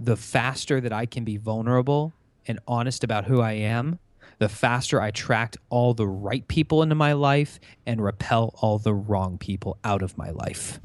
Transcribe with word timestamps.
the 0.00 0.16
faster 0.16 0.80
that 0.80 0.92
I 0.92 1.06
can 1.06 1.24
be 1.24 1.36
vulnerable 1.36 2.12
and 2.46 2.60
honest 2.68 3.02
about 3.02 3.24
who 3.24 3.40
I 3.40 3.54
am, 3.54 3.98
the 4.38 4.48
faster 4.48 5.02
I 5.02 5.08
attract 5.08 5.56
all 5.70 5.92
the 5.92 6.06
right 6.06 6.46
people 6.46 6.84
into 6.84 6.94
my 6.94 7.14
life 7.14 7.58
and 7.84 8.00
repel 8.00 8.54
all 8.62 8.78
the 8.78 8.94
wrong 8.94 9.38
people 9.38 9.76
out 9.82 10.02
of 10.02 10.16
my 10.16 10.30
life. 10.30 10.78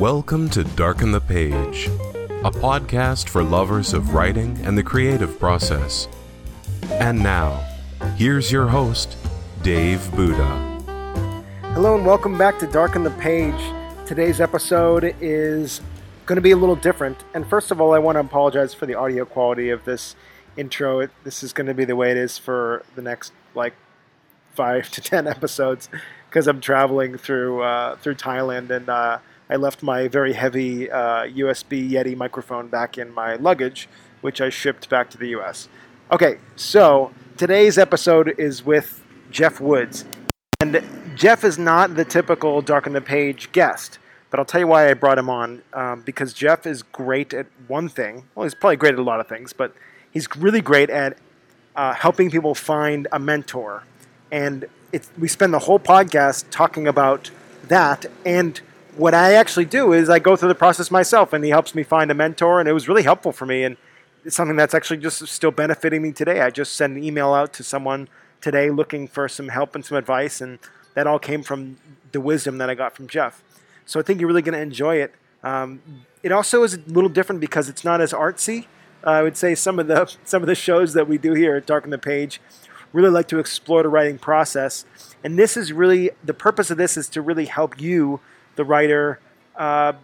Welcome 0.00 0.50
to 0.50 0.64
Darken 0.64 1.12
the 1.12 1.20
Page, 1.20 1.86
a 2.42 2.50
podcast 2.50 3.28
for 3.28 3.44
lovers 3.44 3.92
of 3.92 4.14
writing 4.14 4.58
and 4.64 4.76
the 4.76 4.82
creative 4.82 5.38
process. 5.38 6.08
And 6.90 7.22
now, 7.22 7.52
here's 8.16 8.50
your 8.50 8.66
host, 8.66 9.16
Dave 9.62 10.10
Buddha. 10.16 10.66
Hello 11.74 11.94
and 11.94 12.04
welcome 12.04 12.36
back 12.36 12.58
to 12.58 12.66
Darken 12.66 13.04
the 13.04 13.10
Page. 13.12 13.79
Today's 14.10 14.40
episode 14.40 15.14
is 15.20 15.80
going 16.26 16.34
to 16.34 16.42
be 16.42 16.50
a 16.50 16.56
little 16.56 16.74
different. 16.74 17.22
And 17.32 17.46
first 17.46 17.70
of 17.70 17.80
all, 17.80 17.94
I 17.94 18.00
want 18.00 18.16
to 18.16 18.20
apologize 18.20 18.74
for 18.74 18.84
the 18.84 18.96
audio 18.96 19.24
quality 19.24 19.70
of 19.70 19.84
this 19.84 20.16
intro. 20.56 20.98
It, 20.98 21.12
this 21.22 21.44
is 21.44 21.52
going 21.52 21.68
to 21.68 21.74
be 21.74 21.84
the 21.84 21.94
way 21.94 22.10
it 22.10 22.16
is 22.16 22.36
for 22.36 22.84
the 22.96 23.02
next 23.02 23.32
like 23.54 23.74
five 24.52 24.90
to 24.90 25.00
ten 25.00 25.28
episodes 25.28 25.88
because 26.28 26.48
I'm 26.48 26.60
traveling 26.60 27.18
through 27.18 27.62
uh, 27.62 27.94
through 27.98 28.16
Thailand 28.16 28.70
and 28.70 28.88
uh, 28.88 29.18
I 29.48 29.54
left 29.54 29.80
my 29.80 30.08
very 30.08 30.32
heavy 30.32 30.90
uh, 30.90 31.26
USB 31.26 31.88
Yeti 31.88 32.16
microphone 32.16 32.66
back 32.66 32.98
in 32.98 33.14
my 33.14 33.36
luggage, 33.36 33.88
which 34.22 34.40
I 34.40 34.48
shipped 34.48 34.90
back 34.90 35.10
to 35.10 35.18
the 35.18 35.28
U.S. 35.28 35.68
Okay, 36.10 36.38
so 36.56 37.12
today's 37.36 37.78
episode 37.78 38.34
is 38.40 38.66
with 38.66 39.04
Geoff 39.30 39.60
Woods. 39.60 40.04
And 40.58 40.82
Geoff 41.14 41.44
is 41.44 41.58
not 41.58 41.96
the 41.96 42.04
typical 42.04 42.62
Dark 42.62 42.84
Darken 42.84 42.92
the 42.92 43.00
Page 43.00 43.50
guest, 43.52 43.98
but 44.30 44.38
I'll 44.38 44.46
tell 44.46 44.60
you 44.60 44.66
why 44.66 44.88
I 44.88 44.94
brought 44.94 45.18
him 45.18 45.28
on. 45.28 45.62
Um, 45.72 46.02
because 46.02 46.32
Geoff 46.32 46.66
is 46.66 46.82
great 46.82 47.34
at 47.34 47.46
one 47.66 47.88
thing. 47.88 48.28
Well, 48.34 48.44
he's 48.44 48.54
probably 48.54 48.76
great 48.76 48.94
at 48.94 49.00
a 49.00 49.02
lot 49.02 49.20
of 49.20 49.28
things, 49.28 49.52
but 49.52 49.74
he's 50.10 50.28
really 50.36 50.60
great 50.60 50.88
at 50.90 51.18
uh, 51.76 51.94
helping 51.94 52.30
people 52.30 52.54
find 52.54 53.08
a 53.12 53.18
mentor. 53.18 53.84
And 54.30 54.66
we 55.18 55.28
spend 55.28 55.52
the 55.52 55.60
whole 55.60 55.78
podcast 55.78 56.44
talking 56.50 56.86
about 56.86 57.30
that. 57.68 58.06
And 58.24 58.60
what 58.96 59.14
I 59.14 59.34
actually 59.34 59.64
do 59.64 59.92
is 59.92 60.08
I 60.08 60.18
go 60.18 60.36
through 60.36 60.48
the 60.48 60.54
process 60.54 60.90
myself, 60.90 61.32
and 61.32 61.44
he 61.44 61.50
helps 61.50 61.74
me 61.74 61.82
find 61.82 62.10
a 62.10 62.14
mentor. 62.14 62.60
And 62.60 62.68
it 62.68 62.72
was 62.72 62.88
really 62.88 63.02
helpful 63.02 63.32
for 63.32 63.46
me. 63.46 63.64
And 63.64 63.76
it's 64.24 64.36
something 64.36 64.56
that's 64.56 64.74
actually 64.74 64.98
just 64.98 65.26
still 65.28 65.50
benefiting 65.50 66.02
me 66.02 66.12
today. 66.12 66.40
I 66.40 66.50
just 66.50 66.74
send 66.74 66.96
an 66.96 67.02
email 67.04 67.32
out 67.32 67.52
to 67.54 67.64
someone 67.64 68.08
today 68.40 68.70
looking 68.70 69.08
for 69.08 69.28
some 69.28 69.48
help 69.48 69.74
and 69.74 69.84
some 69.84 69.96
advice, 69.96 70.40
and 70.40 70.58
that 70.94 71.06
all 71.06 71.18
came 71.18 71.42
from 71.42 71.76
the 72.12 72.20
wisdom 72.20 72.58
that 72.58 72.70
I 72.70 72.74
got 72.74 72.94
from 72.94 73.06
Geoff. 73.06 73.42
So 73.90 73.98
I 73.98 74.04
think 74.04 74.20
you're 74.20 74.28
really 74.28 74.40
going 74.40 74.54
to 74.54 74.60
enjoy 74.60 74.98
it. 74.98 75.12
Um, 75.42 75.82
it 76.22 76.30
also 76.30 76.62
is 76.62 76.74
a 76.74 76.80
little 76.86 77.08
different 77.08 77.40
because 77.40 77.68
it's 77.68 77.84
not 77.84 78.00
as 78.00 78.12
artsy. 78.12 78.66
Uh, 79.04 79.10
I 79.10 79.22
would 79.24 79.36
say 79.36 79.56
some 79.56 79.80
of 79.80 79.88
the 79.88 80.06
some 80.24 80.44
of 80.44 80.46
the 80.46 80.54
shows 80.54 80.92
that 80.92 81.08
we 81.08 81.18
do 81.18 81.34
here 81.34 81.56
at 81.56 81.66
Darken 81.66 81.90
the 81.90 81.98
Page 81.98 82.40
really 82.92 83.10
like 83.10 83.26
to 83.28 83.40
explore 83.40 83.82
the 83.82 83.88
writing 83.88 84.16
process, 84.16 84.84
and 85.24 85.36
this 85.36 85.56
is 85.56 85.72
really 85.72 86.10
the 86.22 86.32
purpose 86.32 86.70
of 86.70 86.78
this 86.78 86.96
is 86.96 87.08
to 87.08 87.20
really 87.20 87.46
help 87.46 87.80
you, 87.80 88.20
the 88.54 88.64
writer, 88.64 89.18
uh, 89.56 89.94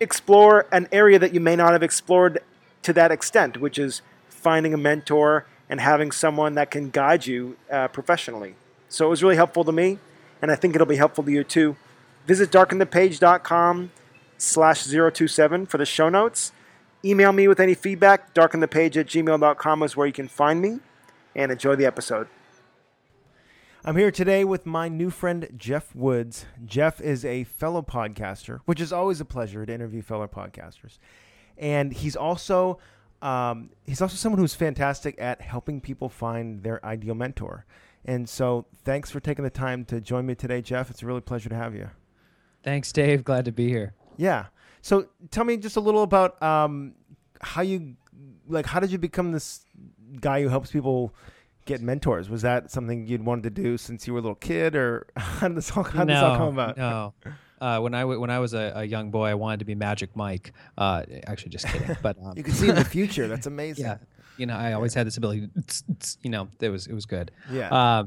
explore 0.00 0.66
an 0.72 0.88
area 0.90 1.16
that 1.16 1.32
you 1.32 1.38
may 1.38 1.54
not 1.54 1.70
have 1.70 1.84
explored 1.84 2.40
to 2.82 2.92
that 2.92 3.12
extent, 3.12 3.60
which 3.60 3.78
is 3.78 4.02
finding 4.28 4.74
a 4.74 4.78
mentor 4.78 5.46
and 5.70 5.80
having 5.80 6.10
someone 6.10 6.56
that 6.56 6.72
can 6.72 6.90
guide 6.90 7.24
you 7.24 7.56
uh, 7.70 7.86
professionally. 7.86 8.56
So 8.88 9.06
it 9.06 9.10
was 9.10 9.22
really 9.22 9.36
helpful 9.36 9.62
to 9.62 9.70
me, 9.70 10.00
and 10.42 10.50
I 10.50 10.56
think 10.56 10.74
it'll 10.74 10.88
be 10.88 10.96
helpful 10.96 11.22
to 11.22 11.30
you 11.30 11.44
too. 11.44 11.76
Visit 12.26 12.50
darkenthepage.com 12.50 13.92
slash 14.38 14.84
027 14.84 15.66
for 15.66 15.78
the 15.78 15.86
show 15.86 16.08
notes. 16.08 16.52
Email 17.04 17.32
me 17.32 17.46
with 17.46 17.60
any 17.60 17.74
feedback. 17.74 18.34
Darkenthepage 18.34 18.96
at 18.96 19.06
gmail.com 19.06 19.82
is 19.82 19.96
where 19.96 20.06
you 20.06 20.12
can 20.12 20.28
find 20.28 20.60
me, 20.60 20.80
and 21.34 21.52
enjoy 21.52 21.76
the 21.76 21.86
episode. 21.86 22.26
I'm 23.84 23.96
here 23.96 24.10
today 24.10 24.44
with 24.44 24.66
my 24.66 24.88
new 24.88 25.10
friend, 25.10 25.48
Geoff 25.56 25.94
Woods. 25.94 26.46
Geoff 26.64 27.00
is 27.00 27.24
a 27.24 27.44
fellow 27.44 27.82
podcaster, 27.82 28.58
which 28.64 28.80
is 28.80 28.92
always 28.92 29.20
a 29.20 29.24
pleasure 29.24 29.64
to 29.64 29.72
interview 29.72 30.02
fellow 30.02 30.26
podcasters. 30.26 30.98
And 31.56 31.92
he's 31.92 32.16
also 32.16 32.80
um, 33.22 33.70
he's 33.84 34.02
also 34.02 34.16
someone 34.16 34.40
who's 34.40 34.54
fantastic 34.54 35.14
at 35.20 35.40
helping 35.40 35.80
people 35.80 36.08
find 36.08 36.62
their 36.62 36.84
ideal 36.84 37.14
mentor. 37.14 37.64
And 38.04 38.28
so, 38.28 38.66
thanks 38.84 39.10
for 39.10 39.20
taking 39.20 39.44
the 39.44 39.50
time 39.50 39.84
to 39.86 40.00
join 40.00 40.26
me 40.26 40.34
today, 40.34 40.62
Geoff. 40.62 40.90
It's 40.90 41.02
a 41.02 41.06
really 41.06 41.20
pleasure 41.20 41.48
to 41.48 41.56
have 41.56 41.74
you. 41.74 41.90
Thanks, 42.66 42.90
Dave. 42.90 43.22
Glad 43.22 43.44
to 43.44 43.52
be 43.52 43.68
here. 43.68 43.94
Yeah. 44.16 44.46
So, 44.82 45.06
tell 45.30 45.44
me 45.44 45.56
just 45.56 45.76
a 45.76 45.80
little 45.80 46.02
about 46.02 46.42
um, 46.42 46.96
how 47.40 47.62
you, 47.62 47.94
like, 48.48 48.66
how 48.66 48.80
did 48.80 48.90
you 48.90 48.98
become 48.98 49.30
this 49.30 49.64
guy 50.20 50.42
who 50.42 50.48
helps 50.48 50.72
people 50.72 51.14
get 51.64 51.80
mentors? 51.80 52.28
Was 52.28 52.42
that 52.42 52.72
something 52.72 53.06
you'd 53.06 53.24
wanted 53.24 53.44
to 53.44 53.50
do 53.50 53.78
since 53.78 54.08
you 54.08 54.14
were 54.14 54.18
a 54.18 54.22
little 54.22 54.34
kid, 54.34 54.74
or 54.74 55.06
how 55.16 55.46
did 55.46 55.56
this 55.56 55.70
all, 55.76 55.84
how 55.84 56.00
did 56.00 56.08
no, 56.08 56.14
this 56.14 56.22
all 56.24 56.36
come 56.36 56.48
about? 56.48 56.76
No. 56.76 57.14
Uh, 57.60 57.78
when 57.78 57.94
I 57.94 58.00
w- 58.00 58.20
when 58.20 58.30
I 58.30 58.40
was 58.40 58.52
a, 58.52 58.72
a, 58.74 58.84
young 58.84 59.12
boy, 59.12 59.26
I 59.26 59.34
wanted 59.34 59.60
to 59.60 59.64
be 59.64 59.76
Magic 59.76 60.14
Mike. 60.16 60.52
Uh, 60.76 61.04
actually, 61.26 61.50
just 61.50 61.66
kidding. 61.68 61.96
But 62.02 62.18
um, 62.22 62.34
you 62.36 62.42
can 62.42 62.52
see 62.52 62.68
in 62.68 62.74
the 62.74 62.84
future. 62.84 63.28
That's 63.32 63.46
amazing. 63.46 63.84
Yeah, 63.84 63.98
you 64.36 64.46
know, 64.46 64.56
I 64.56 64.72
always 64.72 64.92
had 64.92 65.06
this 65.06 65.16
ability. 65.16 65.48
You 66.20 66.30
know, 66.30 66.48
it 66.60 66.68
was 66.68 66.88
it 66.88 66.94
was 66.94 67.06
good. 67.06 67.30
Yeah. 67.50 67.72
Uh, 67.72 68.04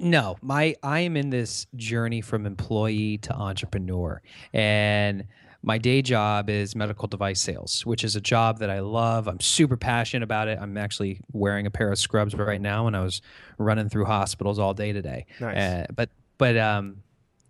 no, 0.00 0.36
my 0.42 0.74
I 0.82 1.00
am 1.00 1.16
in 1.16 1.30
this 1.30 1.66
journey 1.76 2.20
from 2.20 2.46
employee 2.46 3.18
to 3.18 3.34
entrepreneur, 3.34 4.20
and 4.52 5.24
my 5.62 5.78
day 5.78 6.02
job 6.02 6.50
is 6.50 6.76
medical 6.76 7.08
device 7.08 7.40
sales, 7.40 7.86
which 7.86 8.04
is 8.04 8.16
a 8.16 8.20
job 8.20 8.58
that 8.58 8.68
I 8.70 8.80
love. 8.80 9.26
I'm 9.26 9.40
super 9.40 9.76
passionate 9.76 10.22
about 10.22 10.48
it. 10.48 10.58
I'm 10.60 10.76
actually 10.76 11.20
wearing 11.32 11.66
a 11.66 11.70
pair 11.70 11.90
of 11.90 11.98
scrubs 11.98 12.34
right 12.34 12.60
now, 12.60 12.86
and 12.86 12.96
I 12.96 13.02
was 13.02 13.22
running 13.58 13.88
through 13.88 14.04
hospitals 14.04 14.58
all 14.58 14.74
day 14.74 14.92
today. 14.92 15.26
Nice. 15.40 15.56
Uh, 15.56 15.86
but 15.94 16.10
but 16.38 16.56
um, 16.56 17.02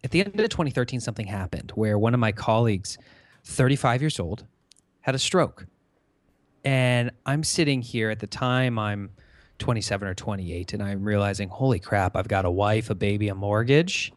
at 0.04 0.10
the 0.10 0.20
end 0.20 0.38
of 0.38 0.48
2013, 0.48 1.00
something 1.00 1.26
happened 1.26 1.72
where 1.74 1.98
one 1.98 2.14
of 2.14 2.20
my 2.20 2.30
colleagues, 2.30 2.98
35 3.44 4.02
years 4.02 4.20
old, 4.20 4.44
had 5.00 5.14
a 5.14 5.18
stroke. 5.18 5.66
And 6.64 7.10
I'm 7.26 7.42
sitting 7.42 7.82
here 7.82 8.10
at 8.10 8.20
the 8.20 8.26
time, 8.26 8.78
I'm 8.78 9.10
27 9.64 10.06
or 10.06 10.12
28, 10.12 10.74
and 10.74 10.82
I'm 10.82 11.02
realizing, 11.04 11.48
holy 11.48 11.78
crap, 11.78 12.16
I've 12.16 12.28
got 12.28 12.44
a 12.44 12.50
wife, 12.50 12.90
a 12.90 12.94
baby, 12.94 13.28
a 13.28 13.34
mortgage, 13.34 14.12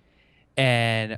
and 0.57 1.17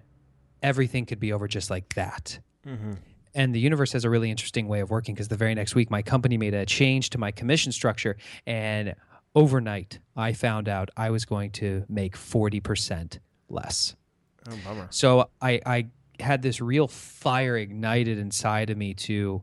everything 0.62 1.07
could 1.07 1.19
be 1.19 1.34
over 1.34 1.47
just 1.47 1.72
like 1.72 1.95
that. 1.95 2.38
Mm-hmm. 2.63 2.91
And 3.34 3.56
the 3.56 3.59
universe 3.59 3.91
has 3.94 4.06
a 4.06 4.09
really 4.12 4.29
interesting 4.29 4.68
way 4.68 4.81
of 4.81 4.91
working 4.91 5.16
because 5.16 5.29
the 5.29 5.35
very 5.35 5.56
next 5.56 5.73
week, 5.73 5.89
my 5.89 6.03
company 6.03 6.38
made 6.38 6.53
a 6.53 6.63
change 6.68 7.09
to 7.09 7.18
my 7.18 7.31
commission 7.31 7.72
structure. 7.72 8.18
And 8.45 8.94
overnight, 9.34 9.97
I 10.16 10.34
found 10.34 10.69
out 10.69 10.91
I 10.95 11.09
was 11.09 11.25
going 11.25 11.50
to 11.53 11.84
make 11.89 12.16
40% 12.16 13.18
less. 13.50 13.95
Oh, 14.47 14.53
bummer. 14.63 14.89
So 14.91 15.31
I, 15.41 15.59
I 15.66 15.88
had 16.19 16.44
this 16.44 16.62
real 16.62 16.88
fire 16.88 17.57
ignited 17.57 18.19
inside 18.19 18.69
of 18.69 18.78
me 18.78 18.94
to 18.94 19.41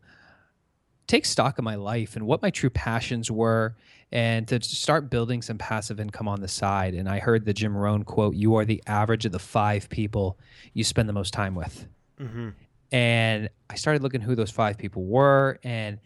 take 1.08 1.24
stock 1.24 1.58
of 1.58 1.64
my 1.64 1.74
life 1.74 2.14
and 2.14 2.24
what 2.24 2.40
my 2.40 2.50
true 2.50 2.70
passions 2.70 3.32
were 3.32 3.74
and 4.12 4.46
to 4.48 4.62
start 4.62 5.10
building 5.10 5.42
some 5.42 5.58
passive 5.58 5.98
income 5.98 6.28
on 6.28 6.40
the 6.40 6.48
side. 6.48 6.94
And 6.94 7.08
I 7.08 7.18
heard 7.18 7.44
the 7.44 7.52
Jim 7.52 7.76
Rohn 7.76 8.04
quote, 8.04 8.34
You 8.34 8.56
are 8.56 8.64
the 8.64 8.82
average 8.86 9.24
of 9.24 9.32
the 9.32 9.38
five 9.38 9.88
people 9.88 10.38
you 10.74 10.84
spend 10.84 11.08
the 11.08 11.12
most 11.12 11.32
time 11.32 11.54
with. 11.54 11.86
Mm-hmm. 12.20 12.50
And 12.92 13.50
I 13.68 13.74
started 13.74 14.02
looking 14.02 14.20
who 14.20 14.34
those 14.34 14.50
five 14.50 14.78
people 14.78 15.04
were. 15.04 15.58
And 15.64 15.98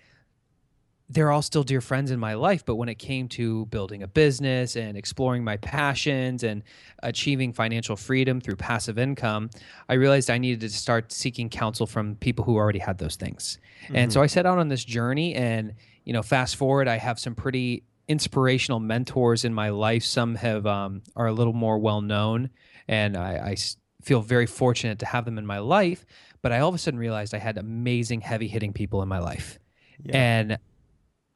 they're 1.10 1.32
all 1.32 1.42
still 1.42 1.64
dear 1.64 1.80
friends 1.80 2.12
in 2.12 2.20
my 2.20 2.34
life. 2.34 2.64
But 2.64 2.76
when 2.76 2.88
it 2.88 2.94
came 2.94 3.28
to 3.30 3.66
building 3.66 4.02
a 4.02 4.06
business 4.06 4.76
and 4.76 4.96
exploring 4.96 5.42
my 5.42 5.56
passions 5.56 6.44
and 6.44 6.62
achieving 7.02 7.52
financial 7.52 7.96
freedom 7.96 8.40
through 8.40 8.56
passive 8.56 8.96
income, 8.96 9.50
I 9.88 9.94
realized 9.94 10.30
I 10.30 10.38
needed 10.38 10.60
to 10.60 10.70
start 10.70 11.10
seeking 11.10 11.48
counsel 11.48 11.86
from 11.86 12.14
people 12.16 12.44
who 12.44 12.56
already 12.56 12.78
had 12.78 12.98
those 12.98 13.16
things. 13.16 13.58
Mm-hmm. 13.84 13.96
And 13.96 14.12
so 14.12 14.22
I 14.22 14.26
set 14.26 14.46
out 14.46 14.58
on 14.58 14.68
this 14.68 14.84
journey. 14.84 15.34
And, 15.34 15.74
you 16.04 16.12
know, 16.12 16.22
fast 16.22 16.54
forward, 16.54 16.86
I 16.86 16.96
have 16.96 17.18
some 17.18 17.34
pretty 17.34 17.82
inspirational 18.10 18.80
mentors 18.80 19.44
in 19.44 19.54
my 19.54 19.68
life. 19.68 20.04
Some 20.04 20.34
have 20.34 20.66
um, 20.66 21.02
are 21.14 21.28
a 21.28 21.32
little 21.32 21.52
more 21.52 21.78
well 21.78 22.02
known, 22.02 22.50
and 22.88 23.16
I, 23.16 23.34
I 23.52 23.56
feel 24.02 24.20
very 24.20 24.46
fortunate 24.46 24.98
to 24.98 25.06
have 25.06 25.24
them 25.24 25.38
in 25.38 25.46
my 25.46 25.60
life. 25.60 26.04
But 26.42 26.50
I 26.50 26.58
all 26.58 26.68
of 26.70 26.74
a 26.74 26.78
sudden 26.78 26.98
realized 26.98 27.34
I 27.34 27.38
had 27.38 27.56
amazing, 27.56 28.22
heavy 28.22 28.48
hitting 28.48 28.72
people 28.72 29.00
in 29.02 29.08
my 29.08 29.20
life. 29.20 29.60
Yeah. 30.02 30.16
And 30.16 30.58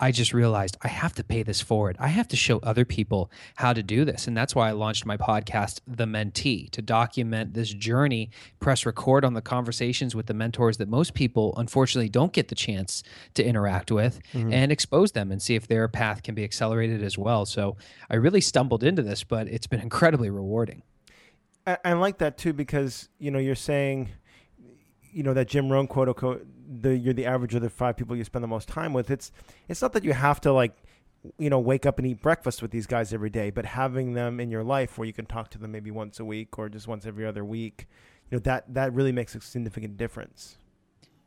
I 0.00 0.10
just 0.10 0.34
realized 0.34 0.76
I 0.82 0.88
have 0.88 1.14
to 1.14 1.24
pay 1.24 1.44
this 1.44 1.60
forward. 1.60 1.96
I 2.00 2.08
have 2.08 2.26
to 2.28 2.36
show 2.36 2.58
other 2.58 2.84
people 2.84 3.30
how 3.54 3.72
to 3.72 3.82
do 3.82 4.04
this. 4.04 4.26
And 4.26 4.36
that's 4.36 4.54
why 4.54 4.68
I 4.68 4.72
launched 4.72 5.06
my 5.06 5.16
podcast, 5.16 5.80
The 5.86 6.04
Mentee, 6.04 6.68
to 6.70 6.82
document 6.82 7.54
this 7.54 7.72
journey, 7.72 8.30
press 8.58 8.84
record 8.84 9.24
on 9.24 9.34
the 9.34 9.40
conversations 9.40 10.14
with 10.14 10.26
the 10.26 10.34
mentors 10.34 10.78
that 10.78 10.88
most 10.88 11.14
people, 11.14 11.54
unfortunately, 11.56 12.08
don't 12.08 12.32
get 12.32 12.48
the 12.48 12.56
chance 12.56 13.04
to 13.34 13.44
interact 13.44 13.92
with 13.92 14.20
mm-hmm. 14.32 14.52
and 14.52 14.72
expose 14.72 15.12
them 15.12 15.30
and 15.30 15.40
see 15.40 15.54
if 15.54 15.68
their 15.68 15.86
path 15.86 16.24
can 16.24 16.34
be 16.34 16.42
accelerated 16.42 17.02
as 17.02 17.16
well. 17.16 17.46
So 17.46 17.76
I 18.10 18.16
really 18.16 18.40
stumbled 18.40 18.82
into 18.82 19.02
this, 19.02 19.22
but 19.22 19.46
it's 19.46 19.68
been 19.68 19.80
incredibly 19.80 20.28
rewarding. 20.28 20.82
I, 21.66 21.78
I 21.84 21.92
like 21.92 22.18
that 22.18 22.36
too 22.36 22.52
because, 22.52 23.08
you 23.18 23.30
know, 23.30 23.38
you're 23.38 23.54
saying 23.54 24.08
you 25.14 25.22
know 25.22 25.32
that 25.34 25.48
Jim 25.48 25.70
Rohn 25.70 25.86
quote, 25.86 26.46
the 26.80 26.96
you're 26.96 27.14
the 27.14 27.26
average 27.26 27.54
of 27.54 27.62
the 27.62 27.70
five 27.70 27.96
people 27.96 28.16
you 28.16 28.24
spend 28.24 28.42
the 28.42 28.48
most 28.48 28.68
time 28.68 28.92
with. 28.92 29.10
It's 29.10 29.32
it's 29.68 29.80
not 29.80 29.92
that 29.92 30.04
you 30.04 30.12
have 30.12 30.40
to 30.42 30.52
like 30.52 30.76
you 31.38 31.48
know 31.48 31.58
wake 31.58 31.86
up 31.86 31.98
and 31.98 32.06
eat 32.06 32.20
breakfast 32.20 32.60
with 32.60 32.70
these 32.70 32.86
guys 32.86 33.14
every 33.14 33.30
day, 33.30 33.50
but 33.50 33.64
having 33.64 34.14
them 34.14 34.40
in 34.40 34.50
your 34.50 34.64
life 34.64 34.98
where 34.98 35.06
you 35.06 35.12
can 35.12 35.26
talk 35.26 35.50
to 35.50 35.58
them 35.58 35.72
maybe 35.72 35.90
once 35.90 36.18
a 36.18 36.24
week 36.24 36.58
or 36.58 36.68
just 36.68 36.88
once 36.88 37.06
every 37.06 37.24
other 37.24 37.44
week, 37.44 37.86
you 38.30 38.36
know 38.36 38.40
that 38.40 38.72
that 38.74 38.92
really 38.92 39.12
makes 39.12 39.34
a 39.34 39.40
significant 39.40 39.96
difference. 39.96 40.56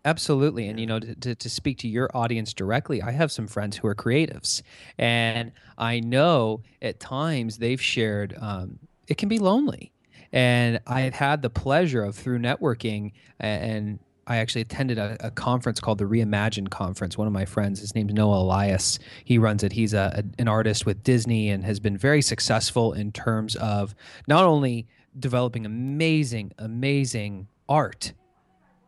Absolutely. 0.06 0.70
And, 0.70 0.80
you 0.80 0.86
know, 0.86 1.00
to, 1.00 1.36
to, 1.36 1.50
speak 1.50 1.80
to 1.80 1.88
your 1.90 2.10
audience 2.14 2.54
directly, 2.54 3.02
I 3.02 3.12
have 3.12 3.30
some 3.30 3.46
friends 3.46 3.76
who 3.76 3.88
are 3.90 3.96
creatives. 3.96 4.62
And 4.98 5.52
I 5.78 6.00
know 6.00 6.62
at 6.82 7.02
times 7.02 7.58
they've 7.58 7.82
shared, 7.82 8.34
um, 8.40 8.80
it 9.10 9.18
can 9.18 9.28
be 9.28 9.38
lonely. 9.38 9.92
And 10.38 10.80
I've 10.86 11.16
had 11.16 11.42
the 11.42 11.50
pleasure 11.50 12.04
of 12.04 12.16
through 12.16 12.38
networking 12.38 13.14
and 13.40 13.98
I 14.28 14.38
actually 14.38 14.62
attended 14.62 15.00
a, 15.00 15.18
a, 15.20 15.32
conference 15.32 15.80
called 15.80 15.98
the 15.98 16.06
Reimagine 16.06 16.70
Conference. 16.70 17.18
One 17.18 17.26
of 17.26 17.34
my 17.34 17.46
friends, 17.46 17.80
his 17.80 17.96
name's 17.96 18.14
Noah 18.14 18.42
Elias. 18.42 19.00
He 19.26 19.40
runs 19.40 19.64
it. 19.64 19.72
He's 19.72 19.96
a, 19.96 20.14
a, 20.14 20.24
an 20.40 20.48
artist 20.48 20.86
with 20.86 21.02
Disney 21.02 21.50
and 21.50 21.66
has 21.66 21.80
been 21.80 21.98
very 21.98 22.22
successful 22.22 22.94
in 22.94 23.12
terms 23.12 23.56
of 23.56 23.96
not 24.28 24.44
only 24.44 24.86
developing 25.18 25.66
amazing, 25.66 26.52
amazing 26.60 27.48
art, 27.68 28.14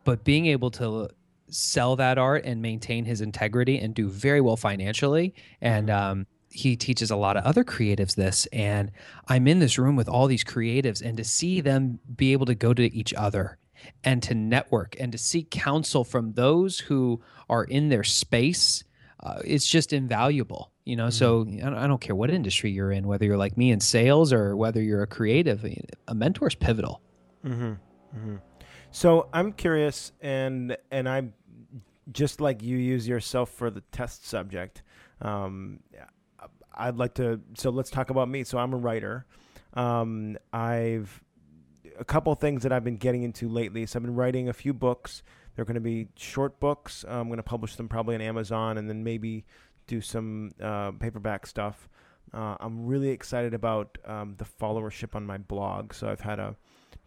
but 0.04 0.22
being 0.22 0.46
able 0.46 0.70
to 0.70 1.08
sell 1.48 1.96
that 1.96 2.16
art 2.16 2.44
and 2.44 2.62
maintain 2.62 3.04
his 3.04 3.22
integrity 3.22 3.80
and 3.80 3.92
do 3.92 4.08
very 4.08 4.40
well 4.40 4.56
financially. 4.56 5.34
And 5.60 5.88
mm-hmm. 5.88 6.10
um, 6.12 6.26
he 6.50 6.76
teaches 6.76 7.10
a 7.10 7.16
lot 7.16 7.36
of 7.36 7.44
other 7.44 7.64
creatives 7.64 8.16
this. 8.16 8.46
And 8.46 8.90
I'm 9.28 9.46
in 9.46 9.60
this 9.60 9.78
room 9.78 9.96
with 9.96 10.08
all 10.08 10.26
these 10.26 10.44
creatives, 10.44 11.00
and 11.00 11.16
to 11.16 11.24
see 11.24 11.60
them 11.60 12.00
be 12.16 12.32
able 12.32 12.46
to 12.46 12.54
go 12.54 12.74
to 12.74 12.94
each 12.94 13.14
other 13.14 13.58
and 14.04 14.22
to 14.22 14.34
network 14.34 14.96
and 14.98 15.12
to 15.12 15.18
seek 15.18 15.50
counsel 15.50 16.04
from 16.04 16.32
those 16.32 16.78
who 16.78 17.20
are 17.48 17.64
in 17.64 17.88
their 17.88 18.04
space 18.04 18.84
uh, 19.20 19.40
it's 19.44 19.66
just 19.66 19.92
invaluable 19.92 20.70
you 20.84 20.96
know 20.96 21.06
mm-hmm. 21.06 21.60
so 21.62 21.76
I 21.76 21.86
don't 21.86 22.00
care 22.00 22.14
what 22.14 22.30
industry 22.30 22.70
you're 22.70 22.92
in 22.92 23.06
whether 23.06 23.24
you're 23.24 23.36
like 23.36 23.56
me 23.56 23.70
in 23.70 23.80
sales 23.80 24.32
or 24.32 24.56
whether 24.56 24.82
you're 24.82 25.02
a 25.02 25.06
creative 25.06 25.64
a 26.08 26.14
mentor 26.14 26.48
is 26.48 26.54
pivotal 26.54 27.00
mm-hmm. 27.44 27.72
Mm-hmm. 28.16 28.36
so 28.90 29.28
i'm 29.32 29.52
curious 29.52 30.12
and 30.20 30.76
and 30.90 31.08
i'm 31.08 31.32
just 32.12 32.40
like 32.40 32.62
you 32.62 32.76
use 32.76 33.06
yourself 33.06 33.50
for 33.50 33.70
the 33.70 33.82
test 33.92 34.26
subject 34.26 34.82
um, 35.22 35.80
i'd 36.74 36.96
like 36.96 37.14
to 37.14 37.40
so 37.54 37.70
let's 37.70 37.90
talk 37.90 38.10
about 38.10 38.28
me 38.28 38.44
so 38.44 38.58
i'm 38.58 38.72
a 38.72 38.76
writer 38.76 39.26
um, 39.74 40.36
i've 40.52 41.22
a 42.00 42.04
couple 42.04 42.34
things 42.34 42.62
that 42.62 42.72
I've 42.72 42.82
been 42.82 42.96
getting 42.96 43.22
into 43.22 43.48
lately. 43.48 43.86
So 43.86 43.98
I've 43.98 44.02
been 44.02 44.14
writing 44.14 44.48
a 44.48 44.52
few 44.52 44.72
books. 44.72 45.22
They're 45.54 45.66
going 45.66 45.74
to 45.74 45.80
be 45.80 46.08
short 46.16 46.58
books. 46.58 47.04
I'm 47.06 47.28
going 47.28 47.36
to 47.36 47.42
publish 47.42 47.76
them 47.76 47.88
probably 47.88 48.14
on 48.14 48.22
Amazon 48.22 48.78
and 48.78 48.88
then 48.88 49.04
maybe 49.04 49.44
do 49.86 50.00
some 50.00 50.52
uh, 50.60 50.92
paperback 50.92 51.46
stuff. 51.46 51.88
Uh, 52.32 52.56
I'm 52.60 52.86
really 52.86 53.10
excited 53.10 53.54
about 53.54 53.98
um, 54.06 54.34
the 54.38 54.44
followership 54.44 55.14
on 55.14 55.26
my 55.26 55.36
blog. 55.36 55.92
So 55.92 56.08
I've 56.08 56.20
had 56.20 56.38
a 56.38 56.56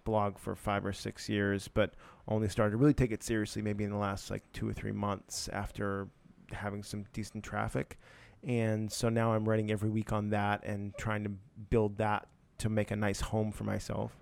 blog 0.03 0.37
for 0.37 0.55
five 0.55 0.85
or 0.85 0.93
six 0.93 1.27
years, 1.27 1.67
but 1.67 1.95
only 2.27 2.47
started 2.49 2.71
to 2.71 2.77
really 2.77 2.93
take 2.93 3.11
it 3.11 3.23
seriously 3.23 3.61
maybe 3.61 3.83
in 3.83 3.89
the 3.89 3.97
last 3.97 4.29
like 4.29 4.43
two 4.51 4.67
or 4.67 4.73
three 4.73 4.91
months 4.91 5.47
after 5.49 6.07
having 6.51 6.83
some 6.83 7.05
decent 7.13 7.43
traffic. 7.43 7.97
And 8.45 8.91
so 8.91 9.09
now 9.09 9.33
I'm 9.33 9.47
writing 9.47 9.71
every 9.71 9.89
week 9.89 10.11
on 10.11 10.29
that 10.29 10.63
and 10.65 10.95
trying 10.97 11.23
to 11.23 11.31
build 11.69 11.97
that 11.97 12.27
to 12.59 12.69
make 12.69 12.91
a 12.91 12.95
nice 12.95 13.21
home 13.21 13.51
for 13.51 13.63
myself. 13.63 14.17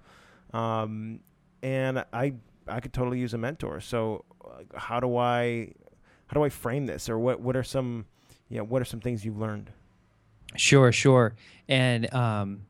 Um, 0.54 1.22
and 1.64 2.04
I 2.14 2.34
I 2.68 2.80
could 2.80 2.94
totally 2.94 3.20
use 3.20 3.34
a 3.34 3.38
mentor. 3.38 3.82
So 3.82 4.26
uh, 4.44 4.78
how 4.78 5.00
do 5.00 5.18
I 5.18 5.74
how 6.28 6.34
do 6.36 6.44
I 6.44 6.50
frame 6.50 6.86
this, 6.86 7.10
or 7.10 7.20
what 7.20 7.40
what 7.40 7.56
are 7.56 7.64
some 7.64 8.06
you 8.50 8.58
know 8.58 8.64
what 8.64 8.82
are 8.82 8.86
some 8.86 9.00
things 9.00 9.26
you've 9.26 9.38
learned? 9.40 9.72
Sure, 10.56 10.92
sure. 10.92 11.36
And 11.68 12.14
um, 12.14 12.62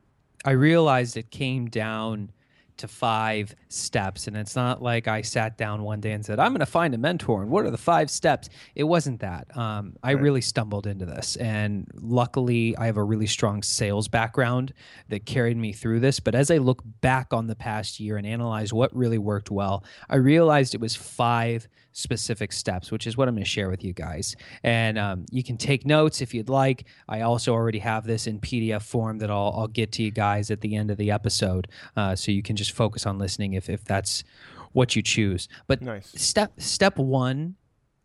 I 0.45 0.51
realized 0.51 1.17
it 1.17 1.31
came 1.31 1.67
down 1.67 2.31
to 2.81 2.87
five 2.87 3.55
steps. 3.69 4.27
And 4.27 4.35
it's 4.35 4.55
not 4.55 4.81
like 4.81 5.07
I 5.07 5.21
sat 5.21 5.57
down 5.57 5.83
one 5.83 6.01
day 6.01 6.11
and 6.11 6.25
said, 6.25 6.39
I'm 6.39 6.51
going 6.51 6.59
to 6.59 6.65
find 6.65 6.93
a 6.93 6.97
mentor. 6.97 7.41
And 7.41 7.49
what 7.49 7.65
are 7.65 7.71
the 7.71 7.77
five 7.77 8.09
steps? 8.09 8.49
It 8.75 8.83
wasn't 8.83 9.21
that. 9.21 9.55
Um, 9.55 9.95
I 10.03 10.13
right. 10.13 10.21
really 10.21 10.41
stumbled 10.41 10.87
into 10.87 11.05
this. 11.05 11.35
And 11.37 11.87
luckily, 11.95 12.75
I 12.77 12.87
have 12.87 12.97
a 12.97 13.03
really 13.03 13.27
strong 13.27 13.63
sales 13.63 14.07
background 14.07 14.73
that 15.09 15.25
carried 15.25 15.57
me 15.57 15.71
through 15.73 16.01
this. 16.01 16.19
But 16.19 16.35
as 16.35 16.51
I 16.51 16.57
look 16.57 16.81
back 17.01 17.33
on 17.33 17.47
the 17.47 17.55
past 17.55 17.99
year 17.99 18.17
and 18.17 18.27
analyze 18.27 18.73
what 18.73 18.95
really 18.95 19.17
worked 19.17 19.49
well, 19.49 19.83
I 20.09 20.17
realized 20.17 20.75
it 20.75 20.81
was 20.81 20.95
five 20.95 21.67
specific 21.93 22.51
steps, 22.51 22.91
which 22.91 23.07
is 23.07 23.17
what 23.17 23.27
I'm 23.27 23.35
going 23.35 23.43
to 23.43 23.49
share 23.49 23.69
with 23.69 23.83
you 23.83 23.93
guys. 23.93 24.35
And 24.63 24.97
um, 24.97 25.25
you 25.31 25.43
can 25.43 25.57
take 25.57 25.85
notes 25.85 26.21
if 26.21 26.33
you'd 26.33 26.49
like. 26.49 26.85
I 27.07 27.21
also 27.21 27.53
already 27.53 27.79
have 27.79 28.05
this 28.05 28.27
in 28.27 28.39
PDF 28.39 28.83
form 28.83 29.19
that 29.19 29.29
I'll, 29.29 29.53
I'll 29.55 29.67
get 29.67 29.91
to 29.93 30.03
you 30.03 30.11
guys 30.11 30.51
at 30.51 30.61
the 30.61 30.75
end 30.75 30.91
of 30.91 30.97
the 30.97 31.11
episode. 31.11 31.67
Uh, 31.95 32.15
so 32.15 32.31
you 32.31 32.43
can 32.43 32.55
just 32.55 32.71
focus 32.71 33.05
on 33.05 33.17
listening 33.17 33.53
if, 33.53 33.69
if 33.69 33.83
that's 33.83 34.23
what 34.71 34.95
you 34.95 35.01
choose. 35.01 35.47
But 35.67 35.81
nice. 35.81 36.11
step 36.15 36.53
step 36.59 36.97
one 36.97 37.55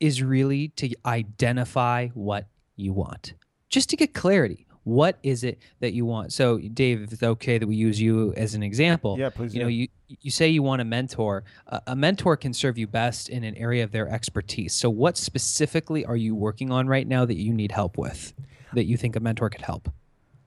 is 0.00 0.22
really 0.22 0.68
to 0.68 0.90
identify 1.04 2.08
what 2.08 2.48
you 2.76 2.92
want, 2.92 3.34
just 3.68 3.88
to 3.90 3.96
get 3.96 4.14
clarity. 4.14 4.65
What 4.86 5.18
is 5.24 5.42
it 5.42 5.58
that 5.80 5.94
you 5.94 6.06
want? 6.06 6.32
So, 6.32 6.58
Dave, 6.58 7.02
if 7.02 7.12
it's 7.12 7.22
okay 7.24 7.58
that 7.58 7.66
we 7.66 7.74
use 7.74 8.00
you 8.00 8.32
as 8.36 8.54
an 8.54 8.62
example, 8.62 9.16
yeah, 9.18 9.30
please. 9.30 9.52
You 9.52 9.62
know, 9.62 9.66
you 9.66 9.88
you 10.06 10.30
say 10.30 10.46
you 10.46 10.62
want 10.62 10.80
a 10.80 10.84
mentor. 10.84 11.42
Uh, 11.66 11.80
a 11.88 11.96
mentor 11.96 12.36
can 12.36 12.52
serve 12.52 12.78
you 12.78 12.86
best 12.86 13.28
in 13.28 13.42
an 13.42 13.56
area 13.56 13.82
of 13.82 13.90
their 13.90 14.08
expertise. 14.08 14.74
So, 14.74 14.88
what 14.88 15.16
specifically 15.16 16.04
are 16.04 16.14
you 16.14 16.36
working 16.36 16.70
on 16.70 16.86
right 16.86 17.04
now 17.04 17.24
that 17.24 17.34
you 17.34 17.52
need 17.52 17.72
help 17.72 17.98
with? 17.98 18.32
That 18.74 18.84
you 18.84 18.96
think 18.96 19.16
a 19.16 19.20
mentor 19.20 19.50
could 19.50 19.62
help? 19.62 19.90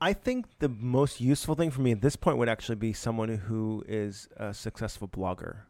I 0.00 0.14
think 0.14 0.46
the 0.58 0.70
most 0.70 1.20
useful 1.20 1.54
thing 1.54 1.70
for 1.70 1.82
me 1.82 1.92
at 1.92 2.00
this 2.00 2.16
point 2.16 2.38
would 2.38 2.48
actually 2.48 2.76
be 2.76 2.94
someone 2.94 3.28
who 3.28 3.84
is 3.86 4.26
a 4.38 4.54
successful 4.54 5.06
blogger. 5.06 5.64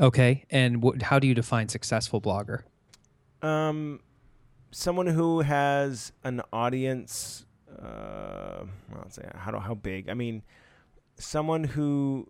Okay, 0.00 0.44
and 0.48 0.80
wh- 0.80 1.02
how 1.02 1.18
do 1.18 1.26
you 1.26 1.34
define 1.34 1.68
successful 1.68 2.20
blogger? 2.20 2.62
Um, 3.42 3.98
someone 4.72 5.06
who 5.06 5.40
has 5.40 6.12
an 6.24 6.42
audience. 6.52 7.46
Uh, 7.70 8.64
well, 8.90 9.08
say 9.08 9.22
how 9.34 9.52
do, 9.52 9.58
how 9.58 9.74
big? 9.74 10.08
I 10.08 10.14
mean, 10.14 10.42
someone 11.16 11.64
who 11.64 12.28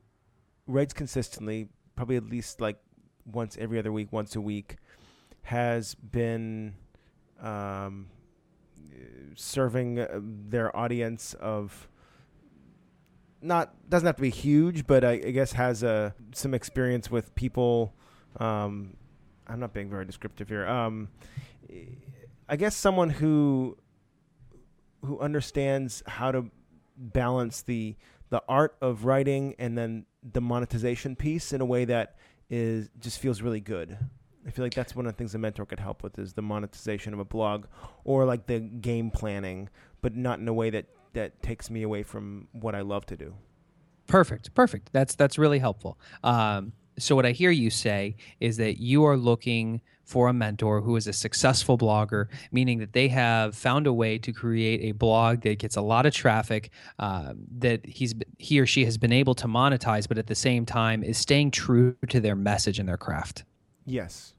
writes 0.66 0.92
consistently, 0.92 1.68
probably 1.96 2.16
at 2.16 2.24
least 2.24 2.60
like 2.60 2.76
once 3.24 3.56
every 3.58 3.78
other 3.78 3.92
week, 3.92 4.12
once 4.12 4.36
a 4.36 4.40
week, 4.40 4.76
has 5.42 5.94
been 5.94 6.74
um, 7.40 8.06
serving 9.34 9.98
uh, 9.98 10.20
their 10.22 10.76
audience 10.76 11.34
of 11.34 11.88
not 13.40 13.74
doesn't 13.88 14.06
have 14.06 14.16
to 14.16 14.22
be 14.22 14.30
huge, 14.30 14.86
but 14.86 15.04
I, 15.04 15.12
I 15.12 15.30
guess 15.30 15.52
has 15.52 15.82
a 15.82 15.88
uh, 15.88 16.10
some 16.32 16.54
experience 16.54 17.10
with 17.10 17.34
people. 17.34 17.92
Um, 18.38 18.96
I'm 19.48 19.58
not 19.58 19.72
being 19.72 19.90
very 19.90 20.04
descriptive 20.04 20.48
here. 20.48 20.66
Um, 20.66 21.08
I 22.52 22.56
guess 22.56 22.76
someone 22.76 23.08
who 23.08 23.78
who 25.02 25.18
understands 25.20 26.02
how 26.06 26.30
to 26.32 26.50
balance 26.98 27.62
the 27.62 27.96
the 28.28 28.42
art 28.46 28.76
of 28.82 29.06
writing 29.06 29.54
and 29.58 29.76
then 29.76 30.04
the 30.22 30.42
monetization 30.42 31.16
piece 31.16 31.54
in 31.54 31.62
a 31.62 31.64
way 31.64 31.86
that 31.86 32.16
is 32.50 32.90
just 33.00 33.20
feels 33.20 33.40
really 33.40 33.60
good. 33.60 33.96
I 34.46 34.50
feel 34.50 34.66
like 34.66 34.74
that's 34.74 34.94
one 34.94 35.06
of 35.06 35.12
the 35.14 35.16
things 35.16 35.34
a 35.34 35.38
mentor 35.38 35.64
could 35.64 35.80
help 35.80 36.02
with 36.02 36.18
is 36.18 36.34
the 36.34 36.42
monetization 36.42 37.14
of 37.14 37.20
a 37.20 37.24
blog 37.24 37.64
or 38.04 38.26
like 38.26 38.44
the 38.44 38.60
game 38.60 39.10
planning, 39.10 39.70
but 40.02 40.14
not 40.14 40.38
in 40.38 40.46
a 40.46 40.52
way 40.52 40.68
that 40.68 40.84
that 41.14 41.42
takes 41.42 41.70
me 41.70 41.82
away 41.84 42.02
from 42.02 42.48
what 42.52 42.74
I 42.74 42.82
love 42.82 43.06
to 43.06 43.16
do. 43.16 43.34
Perfect, 44.08 44.52
perfect. 44.52 44.90
That's 44.92 45.14
that's 45.14 45.38
really 45.38 45.58
helpful. 45.58 45.98
Um, 46.22 46.74
so 46.98 47.16
what 47.16 47.24
I 47.24 47.32
hear 47.32 47.50
you 47.50 47.70
say 47.70 48.16
is 48.40 48.58
that 48.58 48.78
you 48.78 49.04
are 49.04 49.16
looking 49.16 49.80
for 50.12 50.28
a 50.28 50.32
mentor 50.34 50.82
who 50.82 50.94
is 50.94 51.06
a 51.06 51.12
successful 51.12 51.78
blogger, 51.78 52.26
meaning 52.52 52.78
that 52.80 52.92
they 52.92 53.08
have 53.08 53.56
found 53.56 53.86
a 53.86 53.92
way 53.92 54.18
to 54.18 54.30
create 54.30 54.82
a 54.82 54.92
blog 54.92 55.40
that 55.40 55.58
gets 55.58 55.74
a 55.74 55.80
lot 55.80 56.04
of 56.04 56.12
traffic, 56.12 56.70
uh, 56.98 57.32
that 57.58 57.84
he's 57.86 58.14
he 58.38 58.60
or 58.60 58.66
she 58.66 58.84
has 58.84 58.98
been 58.98 59.12
able 59.12 59.34
to 59.34 59.46
monetize, 59.46 60.06
but 60.06 60.18
at 60.18 60.26
the 60.26 60.34
same 60.34 60.66
time 60.66 61.02
is 61.02 61.16
staying 61.16 61.50
true 61.50 61.96
to 62.10 62.20
their 62.20 62.36
message 62.36 62.78
and 62.78 62.86
their 62.86 62.98
craft. 62.98 63.44
Yes. 63.86 64.34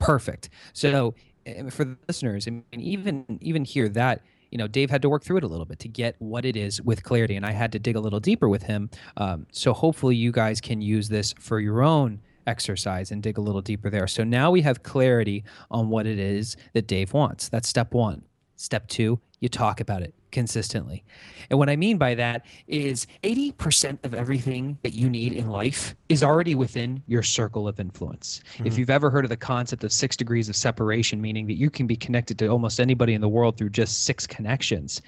Perfect. 0.00 0.50
So 0.72 1.14
eh, 1.46 1.70
for 1.70 1.84
the 1.84 1.96
listeners, 2.08 2.48
I 2.48 2.50
mean, 2.50 2.64
even 2.72 3.38
even 3.40 3.64
here 3.64 3.88
that 3.90 4.22
you 4.50 4.58
know 4.58 4.66
Dave 4.66 4.90
had 4.90 5.02
to 5.02 5.08
work 5.08 5.22
through 5.22 5.36
it 5.36 5.44
a 5.44 5.46
little 5.46 5.66
bit 5.66 5.78
to 5.78 5.88
get 5.88 6.16
what 6.18 6.44
it 6.44 6.56
is 6.56 6.82
with 6.82 7.04
clarity, 7.04 7.36
and 7.36 7.46
I 7.46 7.52
had 7.52 7.70
to 7.72 7.78
dig 7.78 7.94
a 7.94 8.00
little 8.00 8.18
deeper 8.18 8.48
with 8.48 8.64
him. 8.64 8.90
Um, 9.16 9.46
so 9.52 9.72
hopefully 9.72 10.16
you 10.16 10.32
guys 10.32 10.60
can 10.60 10.82
use 10.82 11.08
this 11.08 11.32
for 11.38 11.60
your 11.60 11.80
own 11.80 12.20
exercise 12.46 13.10
and 13.10 13.22
dig 13.22 13.38
a 13.38 13.40
little 13.40 13.60
deeper 13.60 13.90
there. 13.90 14.06
So 14.06 14.24
now 14.24 14.50
we 14.50 14.62
have 14.62 14.82
clarity 14.82 15.44
on 15.70 15.88
what 15.88 16.06
it 16.06 16.18
is 16.18 16.56
that 16.72 16.86
Dave 16.86 17.12
wants. 17.12 17.48
That's 17.48 17.68
step 17.68 17.94
one. 17.94 18.22
Step 18.56 18.86
two, 18.88 19.20
you 19.40 19.48
talk 19.48 19.80
about 19.80 20.02
it. 20.02 20.14
consistently. 20.32 21.04
And 21.50 21.58
what 21.58 21.68
I 21.68 21.76
mean 21.76 21.98
by 21.98 22.14
that 22.16 22.44
is 22.66 23.06
80% 23.22 24.04
of 24.04 24.14
everything 24.14 24.78
that 24.82 24.94
you 24.94 25.08
need 25.08 25.34
in 25.34 25.48
life 25.48 25.94
is 26.08 26.24
already 26.24 26.54
within 26.56 27.02
your 27.06 27.22
circle 27.22 27.68
of 27.68 27.78
influence. 27.78 28.40
Mm-hmm. 28.54 28.66
If 28.66 28.78
you've 28.78 28.90
ever 28.90 29.10
heard 29.10 29.24
of 29.24 29.28
the 29.28 29.36
concept 29.36 29.84
of 29.84 29.92
six 29.92 30.16
degrees 30.16 30.48
of 30.48 30.56
separation, 30.56 31.20
meaning 31.20 31.46
that 31.46 31.58
you 31.58 31.70
can 31.70 31.86
be 31.86 31.96
connected 31.96 32.38
to 32.40 32.48
almost 32.48 32.80
anybody 32.80 33.14
in 33.14 33.20
the 33.20 33.28
world 33.28 33.56
through 33.56 33.70
just 33.70 34.04
six 34.04 34.26
connections, 34.26 35.02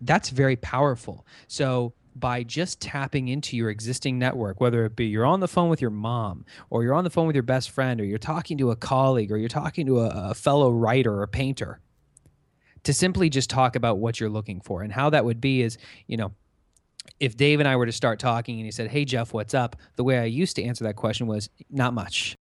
that's 0.00 0.30
very 0.30 0.56
powerful. 0.56 1.26
So 1.46 1.92
by 2.18 2.42
just 2.42 2.80
tapping 2.80 3.28
into 3.28 3.56
your 3.56 3.70
existing 3.70 4.18
network, 4.18 4.60
whether 4.60 4.84
it 4.84 4.96
be 4.96 5.06
you're 5.06 5.26
on 5.26 5.40
the 5.40 5.48
phone 5.48 5.68
with 5.68 5.80
your 5.80 5.90
mom, 5.90 6.44
or 6.70 6.82
you're 6.82 6.94
on 6.94 7.04
the 7.04 7.10
phone 7.10 7.26
with 7.26 7.36
your 7.36 7.42
best 7.42 7.70
friend, 7.70 8.00
or 8.00 8.04
you're 8.04 8.18
talking 8.18 8.58
to 8.58 8.70
a 8.70 8.76
colleague, 8.76 9.30
or 9.30 9.36
you're 9.36 9.48
talking 9.48 9.86
to 9.86 10.00
a, 10.00 10.30
a 10.30 10.34
fellow 10.34 10.70
writer 10.70 11.20
or 11.20 11.26
painter, 11.26 11.80
to 12.84 12.92
simply 12.92 13.28
just 13.28 13.50
talk 13.50 13.76
about 13.76 13.98
what 13.98 14.18
you're 14.20 14.30
looking 14.30 14.60
for. 14.60 14.82
And 14.82 14.92
how 14.92 15.10
that 15.10 15.24
would 15.24 15.40
be 15.40 15.62
is, 15.62 15.76
you 16.06 16.16
know, 16.16 16.32
if 17.20 17.36
Dave 17.36 17.60
and 17.60 17.68
I 17.68 17.76
were 17.76 17.86
to 17.86 17.92
start 17.92 18.18
talking 18.18 18.56
and 18.56 18.64
he 18.64 18.70
said, 18.70 18.90
Hey, 18.90 19.04
Geoff, 19.04 19.32
what's 19.32 19.54
up? 19.54 19.76
The 19.96 20.04
way 20.04 20.18
I 20.18 20.24
used 20.24 20.56
to 20.56 20.62
answer 20.62 20.84
that 20.84 20.96
question 20.96 21.26
was, 21.26 21.48
Not 21.70 21.94
much. 21.94 22.36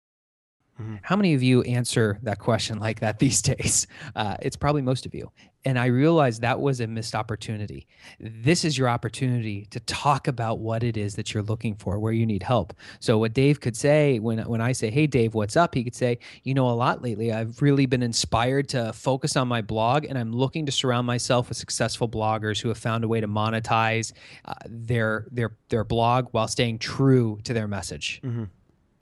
Mm-hmm. 0.80 0.96
How 1.02 1.16
many 1.16 1.34
of 1.34 1.42
you 1.42 1.62
answer 1.62 2.18
that 2.22 2.38
question 2.38 2.78
like 2.78 3.00
that 3.00 3.18
these 3.18 3.42
days? 3.54 3.86
Uh, 4.16 4.36
it's 4.40 4.56
probably 4.56 4.82
most 4.82 5.06
of 5.06 5.14
you. 5.14 5.30
And 5.62 5.78
I 5.78 5.86
realized 5.86 6.40
that 6.40 6.58
was 6.58 6.80
a 6.80 6.86
missed 6.86 7.14
opportunity. 7.14 7.86
This 8.18 8.64
is 8.64 8.78
your 8.78 8.88
opportunity 8.88 9.66
to 9.66 9.80
talk 9.80 10.26
about 10.26 10.58
what 10.58 10.82
it 10.82 10.96
is 10.96 11.16
that 11.16 11.34
you're 11.34 11.42
looking 11.42 11.74
for, 11.74 11.98
where 11.98 12.14
you 12.14 12.24
need 12.24 12.42
help. 12.42 12.72
So 12.98 13.18
what 13.18 13.34
Dave 13.34 13.60
could 13.60 13.76
say 13.76 14.18
when 14.20 14.38
when 14.48 14.62
I 14.62 14.72
say, 14.72 14.90
"Hey 14.90 15.06
Dave, 15.06 15.34
what's 15.34 15.56
up?" 15.56 15.74
He 15.74 15.84
could 15.84 15.94
say, 15.94 16.18
"You 16.44 16.54
know, 16.54 16.70
a 16.70 16.72
lot 16.72 17.02
lately. 17.02 17.30
I've 17.30 17.60
really 17.60 17.84
been 17.84 18.02
inspired 18.02 18.70
to 18.70 18.94
focus 18.94 19.36
on 19.36 19.48
my 19.48 19.60
blog, 19.60 20.06
and 20.06 20.16
I'm 20.16 20.32
looking 20.32 20.64
to 20.64 20.72
surround 20.72 21.06
myself 21.06 21.50
with 21.50 21.58
successful 21.58 22.08
bloggers 22.08 22.62
who 22.62 22.68
have 22.68 22.78
found 22.78 23.04
a 23.04 23.08
way 23.08 23.20
to 23.20 23.28
monetize 23.28 24.14
uh, 24.46 24.54
their 24.66 25.26
their 25.30 25.58
their 25.68 25.84
blog 25.84 26.28
while 26.30 26.48
staying 26.48 26.78
true 26.78 27.38
to 27.44 27.52
their 27.52 27.68
message." 27.68 28.22
Mm-hmm. 28.24 28.44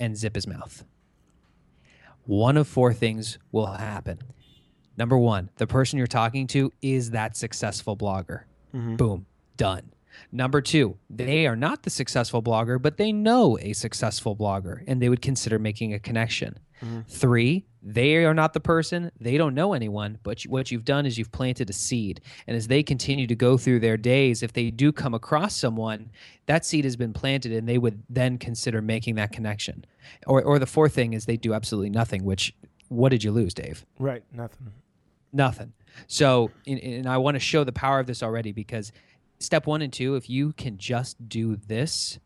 And 0.01 0.17
zip 0.17 0.35
his 0.35 0.47
mouth 0.47 0.85
one 2.29 2.59
of 2.59 2.69
four 2.69 2.93
things 2.93 3.39
will 3.53 3.65
happen. 3.65 4.19
Number 4.99 5.17
one, 5.17 5.49
the 5.57 5.67
person 5.67 5.97
you're 5.97 6.07
talking 6.07 6.47
to 6.49 6.71
is 6.83 7.13
that 7.13 7.39
successful 7.39 7.97
blogger. 7.97 8.43
Mm-hmm. 8.75 8.97
Boom, 8.97 9.25
done. 9.57 9.93
Number 10.31 10.61
two, 10.61 10.99
they 11.09 11.47
are 11.47 11.57
not 11.57 11.85
the 11.85 11.91
successful 11.91 12.43
blogger, 12.43 12.81
but 12.83 12.99
they 12.99 13.13
know 13.13 13.59
a 13.63 13.73
successful 13.73 14.37
blogger 14.37 14.85
and 14.87 15.01
they 15.01 15.09
would 15.09 15.23
consider 15.23 15.59
making 15.59 15.95
a 15.95 15.99
connection. 15.99 16.59
Mm-hmm. 16.85 17.01
Three, 17.09 17.65
they 17.83 18.17
are 18.25 18.35
not 18.35 18.53
the 18.53 18.61
person, 18.61 19.11
they 19.21 19.37
don't 19.37 19.55
know 19.55 19.73
anyone, 19.73 20.19
but 20.23 20.43
what 20.43 20.71
you've 20.71 20.85
done 20.85 21.07
is 21.07 21.17
you've 21.17 21.33
planted 21.33 21.71
a 21.71 21.73
seed. 21.73 22.21
And 22.47 22.57
as 22.57 22.69
they 22.69 22.83
continue 22.83 23.27
to 23.27 23.35
go 23.35 23.57
through 23.57 23.81
their 23.81 23.97
days, 23.97 24.43
if 24.43 24.53
they 24.53 24.71
do 24.71 24.93
come 24.93 25.15
across 25.15 25.57
someone, 25.57 26.11
that 26.47 26.65
seed 26.65 26.85
has 26.85 26.97
been 26.97 27.13
planted 27.13 27.53
and 27.53 27.69
they 27.69 27.79
would 27.79 28.03
then 28.09 28.39
consider 28.39 28.83
making 28.83 29.15
that 29.17 29.33
connection. 29.33 29.85
Or, 30.27 30.43
or 30.43 30.59
the 30.59 30.67
fourth 30.67 30.95
thing 30.95 31.13
is 31.13 31.27
they 31.27 31.37
do 31.37 31.55
absolutely 31.55 31.91
nothing, 31.91 32.25
which 32.25 32.55
what 32.89 33.11
did 33.11 33.23
you 33.23 33.33
lose, 33.33 33.55
Dave? 33.55 33.85
Right, 33.99 34.23
nothing. 34.33 34.73
Nothing. 35.33 35.73
So, 36.07 36.51
and, 36.67 36.79
and 36.81 37.07
I 37.07 37.19
want 37.19 37.35
to 37.35 37.41
show 37.41 37.65
the 37.65 37.73
power 37.73 38.01
of 38.01 38.07
this 38.07 38.23
already 38.23 38.53
because 38.53 38.93
step 39.39 39.67
one 39.67 39.83
and 39.83 39.93
two, 39.93 40.17
if 40.17 40.29
you 40.29 40.53
can 40.53 40.79
just 40.79 41.29
do 41.29 41.57
this, 41.57 42.19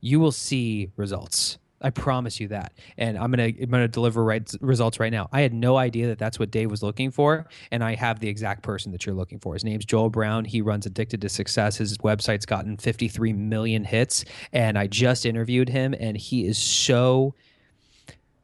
you 0.00 0.20
will 0.20 0.32
see 0.32 0.90
results. 0.96 1.58
I 1.82 1.90
promise 1.90 2.40
you 2.40 2.48
that. 2.48 2.72
And 2.96 3.18
I'm 3.18 3.30
gonna 3.30 3.52
I'm 3.60 3.70
gonna 3.70 3.88
deliver 3.88 4.24
right 4.24 4.50
results 4.60 5.00
right 5.00 5.12
now. 5.12 5.28
I 5.32 5.40
had 5.40 5.52
no 5.52 5.76
idea 5.76 6.06
that 6.08 6.18
that's 6.18 6.38
what 6.38 6.50
Dave 6.50 6.70
was 6.70 6.82
looking 6.82 7.10
for, 7.10 7.46
and 7.70 7.82
I 7.82 7.94
have 7.94 8.20
the 8.20 8.28
exact 8.28 8.62
person 8.62 8.92
that 8.92 9.04
you're 9.04 9.14
looking 9.14 9.38
for. 9.38 9.54
His 9.54 9.64
name's 9.64 9.84
Joel 9.84 10.10
Brown. 10.10 10.44
He 10.44 10.60
runs 10.60 10.86
Addicted 10.86 11.20
to 11.22 11.28
Success. 11.28 11.76
His 11.76 11.98
website's 11.98 12.46
gotten 12.46 12.76
53 12.76 13.32
million 13.32 13.84
hits, 13.84 14.24
and 14.52 14.78
I 14.78 14.86
just 14.86 15.26
interviewed 15.26 15.68
him, 15.68 15.94
and 15.98 16.16
he 16.16 16.46
is 16.46 16.58
so 16.58 17.34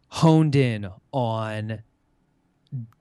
honed 0.09 0.57
in 0.57 0.89
on 1.13 1.83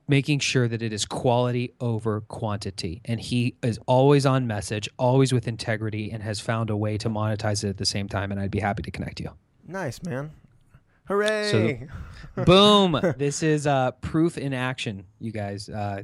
making 0.08 0.38
sure 0.38 0.66
that 0.66 0.82
it 0.82 0.92
is 0.92 1.04
quality 1.04 1.74
over 1.80 2.22
quantity. 2.22 3.00
And 3.04 3.20
he 3.20 3.56
is 3.62 3.78
always 3.86 4.24
on 4.24 4.46
message, 4.46 4.88
always 4.98 5.32
with 5.32 5.46
integrity, 5.46 6.10
and 6.10 6.22
has 6.22 6.40
found 6.40 6.70
a 6.70 6.76
way 6.76 6.96
to 6.98 7.10
monetize 7.10 7.62
it 7.62 7.68
at 7.68 7.76
the 7.76 7.86
same 7.86 8.08
time. 8.08 8.32
And 8.32 8.40
I'd 8.40 8.50
be 8.50 8.60
happy 8.60 8.82
to 8.82 8.90
connect 8.90 9.20
you. 9.20 9.30
Nice, 9.68 10.02
man. 10.02 10.30
Hooray. 11.04 11.86
So, 12.34 12.44
boom. 12.44 12.98
this 13.18 13.42
is 13.42 13.66
uh, 13.66 13.92
proof 13.92 14.38
in 14.38 14.52
action, 14.54 15.04
you 15.20 15.30
guys. 15.30 15.68
Uh, 15.68 16.02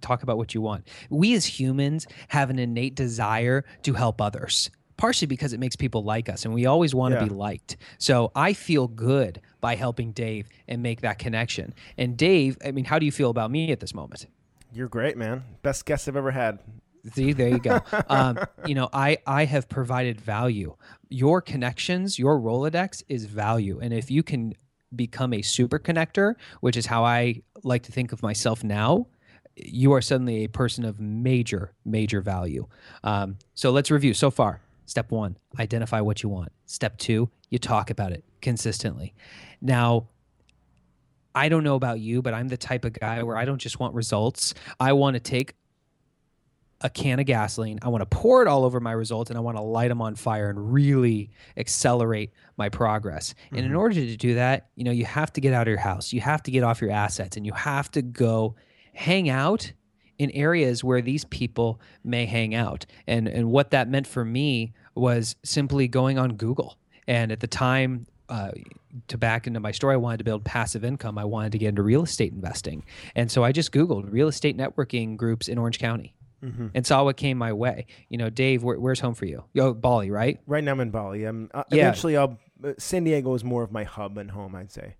talk 0.00 0.22
about 0.22 0.38
what 0.38 0.54
you 0.54 0.62
want. 0.62 0.88
We 1.10 1.34
as 1.34 1.44
humans 1.44 2.06
have 2.28 2.50
an 2.50 2.58
innate 2.58 2.94
desire 2.94 3.64
to 3.82 3.92
help 3.92 4.20
others 4.20 4.70
partially 4.96 5.26
because 5.26 5.54
it 5.54 5.58
makes 5.58 5.76
people 5.76 6.04
like 6.04 6.28
us 6.28 6.44
and 6.44 6.52
we 6.52 6.66
always 6.66 6.94
want 6.94 7.14
to 7.14 7.20
yeah. 7.20 7.24
be 7.24 7.30
liked. 7.30 7.78
So 7.96 8.30
I 8.34 8.52
feel 8.52 8.86
good 8.86 9.40
by 9.62 9.74
helping 9.74 10.12
Dave 10.12 10.46
and 10.68 10.82
make 10.82 11.00
that 11.00 11.18
connection. 11.18 11.72
And 11.96 12.18
Dave, 12.18 12.58
I 12.64 12.70
mean, 12.70 12.84
how 12.84 12.98
do 12.98 13.06
you 13.06 13.12
feel 13.12 13.30
about 13.30 13.50
me 13.50 13.72
at 13.72 13.80
this 13.80 13.94
moment? 13.94 14.26
You're 14.72 14.88
great, 14.88 15.16
man. 15.16 15.44
Best 15.62 15.86
guest 15.86 16.06
I've 16.06 16.16
ever 16.16 16.30
had. 16.32 16.58
See, 17.12 17.32
there 17.32 17.48
you 17.48 17.58
go. 17.58 17.80
um, 18.08 18.38
you 18.66 18.74
know, 18.74 18.88
I 18.92 19.18
I 19.26 19.44
have 19.44 19.68
provided 19.68 20.20
value. 20.20 20.76
Your 21.08 21.40
connections, 21.40 22.18
your 22.18 22.38
Rolodex 22.38 23.02
is 23.08 23.24
value, 23.24 23.80
and 23.80 23.92
if 23.92 24.10
you 24.10 24.22
can 24.22 24.54
become 24.94 25.32
a 25.32 25.42
super 25.42 25.78
connector, 25.78 26.34
which 26.60 26.76
is 26.76 26.86
how 26.86 27.04
I 27.04 27.42
like 27.62 27.84
to 27.84 27.92
think 27.92 28.12
of 28.12 28.22
myself 28.22 28.64
now, 28.64 29.06
you 29.56 29.92
are 29.92 30.00
suddenly 30.00 30.44
a 30.44 30.48
person 30.48 30.84
of 30.84 31.00
major 31.00 31.72
major 31.84 32.20
value. 32.20 32.66
Um, 33.04 33.38
so 33.54 33.70
let's 33.70 33.90
review 33.90 34.14
so 34.14 34.30
far. 34.30 34.60
Step 34.86 35.10
one, 35.10 35.36
identify 35.58 36.00
what 36.00 36.22
you 36.22 36.28
want. 36.28 36.50
Step 36.66 36.98
two, 36.98 37.30
you 37.48 37.58
talk 37.58 37.90
about 37.90 38.12
it 38.12 38.24
consistently. 38.42 39.14
Now, 39.60 40.08
I 41.34 41.48
don't 41.48 41.62
know 41.62 41.76
about 41.76 42.00
you, 42.00 42.22
but 42.22 42.34
I'm 42.34 42.48
the 42.48 42.56
type 42.56 42.84
of 42.84 42.92
guy 42.94 43.22
where 43.22 43.36
I 43.36 43.44
don't 43.44 43.60
just 43.60 43.78
want 43.78 43.94
results. 43.94 44.54
I 44.80 44.92
want 44.94 45.14
to 45.14 45.20
take 45.20 45.54
a 46.82 46.90
can 46.90 47.20
of 47.20 47.26
gasoline, 47.26 47.78
I 47.82 47.88
want 47.88 48.02
to 48.02 48.06
pour 48.06 48.42
it 48.42 48.48
all 48.48 48.64
over 48.64 48.80
my 48.80 48.92
results, 48.92 49.30
and 49.30 49.36
I 49.36 49.40
want 49.40 49.56
to 49.56 49.62
light 49.62 49.88
them 49.88 50.00
on 50.00 50.14
fire 50.14 50.48
and 50.48 50.72
really 50.72 51.30
accelerate 51.56 52.32
my 52.56 52.68
progress. 52.68 53.34
Mm-hmm. 53.34 53.56
And 53.56 53.64
in 53.64 53.70
mm-hmm. 53.72 53.80
order 53.80 53.94
to 53.94 54.16
do 54.16 54.34
that, 54.34 54.68
you 54.76 54.84
know, 54.84 54.90
you 54.90 55.04
have 55.04 55.32
to 55.34 55.40
get 55.40 55.52
out 55.52 55.62
of 55.62 55.68
your 55.68 55.78
house, 55.78 56.12
you 56.12 56.20
have 56.20 56.42
to 56.44 56.50
get 56.50 56.62
off 56.62 56.80
your 56.80 56.90
assets, 56.90 57.36
and 57.36 57.44
you 57.44 57.52
have 57.52 57.90
to 57.92 58.02
go 58.02 58.54
hang 58.94 59.28
out 59.28 59.72
in 60.18 60.30
areas 60.32 60.84
where 60.84 61.00
these 61.00 61.24
people 61.24 61.80
may 62.04 62.26
hang 62.26 62.54
out. 62.54 62.84
And 63.06 63.26
and 63.26 63.50
what 63.50 63.70
that 63.70 63.88
meant 63.88 64.06
for 64.06 64.24
me 64.24 64.74
was 64.94 65.36
simply 65.42 65.88
going 65.88 66.18
on 66.18 66.34
Google. 66.34 66.76
And 67.06 67.32
at 67.32 67.40
the 67.40 67.46
time, 67.46 68.06
uh, 68.28 68.52
to 69.08 69.18
back 69.18 69.46
into 69.46 69.60
my 69.60 69.72
story, 69.72 69.94
I 69.94 69.96
wanted 69.96 70.18
to 70.18 70.24
build 70.24 70.44
passive 70.44 70.84
income. 70.84 71.18
I 71.18 71.24
wanted 71.24 71.52
to 71.52 71.58
get 71.58 71.68
into 71.70 71.82
real 71.82 72.04
estate 72.04 72.32
investing. 72.32 72.84
And 73.14 73.30
so 73.30 73.42
I 73.42 73.52
just 73.52 73.72
Googled 73.72 74.12
real 74.12 74.28
estate 74.28 74.56
networking 74.56 75.16
groups 75.16 75.48
in 75.48 75.58
Orange 75.58 75.78
County. 75.78 76.14
Mm-hmm. 76.42 76.68
And 76.74 76.86
saw 76.86 77.04
what 77.04 77.16
came 77.16 77.36
my 77.36 77.52
way. 77.52 77.86
You 78.08 78.16
know, 78.16 78.30
Dave, 78.30 78.62
where, 78.62 78.78
where's 78.78 79.00
home 79.00 79.14
for 79.14 79.26
you? 79.26 79.44
Yo, 79.52 79.74
Bali, 79.74 80.10
right? 80.10 80.40
Right 80.46 80.64
now 80.64 80.72
I'm 80.72 80.80
in 80.80 80.90
Bali. 80.90 81.24
I'm 81.24 81.50
uh, 81.52 81.64
yeah. 81.70 81.82
eventually 81.82 82.16
I'll 82.16 82.38
uh, 82.64 82.72
San 82.78 83.04
Diego 83.04 83.34
is 83.34 83.44
more 83.44 83.62
of 83.62 83.72
my 83.72 83.84
hub 83.84 84.16
and 84.18 84.30
home, 84.30 84.54
I'd 84.54 84.72
say. 84.72 84.96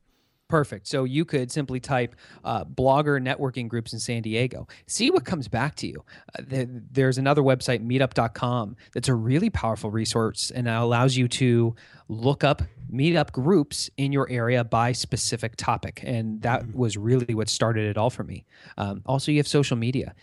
Perfect. 0.50 0.88
So 0.88 1.04
you 1.04 1.24
could 1.24 1.52
simply 1.52 1.78
type 1.78 2.16
uh, 2.42 2.64
blogger 2.64 3.22
networking 3.22 3.68
groups 3.68 3.92
in 3.92 4.00
San 4.00 4.20
Diego. 4.20 4.66
See 4.88 5.08
what 5.10 5.24
comes 5.24 5.46
back 5.46 5.76
to 5.76 5.86
you. 5.86 6.04
Uh, 6.36 6.42
th- 6.42 6.68
there's 6.90 7.18
another 7.18 7.40
website, 7.40 7.86
meetup.com, 7.86 8.76
that's 8.92 9.08
a 9.08 9.14
really 9.14 9.48
powerful 9.48 9.92
resource 9.92 10.50
and 10.50 10.66
allows 10.66 11.16
you 11.16 11.28
to 11.28 11.76
look 12.08 12.42
up 12.42 12.62
meetup 12.92 13.30
groups 13.30 13.90
in 13.96 14.10
your 14.10 14.28
area 14.28 14.64
by 14.64 14.90
specific 14.90 15.54
topic. 15.54 16.00
And 16.02 16.42
that 16.42 16.62
mm-hmm. 16.62 16.76
was 16.76 16.96
really 16.96 17.32
what 17.32 17.48
started 17.48 17.86
it 17.86 17.96
all 17.96 18.10
for 18.10 18.24
me. 18.24 18.44
Um, 18.76 19.02
also, 19.06 19.30
you 19.30 19.38
have 19.38 19.48
social 19.48 19.76
media. 19.76 20.16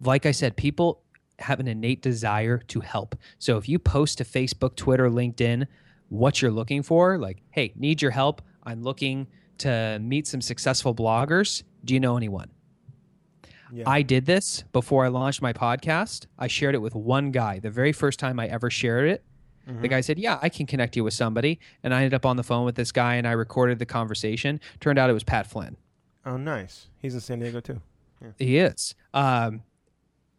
Like 0.00 0.26
I 0.26 0.30
said, 0.30 0.56
people 0.56 1.02
have 1.38 1.60
an 1.60 1.68
innate 1.68 2.02
desire 2.02 2.58
to 2.58 2.80
help. 2.80 3.16
So 3.38 3.56
if 3.56 3.68
you 3.68 3.78
post 3.78 4.18
to 4.18 4.24
Facebook, 4.24 4.76
Twitter, 4.76 5.08
LinkedIn, 5.08 5.66
what 6.08 6.42
you're 6.42 6.50
looking 6.50 6.82
for, 6.82 7.18
like, 7.18 7.42
hey, 7.50 7.72
need 7.76 8.02
your 8.02 8.10
help. 8.10 8.42
I'm 8.64 8.82
looking 8.82 9.26
to 9.58 9.98
meet 10.00 10.26
some 10.26 10.40
successful 10.40 10.94
bloggers. 10.94 11.62
Do 11.84 11.94
you 11.94 12.00
know 12.00 12.16
anyone? 12.16 12.50
Yeah. 13.72 13.84
I 13.86 14.02
did 14.02 14.26
this 14.26 14.64
before 14.72 15.04
I 15.04 15.08
launched 15.08 15.42
my 15.42 15.52
podcast. 15.52 16.26
I 16.38 16.48
shared 16.48 16.74
it 16.74 16.78
with 16.78 16.94
one 16.94 17.30
guy. 17.30 17.60
The 17.60 17.70
very 17.70 17.92
first 17.92 18.18
time 18.18 18.40
I 18.40 18.48
ever 18.48 18.68
shared 18.68 19.08
it, 19.08 19.24
mm-hmm. 19.68 19.80
the 19.80 19.88
guy 19.88 20.00
said, 20.00 20.18
Yeah, 20.18 20.38
I 20.42 20.48
can 20.48 20.66
connect 20.66 20.96
you 20.96 21.04
with 21.04 21.14
somebody. 21.14 21.60
And 21.82 21.94
I 21.94 21.98
ended 21.98 22.14
up 22.14 22.26
on 22.26 22.36
the 22.36 22.42
phone 22.42 22.64
with 22.64 22.74
this 22.74 22.90
guy 22.90 23.14
and 23.14 23.26
I 23.26 23.32
recorded 23.32 23.78
the 23.78 23.86
conversation. 23.86 24.60
Turned 24.80 24.98
out 24.98 25.08
it 25.08 25.12
was 25.12 25.24
Pat 25.24 25.46
Flynn. 25.46 25.76
Oh, 26.26 26.36
nice. 26.36 26.88
He's 26.98 27.14
in 27.14 27.20
San 27.20 27.38
Diego 27.38 27.60
too. 27.60 27.80
Yeah. 28.20 28.28
He 28.38 28.58
is. 28.58 28.94
Um, 29.14 29.62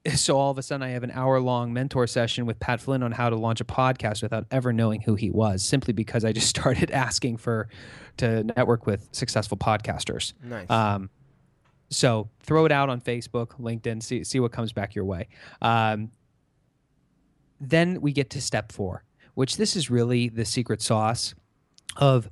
so 0.15 0.37
all 0.37 0.51
of 0.51 0.57
a 0.57 0.63
sudden 0.63 0.83
I 0.83 0.89
have 0.89 1.03
an 1.03 1.11
hour 1.11 1.39
long 1.39 1.73
mentor 1.73 2.07
session 2.07 2.45
with 2.45 2.59
Pat 2.59 2.81
Flynn 2.81 3.03
on 3.03 3.11
how 3.11 3.29
to 3.29 3.35
launch 3.35 3.61
a 3.61 3.65
podcast 3.65 4.21
without 4.23 4.45
ever 4.51 4.73
knowing 4.73 5.01
who 5.01 5.15
he 5.15 5.29
was, 5.29 5.63
simply 5.63 5.93
because 5.93 6.25
I 6.25 6.31
just 6.31 6.47
started 6.57 6.91
asking 6.91 7.37
for 7.37 7.69
to 8.17 8.43
network 8.43 8.85
with 8.85 9.07
successful 9.11 9.57
podcasters. 9.57 10.33
Nice. 10.43 10.69
Um, 10.69 11.09
So 11.89 12.29
throw 12.41 12.65
it 12.65 12.71
out 12.71 12.89
on 12.89 13.01
Facebook, 13.01 13.59
LinkedIn, 13.59 14.01
see 14.01 14.23
see 14.23 14.39
what 14.39 14.51
comes 14.51 14.71
back 14.73 14.95
your 14.95 15.05
way. 15.05 15.27
Um, 15.61 16.11
then 17.59 18.01
we 18.01 18.11
get 18.11 18.29
to 18.31 18.41
step 18.41 18.71
four, 18.71 19.03
which 19.35 19.57
this 19.57 19.75
is 19.75 19.89
really 19.91 20.29
the 20.29 20.45
secret 20.45 20.81
sauce 20.81 21.35
of 21.97 22.29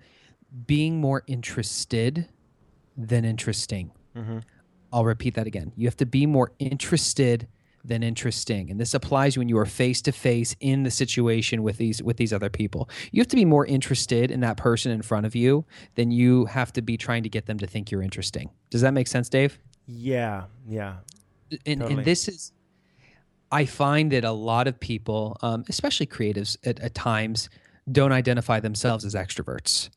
being 0.65 0.99
more 0.99 1.23
interested 1.27 2.29
than 2.97 3.25
interesting. 3.25 3.91
I'll 4.91 5.05
repeat 5.05 5.35
that 5.35 5.45
again. 5.45 5.71
You 5.75 5.85
have 5.87 5.97
to 5.97 6.05
be 6.05 6.25
more 6.25 6.51
interested 6.57 7.47
than 7.83 8.03
interesting, 8.03 8.69
and 8.69 8.79
this 8.79 8.93
applies 8.93 9.37
when 9.37 9.49
you 9.49 9.57
are 9.57 9.65
face 9.65 10.01
to 10.03 10.11
face 10.11 10.55
in 10.59 10.83
the 10.83 10.91
situation 10.91 11.63
with 11.63 11.77
these 11.77 12.01
with 12.03 12.17
these 12.17 12.33
other 12.33 12.49
people. 12.49 12.89
You 13.11 13.21
have 13.21 13.27
to 13.29 13.35
be 13.35 13.45
more 13.45 13.65
interested 13.65 14.31
in 14.31 14.41
that 14.41 14.57
person 14.57 14.91
in 14.91 15.01
front 15.01 15.25
of 15.25 15.35
you 15.35 15.65
than 15.95 16.11
you 16.11 16.45
have 16.45 16.73
to 16.73 16.81
be 16.81 16.97
trying 16.97 17.23
to 17.23 17.29
get 17.29 17.45
them 17.45 17.57
to 17.59 17.67
think 17.67 17.91
you're 17.91 18.03
interesting. 18.03 18.49
Does 18.69 18.81
that 18.81 18.93
make 18.93 19.07
sense, 19.07 19.29
Dave? 19.29 19.59
Yeah, 19.87 20.43
yeah. 20.67 20.97
and, 21.65 21.81
Totally. 21.81 21.93
and 21.93 22.05
this 22.05 22.27
is 22.27 22.53
i 23.51 23.65
find 23.65 24.11
that 24.11 24.23
a 24.23 24.31
lot 24.31 24.67
of 24.67 24.79
people 24.79 25.37
um, 25.41 25.63
especially 25.69 26.05
creatives 26.05 26.57
at, 26.65 26.79
at 26.79 26.93
times 26.93 27.49
don't 27.91 28.11
identify 28.11 28.59
themselves 28.59 29.03
as 29.05 29.15
extroverts 29.15 29.89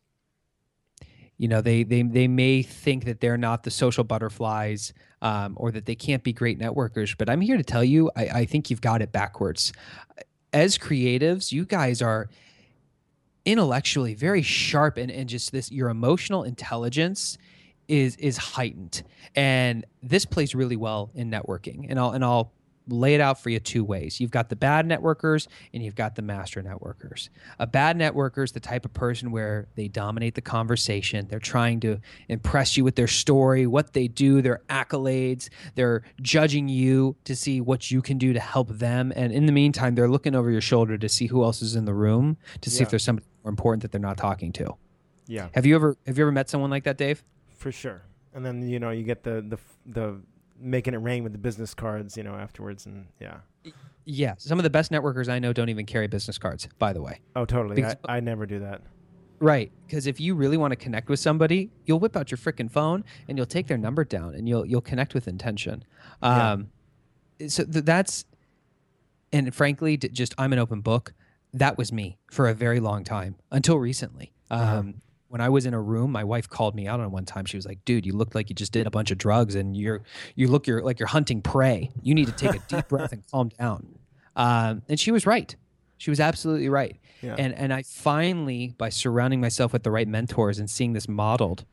you 1.43 1.49
know 1.49 1.61
they 1.61 1.83
they, 1.83 2.03
they 2.03 2.29
may 2.29 2.63
think 2.63 3.05
that 3.05 3.21
they're 3.21 3.37
not 3.37 3.65
the 3.65 3.71
social 3.71 4.05
butterflies 4.05 4.93
um, 5.23 5.55
or 5.57 5.73
that 5.73 5.87
they 5.87 5.97
can't 5.97 6.23
be 6.23 6.33
great 6.33 6.57
networkers 6.57 7.17
but 7.19 7.29
i'm 7.29 7.41
here 7.41 7.57
to 7.57 7.65
tell 7.65 7.83
you 7.83 8.11
I, 8.15 8.27
I 8.27 8.45
think 8.45 8.71
you've 8.71 8.81
got 8.81 9.03
it 9.03 9.11
backwards. 9.11 9.73
As 10.53 10.79
creatives 10.79 11.51
you 11.51 11.65
guys 11.65 12.01
are 12.01 12.29
intellectually 13.45 14.15
very 14.15 14.43
sharp 14.43 14.97
and, 14.97 15.11
and 15.11 15.29
just 15.29 15.51
this 15.51 15.73
your 15.73 15.89
emotional 15.89 16.45
intelligence 16.45 17.39
is 17.89 18.15
is 18.17 18.37
heightened. 18.37 19.03
And 19.35 19.85
this 20.03 20.25
plays 20.25 20.55
really 20.55 20.77
well 20.77 21.11
in 21.15 21.29
networking 21.31 21.87
and 21.89 21.99
I'll 21.99 22.11
and 22.11 22.25
I'll 22.25 22.53
lay 22.89 23.15
it 23.15 23.21
out 23.21 23.41
for 23.41 23.49
you 23.51 23.61
two 23.61 23.85
ways. 23.85 24.21
You've 24.21 24.31
got 24.33 24.49
the 24.49 24.57
bad 24.57 24.87
networkers 24.89 25.47
and 25.73 25.83
you've 25.85 25.95
got 25.95 26.17
the 26.17 26.23
master 26.23 26.63
networkers. 26.63 27.29
A 27.59 27.67
bad 27.67 27.97
networker 27.97 28.43
is 28.43 28.53
the 28.53 28.61
type 28.61 28.85
of 28.85 28.93
person 28.93 29.31
where 29.31 29.69
they 29.77 29.87
dominate 29.89 30.35
the 30.35 30.41
conversation. 30.41 31.27
They're 31.29 31.39
trying 31.39 31.81
to 31.81 32.01
impress 32.29 32.77
you 32.77 32.83
with 32.85 32.97
their 32.97 33.07
story 33.07 33.67
what 33.67 33.93
they 33.93 34.09
do 34.09 34.43
their 34.43 34.63
accolades. 34.69 35.49
They're 35.77 36.03
judging 36.21 36.69
you 36.69 37.17
to 37.25 37.37
see 37.37 37.61
what 37.61 37.91
you 37.91 38.03
can 38.03 38.19
do 38.19 38.33
to 38.33 38.41
help 38.41 38.69
them. 38.71 39.13
And 39.15 39.33
in 39.33 39.47
the 39.47 39.53
meantime 39.53 39.95
they're 39.95 40.09
looking 40.11 40.35
over 40.35 40.51
your 40.51 40.61
shoulder 40.61 40.99
to 40.99 41.09
see 41.09 41.27
who 41.29 41.45
else 41.45 41.63
is 41.63 41.77
in 41.77 41.85
the 41.85 41.95
room 41.95 42.37
to 42.63 42.71
see 42.71 42.79
Yeah. 42.79 42.83
if 42.85 42.91
there's 42.91 43.05
somebody 43.05 43.27
more 43.45 43.51
important 43.51 43.83
that 43.83 43.93
they're 43.93 44.01
not 44.01 44.17
talking 44.17 44.53
to. 44.55 44.75
Yeah, 45.29 45.49
have 45.55 45.65
you 45.67 45.75
ever 45.77 45.97
have 46.07 46.19
you 46.19 46.25
ever 46.25 46.33
met 46.33 46.51
someone 46.51 46.71
like 46.71 46.85
that 46.85 46.97
dave? 46.99 47.23
For 47.57 47.71
sure. 47.71 48.03
And 48.35 48.45
then 48.45 48.61
you 48.69 48.81
know 48.81 48.91
you 48.91 49.05
get 49.05 49.23
the 49.23 49.41
the 49.47 49.59
the 49.87 50.21
making 50.63 50.95
it 50.95 50.99
rain 50.99 51.23
with 51.23 51.33
the 51.33 51.39
business 51.39 51.75
cards, 51.75 52.17
you 52.17 52.23
know, 52.23 52.35
afterwards, 52.35 52.87
and 52.87 53.07
yeah. 53.21 53.39
Yeah, 54.05 54.35
some 54.39 54.59
of 54.59 54.63
the 54.65 54.71
best 54.71 54.91
networkers 54.91 55.29
I 55.29 55.39
know 55.39 55.53
don't 55.53 55.69
even 55.69 55.87
carry 55.87 56.07
business 56.09 56.39
cards, 56.39 56.69
by 56.79 56.93
the 56.93 57.01
way. 57.03 57.21
Oh, 57.37 57.45
totally. 57.45 57.77
Because- 57.77 57.97
I, 58.07 58.17
I 58.17 58.21
never 58.21 58.47
do 58.47 58.61
that. 58.61 58.83
Right, 59.41 59.73
because 59.89 60.07
if 60.07 60.21
you 60.21 60.37
really 60.37 60.57
want 60.57 60.71
to 60.71 60.77
connect 60.77 61.09
with 61.09 61.19
somebody, 61.19 61.71
you'll 61.85 61.99
whip 61.99 62.17
out 62.17 62.31
your 62.31 62.39
freaking 62.39 62.71
phone 62.71 63.05
and 63.27 63.37
you'll 63.37 63.45
take 63.45 63.67
their 63.67 63.77
number 63.77 64.05
down 64.05 64.37
and 64.37 64.49
you'll 64.49 64.65
you'll 64.65 64.81
connect 64.81 65.15
with 65.15 65.27
intention. 65.27 65.83
Yeah. 66.23 66.53
Um, 66.53 66.69
so 67.49 67.65
th- 67.65 67.85
that's, 67.85 68.25
and 69.33 69.53
frankly, 69.53 69.97
d- 69.97 70.11
just 70.11 70.33
I'm 70.39 70.53
an 70.53 70.61
open 70.61 70.81
book. 70.81 71.13
That 71.55 71.77
was 71.77 71.93
me 71.93 72.19
for 72.31 72.49
a 72.49 72.55
very 72.55 72.79
long 72.79 73.03
time 73.03 73.35
until 73.51 73.79
recently. 73.79 74.33
Um, 74.49 75.03
When 75.33 75.41
I 75.41 75.49
was 75.49 75.65
in 75.65 75.73
a 75.73 75.81
room, 75.81 76.13
my 76.13 76.25
wife 76.25 76.47
called 76.47 76.75
me 76.75 76.87
out 76.87 77.01
on 77.01 77.11
one 77.11 77.25
time. 77.25 77.47
She 77.47 77.57
was 77.57 77.65
like, 77.65 77.83
"Dude, 77.87 78.05
you 78.05 78.13
look 78.13 78.35
like 78.35 78.51
you 78.51 78.55
just 78.55 78.71
did 78.71 78.87
a 78.87 78.91
bunch 78.91 79.11
of 79.11 79.17
drugs, 79.17 79.55
and 79.55 79.75
you're 79.75 80.03
you 80.35 80.47
look 80.47 80.67
you're 80.67 80.83
like 80.83 80.99
you're 80.99 81.07
hunting 81.07 81.41
prey. 81.41 81.91
You 82.03 82.15
need 82.15 82.27
to 82.27 82.33
take 82.33 82.55
a 82.55 82.59
deep 82.69 82.89
breath 82.89 83.13
and 83.13 83.23
calm 83.31 83.49
down." 83.59 83.99
Um, 84.37 84.83
and 84.91 85.01
she 85.01 85.11
was 85.11 85.25
right. 85.25 85.57
She 85.97 86.11
was 86.11 86.21
absolutely 86.21 86.69
right. 86.69 86.99
Yeah. 87.23 87.37
And 87.39 87.55
and 87.55 87.73
I 87.73 87.83
finally, 87.83 88.75
by 88.77 88.91
surrounding 88.91 89.41
myself 89.41 89.73
with 89.73 89.85
the 89.85 89.91
right 89.91 90.07
mentors 90.07 90.59
and 90.59 90.69
seeing 90.69 90.93
this 90.93 91.09
modeled, 91.09 91.65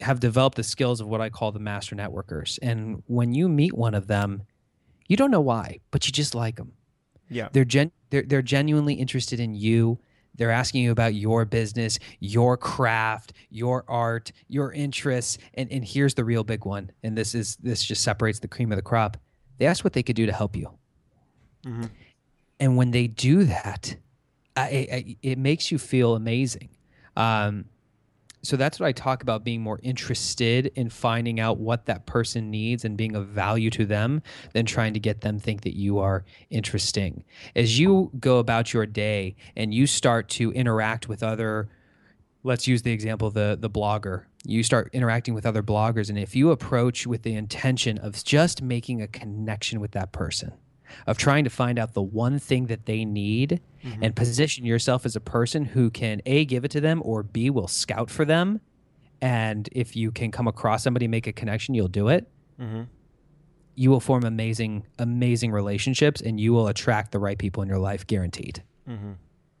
have 0.00 0.20
developed 0.20 0.56
the 0.56 0.62
skills 0.62 1.00
of 1.00 1.08
what 1.08 1.20
I 1.20 1.30
call 1.30 1.50
the 1.50 1.58
master 1.58 1.96
networkers. 1.96 2.60
And 2.62 3.02
when 3.08 3.34
you 3.34 3.48
meet 3.48 3.72
one 3.72 3.96
of 3.96 4.06
them, 4.06 4.42
you 5.08 5.16
don't 5.16 5.32
know 5.32 5.40
why, 5.40 5.80
but 5.90 6.06
you 6.06 6.12
just 6.12 6.32
like 6.32 6.54
them. 6.54 6.74
Yeah. 7.28 7.48
They're 7.52 7.64
gen 7.64 7.90
they're 8.10 8.22
they're 8.22 8.40
genuinely 8.40 8.94
interested 8.94 9.40
in 9.40 9.56
you. 9.56 9.98
They're 10.34 10.50
asking 10.50 10.82
you 10.82 10.92
about 10.92 11.14
your 11.14 11.44
business, 11.44 11.98
your 12.20 12.56
craft, 12.56 13.32
your 13.50 13.84
art, 13.88 14.32
your 14.48 14.72
interests, 14.72 15.38
and 15.54 15.70
and 15.70 15.84
here's 15.84 16.14
the 16.14 16.24
real 16.24 16.44
big 16.44 16.64
one. 16.64 16.90
And 17.02 17.16
this 17.16 17.34
is 17.34 17.56
this 17.56 17.84
just 17.84 18.02
separates 18.02 18.38
the 18.38 18.48
cream 18.48 18.72
of 18.72 18.76
the 18.76 18.82
crop. 18.82 19.16
They 19.58 19.66
ask 19.66 19.84
what 19.84 19.92
they 19.92 20.02
could 20.02 20.16
do 20.16 20.26
to 20.26 20.32
help 20.32 20.56
you. 20.56 20.70
And 22.58 22.76
when 22.76 22.90
they 22.92 23.06
do 23.06 23.44
that, 23.44 23.96
I, 24.56 24.62
I, 24.62 25.16
it 25.22 25.38
makes 25.38 25.70
you 25.70 25.78
feel 25.78 26.14
amazing. 26.14 26.70
Um, 27.16 27.66
so 28.42 28.56
that's 28.56 28.80
what 28.80 28.86
I 28.86 28.92
talk 28.92 29.22
about 29.22 29.44
being 29.44 29.62
more 29.62 29.78
interested 29.82 30.66
in 30.74 30.88
finding 30.88 31.38
out 31.38 31.58
what 31.58 31.86
that 31.86 32.06
person 32.06 32.50
needs 32.50 32.84
and 32.84 32.96
being 32.96 33.14
of 33.14 33.28
value 33.28 33.70
to 33.70 33.86
them 33.86 34.22
than 34.52 34.66
trying 34.66 34.94
to 34.94 35.00
get 35.00 35.20
them 35.20 35.38
think 35.38 35.62
that 35.62 35.76
you 35.76 36.00
are 36.00 36.24
interesting. 36.50 37.24
As 37.54 37.78
you 37.78 38.10
go 38.18 38.38
about 38.38 38.72
your 38.72 38.84
day 38.84 39.36
and 39.56 39.72
you 39.72 39.86
start 39.86 40.28
to 40.30 40.50
interact 40.52 41.08
with 41.08 41.22
other 41.22 41.68
let's 42.44 42.66
use 42.66 42.82
the 42.82 42.90
example 42.90 43.28
of 43.28 43.34
the 43.34 43.56
the 43.60 43.70
blogger. 43.70 44.24
You 44.44 44.64
start 44.64 44.90
interacting 44.92 45.34
with 45.34 45.46
other 45.46 45.62
bloggers 45.62 46.08
and 46.08 46.18
if 46.18 46.34
you 46.34 46.50
approach 46.50 47.06
with 47.06 47.22
the 47.22 47.34
intention 47.34 47.98
of 47.98 48.22
just 48.24 48.60
making 48.60 49.00
a 49.00 49.06
connection 49.06 49.80
with 49.80 49.92
that 49.92 50.10
person, 50.10 50.52
of 51.06 51.18
trying 51.18 51.44
to 51.44 51.50
find 51.50 51.78
out 51.78 51.94
the 51.94 52.02
one 52.02 52.38
thing 52.38 52.66
that 52.66 52.86
they 52.86 53.04
need 53.04 53.60
and 54.00 54.14
position 54.14 54.64
yourself 54.64 55.04
as 55.04 55.16
a 55.16 55.20
person 55.20 55.64
who 55.64 55.90
can 55.90 56.22
A 56.26 56.44
give 56.44 56.64
it 56.64 56.70
to 56.72 56.80
them 56.80 57.02
or 57.04 57.22
B 57.22 57.50
will 57.50 57.68
scout 57.68 58.10
for 58.10 58.24
them 58.24 58.60
and 59.20 59.68
if 59.72 59.94
you 59.96 60.10
can 60.10 60.30
come 60.30 60.48
across 60.48 60.82
somebody 60.82 61.06
make 61.08 61.26
a 61.28 61.32
connection, 61.32 61.74
you'll 61.74 61.86
do 61.88 62.08
it. 62.08 62.28
You 63.74 63.90
will 63.90 64.00
form 64.00 64.24
amazing 64.24 64.84
amazing 64.98 65.50
relationships 65.50 66.20
and 66.20 66.38
you 66.38 66.52
will 66.52 66.68
attract 66.68 67.10
the 67.12 67.18
right 67.18 67.38
people 67.38 67.62
in 67.62 67.68
your 67.68 67.78
life 67.78 68.06
guaranteed. 68.06 68.62
mm-hmm. 68.88 69.12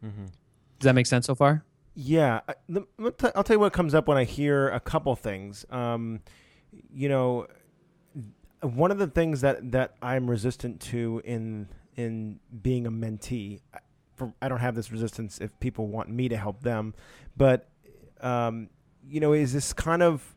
Does 0.04 0.84
that 0.86 0.94
make 0.94 1.06
sense 1.06 1.26
so 1.26 1.34
far? 1.34 1.64
Yeah, 1.94 2.40
I- 2.48 2.54
the- 2.68 2.86
I'll 2.98 3.12
t- 3.12 3.28
I'll 3.34 3.44
tell 3.44 3.54
you 3.56 3.60
what 3.60 3.72
comes 3.72 3.94
up 3.94 4.08
when 4.08 4.18
I 4.18 4.24
hear 4.24 4.68
a 4.68 4.80
couple 4.80 5.14
things. 5.16 5.64
Um, 5.70 6.20
you 6.92 7.08
know, 7.08 7.46
one 8.62 8.90
of 8.90 8.98
the 8.98 9.06
things 9.06 9.40
that, 9.40 9.72
that 9.72 9.94
I'm 10.00 10.30
resistant 10.30 10.80
to 10.82 11.20
in 11.24 11.68
in 11.94 12.40
being 12.62 12.86
a 12.86 12.90
mentee, 12.90 13.60
for, 14.14 14.32
I 14.40 14.48
don't 14.48 14.60
have 14.60 14.74
this 14.74 14.90
resistance 14.90 15.38
if 15.42 15.58
people 15.60 15.88
want 15.88 16.08
me 16.08 16.28
to 16.30 16.38
help 16.38 16.62
them, 16.62 16.94
but 17.36 17.68
um, 18.22 18.70
you 19.06 19.20
know, 19.20 19.32
is 19.32 19.52
this 19.52 19.72
kind 19.72 20.02
of 20.02 20.34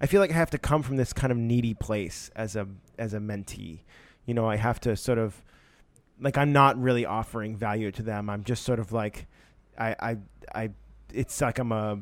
I 0.00 0.06
feel 0.06 0.20
like 0.20 0.30
I 0.30 0.34
have 0.34 0.50
to 0.50 0.58
come 0.58 0.82
from 0.82 0.96
this 0.96 1.12
kind 1.12 1.32
of 1.32 1.38
needy 1.38 1.74
place 1.74 2.30
as 2.36 2.56
a 2.56 2.68
as 2.98 3.14
a 3.14 3.18
mentee. 3.18 3.80
You 4.24 4.34
know, 4.34 4.48
I 4.48 4.56
have 4.56 4.80
to 4.80 4.96
sort 4.96 5.18
of 5.18 5.42
like 6.20 6.38
I'm 6.38 6.52
not 6.52 6.80
really 6.80 7.04
offering 7.04 7.56
value 7.56 7.90
to 7.92 8.02
them. 8.02 8.30
I'm 8.30 8.44
just 8.44 8.64
sort 8.64 8.78
of 8.78 8.92
like 8.92 9.26
I 9.76 9.96
I 9.98 10.16
I 10.54 10.70
it's 11.12 11.40
like 11.40 11.58
I'm 11.58 11.72
a 11.72 11.98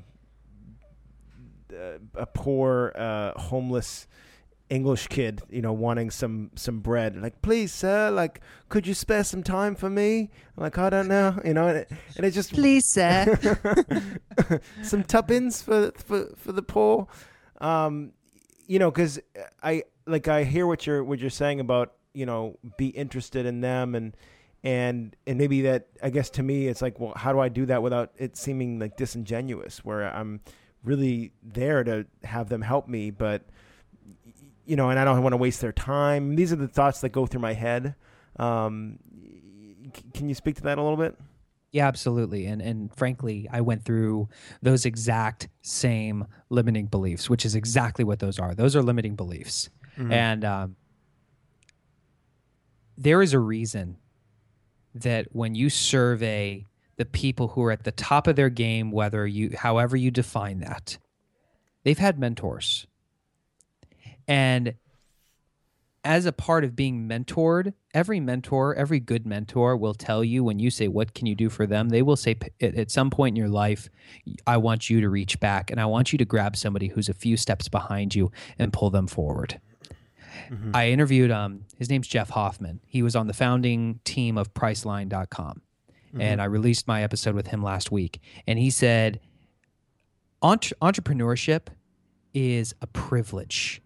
a 2.14 2.26
poor 2.26 2.92
uh, 2.94 3.32
homeless 3.38 4.06
English 4.68 5.07
kid, 5.09 5.42
you 5.48 5.62
know, 5.62 5.72
wanting 5.72 6.11
some 6.11 6.50
some 6.57 6.81
bread. 6.81 7.16
Like, 7.16 7.40
please, 7.42 7.72
sir, 7.72 8.11
like, 8.11 8.40
could 8.68 8.87
you 8.87 8.94
spare 8.94 9.24
some 9.24 9.42
time 9.42 9.74
for 9.74 9.88
me? 9.88 10.31
I'm 10.57 10.62
like, 10.62 10.79
I 10.79 10.90
don't 10.90 11.09
know, 11.09 11.40
you 11.44 11.55
know, 11.55 11.68
and 11.68 11.79
it, 11.79 11.90
and 12.16 12.26
it 12.26 12.33
just 12.33 12.52
Please, 12.52 12.87
sir. 12.87 13.38
some 14.83 15.05
tuppence 15.05 15.62
for 15.62 15.92
for 15.92 16.35
for 16.37 16.52
the 16.52 16.62
poor. 16.62 17.07
Um, 17.61 18.12
you 18.66 18.79
know, 18.79 18.90
because 18.90 19.20
I 19.62 19.85
like 20.07 20.29
I 20.29 20.44
hear 20.44 20.66
what 20.66 20.87
you're 20.87 21.05
what 21.05 21.18
you're 21.18 21.31
saying 21.31 21.61
about 21.61 21.94
you 22.16 22.26
know 22.26 22.59
be 22.76 22.88
interested 22.88 23.46
in 23.46 23.61
them 23.61 23.94
and 23.94 24.16
and 24.64 25.14
and 25.26 25.38
maybe 25.38 25.62
that 25.62 25.87
I 26.02 26.11
guess 26.11 26.31
to 26.31 26.42
me 26.42 26.66
it's 26.66 26.81
like 26.81 26.98
well 26.98 27.12
how 27.14 27.33
do 27.33 27.38
I 27.38 27.48
do 27.48 27.66
that 27.66 27.83
without 27.83 28.12
it 28.16 28.37
seeming 28.37 28.79
like 28.79 28.96
disingenuous 28.96 29.85
where 29.85 30.05
I'm 30.05 30.40
really 30.83 31.33
there 31.42 31.85
to 31.85 32.07
have 32.24 32.48
them 32.48 32.62
help 32.62 32.88
me 32.88 33.11
but 33.11 33.42
you 34.66 34.76
know 34.76 34.90
and 34.90 34.98
I 34.98 35.05
don't 35.05 35.22
want 35.22 35.33
to 35.33 35.38
waste 35.38 35.61
their 35.61 35.72
time 35.72 36.37
these 36.37 36.52
are 36.52 36.57
the 36.57 36.68
thoughts 36.68 37.00
that 37.00 37.11
go 37.11 37.26
through 37.26 37.40
my 37.40 37.55
head 37.55 37.94
um, 38.38 38.98
can 40.12 40.29
you 40.29 40.35
speak 40.35 40.57
to 40.57 40.62
that 40.62 40.79
a 40.79 40.83
little 40.83 40.98
bit 40.98 41.16
Yeah, 41.72 41.88
absolutely. 41.88 42.46
And 42.46 42.62
and 42.62 42.94
frankly, 42.94 43.48
I 43.52 43.61
went 43.61 43.85
through 43.85 44.31
those 44.62 44.87
exact 44.87 45.48
same 45.61 46.26
limiting 46.48 46.87
beliefs, 46.87 47.29
which 47.29 47.44
is 47.44 47.55
exactly 47.55 48.02
what 48.02 48.18
those 48.18 48.38
are. 48.38 48.55
Those 48.55 48.74
are 48.74 48.83
limiting 48.83 49.14
beliefs. 49.14 49.68
And 50.12 50.44
um, 50.44 50.76
there 52.96 53.20
is 53.20 53.35
a 53.35 53.38
reason 53.38 53.98
that 54.94 55.26
when 55.33 55.55
you 55.55 55.68
survey 55.68 56.64
the 56.96 57.05
people 57.05 57.48
who 57.48 57.62
are 57.64 57.72
at 57.72 57.85
the 57.85 57.92
top 57.92 58.26
of 58.26 58.37
their 58.37 58.48
game, 58.48 58.90
whether 58.90 59.26
you 59.26 59.55
however 59.55 59.98
you 59.98 60.11
define 60.11 60.61
that, 60.61 60.96
they've 61.85 61.98
had 61.98 62.18
mentors. 62.18 62.87
And 64.28 64.74
as 66.06 66.24
a 66.24 66.32
part 66.32 66.62
of 66.62 66.76
being 66.76 67.08
mentored, 67.08 67.74
every 67.92 68.20
mentor, 68.20 68.74
every 68.76 69.00
good 69.00 69.26
mentor 69.26 69.76
will 69.76 69.92
tell 69.92 70.22
you 70.22 70.44
when 70.44 70.60
you 70.60 70.70
say, 70.70 70.86
What 70.86 71.14
can 71.14 71.26
you 71.26 71.34
do 71.34 71.50
for 71.50 71.66
them? 71.66 71.88
They 71.88 72.02
will 72.02 72.16
say, 72.16 72.36
At 72.60 72.90
some 72.92 73.10
point 73.10 73.32
in 73.32 73.36
your 73.36 73.48
life, 73.48 73.88
I 74.46 74.56
want 74.56 74.88
you 74.88 75.00
to 75.00 75.08
reach 75.08 75.40
back 75.40 75.70
and 75.70 75.80
I 75.80 75.86
want 75.86 76.12
you 76.12 76.18
to 76.18 76.24
grab 76.24 76.56
somebody 76.56 76.88
who's 76.88 77.08
a 77.08 77.14
few 77.14 77.36
steps 77.36 77.68
behind 77.68 78.14
you 78.14 78.30
and 78.56 78.72
pull 78.72 78.90
them 78.90 79.08
forward. 79.08 79.60
Mm-hmm. 80.48 80.70
I 80.74 80.90
interviewed, 80.90 81.32
um, 81.32 81.64
his 81.76 81.90
name's 81.90 82.06
Jeff 82.06 82.30
Hoffman. 82.30 82.80
He 82.86 83.02
was 83.02 83.16
on 83.16 83.26
the 83.26 83.34
founding 83.34 83.98
team 84.04 84.38
of 84.38 84.54
Priceline.com. 84.54 85.62
Mm-hmm. 86.08 86.20
And 86.20 86.40
I 86.40 86.44
released 86.44 86.86
my 86.86 87.02
episode 87.02 87.34
with 87.34 87.48
him 87.48 87.62
last 87.62 87.90
week. 87.90 88.20
And 88.46 88.58
he 88.60 88.70
said, 88.70 89.18
Entre- 90.40 90.76
entrepreneurship 90.80 91.68
is 92.32 92.74
a 92.80 92.86
privilege 92.86 93.82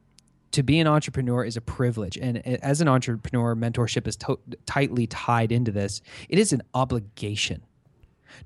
to 0.53 0.63
be 0.63 0.79
an 0.79 0.87
entrepreneur 0.87 1.45
is 1.45 1.57
a 1.57 1.61
privilege. 1.61 2.19
And 2.19 2.39
as 2.47 2.81
an 2.81 2.89
entrepreneur, 2.89 3.55
mentorship 3.55 4.07
is 4.07 4.17
to- 4.17 4.41
tightly 4.67 5.07
tied 5.07 5.53
into 5.53 5.71
this. 5.71 6.01
It 6.29 6.39
is 6.39 6.53
an 6.53 6.63
obligation 6.75 7.63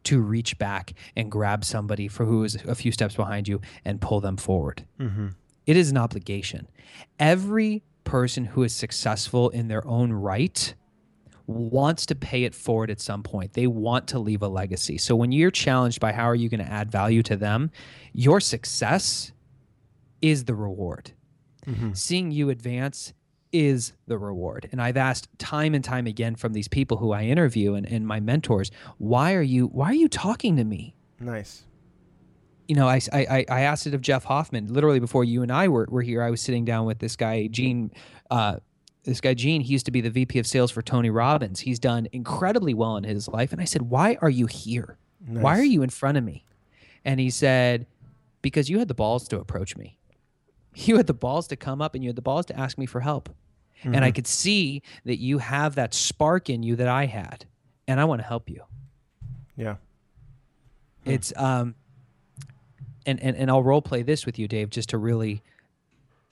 to 0.05 0.21
reach 0.21 0.59
back 0.59 0.95
and 1.17 1.31
grab 1.31 1.65
somebody 1.65 2.09
for 2.09 2.25
who 2.25 2.45
is 2.45 2.57
a 2.67 2.75
few 2.75 2.93
steps 2.93 3.15
behind 3.15 3.49
you 3.49 3.61
and 3.85 4.01
pull 4.01 4.21
them 4.21 4.37
forward. 4.37 4.85
Mm-hmm. 4.99 5.29
It 5.67 5.77
is 5.77 5.91
an 5.91 5.97
obligation. 5.97 6.69
Every 7.19 7.83
person 8.05 8.45
who 8.45 8.63
is 8.63 8.75
successful 8.75 9.49
in 9.51 9.69
their 9.69 9.87
own 9.87 10.13
right 10.13 10.75
wants 11.47 12.07
to 12.07 12.15
pay 12.15 12.45
it 12.45 12.55
forward 12.55 12.91
at 12.91 13.01
some 13.01 13.23
point. 13.23 13.53
They 13.53 13.67
want 13.67 14.09
to 14.09 14.19
leave 14.19 14.43
a 14.43 14.49
legacy. 14.49 14.99
So 14.99 15.15
when 15.15 15.33
you're 15.33 15.51
challenged 15.51 16.01
by 16.01 16.13
how 16.13 16.25
are 16.25 16.35
you 16.35 16.49
going 16.49 16.65
to 16.65 16.71
add 16.71 16.91
value 16.91 17.23
to 17.25 17.37
them, 17.37 17.71
your 18.13 18.41
success 18.41 19.33
is 20.23 20.45
the 20.45 20.55
reward 20.55 21.13
mm-hmm. 21.67 21.93
seeing 21.93 22.31
you 22.31 22.51
advance 22.51 23.13
is 23.53 23.93
the 24.09 24.19
reward. 24.19 24.69
And 24.73 24.83
I've 24.83 24.97
asked 24.97 25.29
time 25.39 25.75
and 25.75 25.85
time 25.85 26.07
again 26.07 26.35
from 26.35 26.53
these 26.53 26.67
people 26.67 26.97
who 26.97 27.13
I 27.13 27.23
interview 27.23 27.75
and, 27.75 27.87
and 27.87 28.07
my 28.07 28.19
mentors, 28.19 28.71
why 28.99 29.35
are 29.35 29.43
you 29.43 29.67
why 29.69 29.91
are 29.91 29.95
you 29.95 30.09
talking 30.09 30.57
to 30.57 30.65
me? 30.65 30.97
Nice. 31.21 31.65
You 32.67 32.75
know, 32.75 32.89
I, 32.89 33.01
I, 33.13 33.45
I 33.49 33.61
asked 33.61 33.87
it 33.87 33.95
of 33.95 34.01
Jeff 34.01 34.25
Hoffman 34.25 34.73
literally 34.73 34.99
before 34.99 35.23
you 35.23 35.43
and 35.43 35.53
I 35.53 35.69
were, 35.69 35.87
were 35.89 36.03
here. 36.03 36.23
I 36.23 36.31
was 36.31 36.41
sitting 36.41 36.65
down 36.65 36.87
with 36.87 36.99
this 36.99 37.15
guy, 37.15 37.47
Gene, 37.47 37.93
uh, 38.31 38.57
this 39.05 39.21
guy 39.21 39.35
Gene, 39.35 39.61
he 39.61 39.73
used 39.73 39.85
to 39.85 39.93
be 39.93 40.01
the 40.01 40.11
VP 40.11 40.39
of 40.39 40.47
sales 40.47 40.71
for 40.71 40.83
Tony 40.83 41.11
Robbins. 41.11 41.61
He's 41.61 41.79
done 41.79 42.09
incredibly 42.13 42.75
well 42.75 42.97
in 42.97 43.05
his 43.05 43.29
life. 43.29 43.53
And 43.53 43.61
I 43.61 43.65
said, 43.65 43.83
Why 43.83 44.17
are 44.21 44.31
you 44.31 44.47
here? 44.47 44.97
Nice. 45.27 45.43
Why 45.43 45.59
are 45.59 45.65
you 45.65 45.83
in 45.83 45.91
front 45.91 46.19
of 46.19 46.25
me? 46.25 46.45
And 47.05 47.21
he 47.21 47.31
said, 47.31 47.87
Because 48.43 48.69
you 48.69 48.79
had 48.79 48.89
the 48.89 48.95
balls 48.95 49.29
to 49.29 49.39
approach 49.39 49.77
me. 49.77 49.99
You 50.75 50.97
had 50.97 51.07
the 51.07 51.15
balls 51.15 51.49
to 51.49 51.57
come 51.57 51.81
up 51.81 51.95
and 51.95 52.03
you 52.03 52.09
had 52.09 52.17
the 52.17 52.23
balls 52.23 52.47
to 52.47 52.59
ask 52.59 52.79
me 52.79 52.87
for 52.87 53.01
help. 53.01 53.29
Mm-hmm. 53.79 53.95
And 53.95 54.05
I 54.05 54.09
mm-hmm. 54.09 54.15
could 54.15 54.27
see 54.27 54.83
that 55.05 55.19
you 55.19 55.39
have 55.39 55.75
that 55.75 55.95
spark 55.95 56.49
in 56.49 56.63
you 56.63 56.77
that 56.77 56.89
I 56.89 57.07
had. 57.07 57.45
And 57.87 58.01
I 58.01 58.05
want 58.05 58.23
to 58.23 58.27
help 58.27 58.49
you. 58.49 58.63
Yeah. 59.57 59.77
It's 61.05 61.33
um 61.37 61.75
and, 63.07 63.21
and 63.21 63.37
and 63.37 63.51
I'll 63.51 63.63
role 63.63 63.83
play 63.83 64.03
this 64.03 64.25
with 64.25 64.39
you, 64.39 64.49
Dave, 64.49 64.71
just 64.71 64.89
to 64.91 64.99
really 64.99 65.43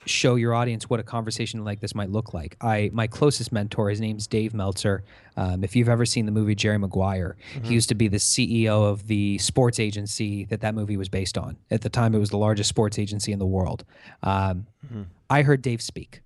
show 0.05 0.35
your 0.35 0.53
audience 0.53 0.89
what 0.89 0.99
a 0.99 1.03
conversation 1.03 1.63
like 1.63 1.79
this 1.79 1.95
might 1.95 2.09
look 2.09 2.33
like. 2.33 2.55
I 2.61 2.89
my 2.93 3.07
closest 3.07 3.51
mentor, 3.51 3.89
his 3.89 4.01
name's 4.01 4.27
Dave 4.27 4.53
Meltzer. 4.53 5.03
Um, 5.35 5.63
if 5.63 5.75
you've 5.75 5.89
ever 5.89 6.05
seen 6.05 6.25
the 6.25 6.31
movie 6.31 6.55
Jerry 6.55 6.77
Maguire, 6.77 7.35
mm-hmm. 7.55 7.65
he 7.65 7.73
used 7.73 7.89
to 7.89 7.95
be 7.95 8.07
the 8.07 8.17
CEO 8.17 8.89
of 8.89 9.07
the 9.07 9.37
sports 9.37 9.79
agency 9.79 10.45
that 10.45 10.61
that 10.61 10.75
movie 10.75 10.97
was 10.97 11.09
based 11.09 11.37
on. 11.37 11.57
At 11.71 11.81
the 11.81 11.89
time, 11.89 12.13
it 12.13 12.19
was 12.19 12.29
the 12.29 12.37
largest 12.37 12.69
sports 12.69 12.99
agency 12.99 13.31
in 13.31 13.39
the 13.39 13.45
world. 13.45 13.83
Um, 14.21 14.67
mm-hmm. 14.85 15.03
I 15.29 15.41
heard 15.41 15.61
Dave 15.61 15.81
speak, 15.81 16.21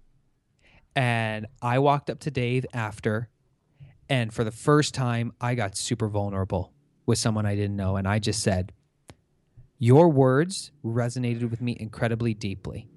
and 0.96 1.48
I 1.62 1.80
walked 1.80 2.10
up 2.10 2.20
to 2.22 2.32
Dave 2.32 2.66
after, 2.74 3.30
and 4.10 4.34
for 4.34 4.44
the 4.44 4.52
first 4.52 4.94
time, 4.94 5.34
I 5.40 5.56
got 5.56 5.78
super 5.78 6.08
vulnerable 6.08 6.74
with 7.06 7.18
someone 7.18 7.46
I 7.46 7.56
didn't 7.56 7.76
know, 7.76 7.96
and 7.96 8.08
I 8.08 8.20
just 8.20 8.42
said. 8.42 8.74
Your 9.80 10.10
words 10.10 10.72
resonated 10.84 11.52
with 11.52 11.62
me 11.62 11.78
incredibly 11.80 12.34
deeply 12.34 12.88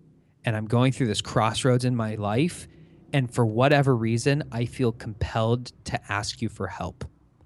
and 0.45 0.57
I'm 0.57 0.67
going 0.67 0.93
through 0.93 1.09
this 1.09 1.21
crossroads 1.21 1.85
in 1.85 1.95
my 1.95 2.15
life. 2.15 2.67
And 3.13 3.33
for 3.33 3.45
whatever 3.45 3.97
reason, 3.97 4.45
I 4.53 4.67
feel 4.67 4.93
compelled 4.93 5.73
to 5.85 6.01
ask 6.13 6.41
you 6.41 6.49
for 6.49 6.69
help. 6.69 7.05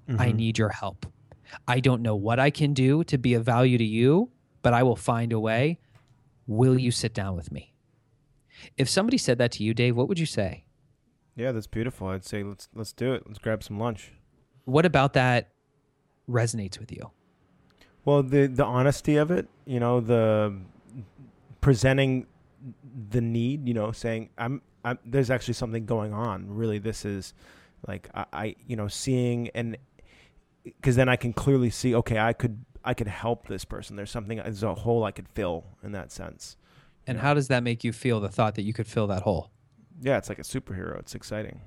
Mm-hmm. 0.08 0.20
I 0.20 0.32
need 0.32 0.58
your 0.58 0.68
help. 0.68 1.06
I 1.66 1.80
don't 1.80 2.02
know 2.02 2.16
what 2.16 2.38
I 2.38 2.50
can 2.50 2.74
do 2.74 3.04
to 3.04 3.18
be 3.18 3.34
of 3.34 3.44
value 3.44 3.78
to 3.78 3.84
you, 3.84 4.30
but 4.62 4.74
I 4.74 4.82
will 4.82 4.96
find 4.96 5.32
a 5.32 5.40
way. 5.40 5.78
Will 6.46 6.78
you 6.78 6.90
sit 6.90 7.14
down 7.14 7.36
with 7.36 7.50
me? 7.50 7.72
If 8.76 8.88
somebody 8.88 9.18
said 9.18 9.38
that 9.38 9.52
to 9.52 9.64
you, 9.64 9.74
Dave, 9.74 9.96
what 9.96 10.08
would 10.08 10.18
you 10.18 10.26
say? 10.26 10.64
Yeah, 11.36 11.52
that's 11.52 11.66
beautiful. 11.66 12.08
I'd 12.08 12.24
say 12.24 12.42
let's 12.42 12.68
let's 12.74 12.92
do 12.92 13.12
it. 13.14 13.24
Let's 13.26 13.38
grab 13.38 13.62
some 13.62 13.78
lunch. 13.78 14.12
What 14.66 14.86
about 14.86 15.14
that 15.14 15.50
resonates 16.28 16.78
with 16.78 16.92
you? 16.92 17.10
Well, 18.04 18.22
the 18.22 18.46
the 18.46 18.64
honesty 18.64 19.16
of 19.16 19.30
it, 19.30 19.48
you 19.64 19.80
know, 19.80 20.00
the 20.00 20.54
presenting 21.60 22.26
the 23.10 23.20
need, 23.20 23.66
you 23.66 23.74
know, 23.74 23.92
saying 23.92 24.30
I'm, 24.38 24.62
I'm 24.84 24.98
there's 25.04 25.30
actually 25.30 25.54
something 25.54 25.86
going 25.86 26.12
on. 26.12 26.46
Really, 26.48 26.78
this 26.78 27.04
is 27.04 27.34
like 27.86 28.08
I, 28.14 28.24
I 28.32 28.56
you 28.66 28.76
know, 28.76 28.88
seeing 28.88 29.48
and 29.54 29.76
because 30.64 30.96
then 30.96 31.08
I 31.08 31.16
can 31.16 31.32
clearly 31.32 31.70
see, 31.70 31.94
okay, 31.94 32.18
I 32.18 32.32
could 32.32 32.64
I 32.84 32.94
could 32.94 33.08
help 33.08 33.48
this 33.48 33.64
person. 33.64 33.96
There's 33.96 34.10
something 34.10 34.38
there's 34.38 34.62
a 34.62 34.74
hole 34.74 35.04
I 35.04 35.10
could 35.10 35.28
fill 35.28 35.64
in 35.82 35.92
that 35.92 36.12
sense. 36.12 36.56
And 37.06 37.18
how 37.18 37.34
does 37.34 37.48
that 37.48 37.62
make 37.62 37.84
you 37.84 37.92
feel? 37.92 38.20
The 38.20 38.30
thought 38.30 38.54
that 38.54 38.62
you 38.62 38.72
could 38.72 38.86
fill 38.86 39.06
that 39.08 39.22
hole. 39.22 39.50
Yeah, 40.00 40.16
it's 40.16 40.28
like 40.28 40.38
a 40.38 40.42
superhero. 40.42 40.98
It's 40.98 41.14
exciting. 41.14 41.60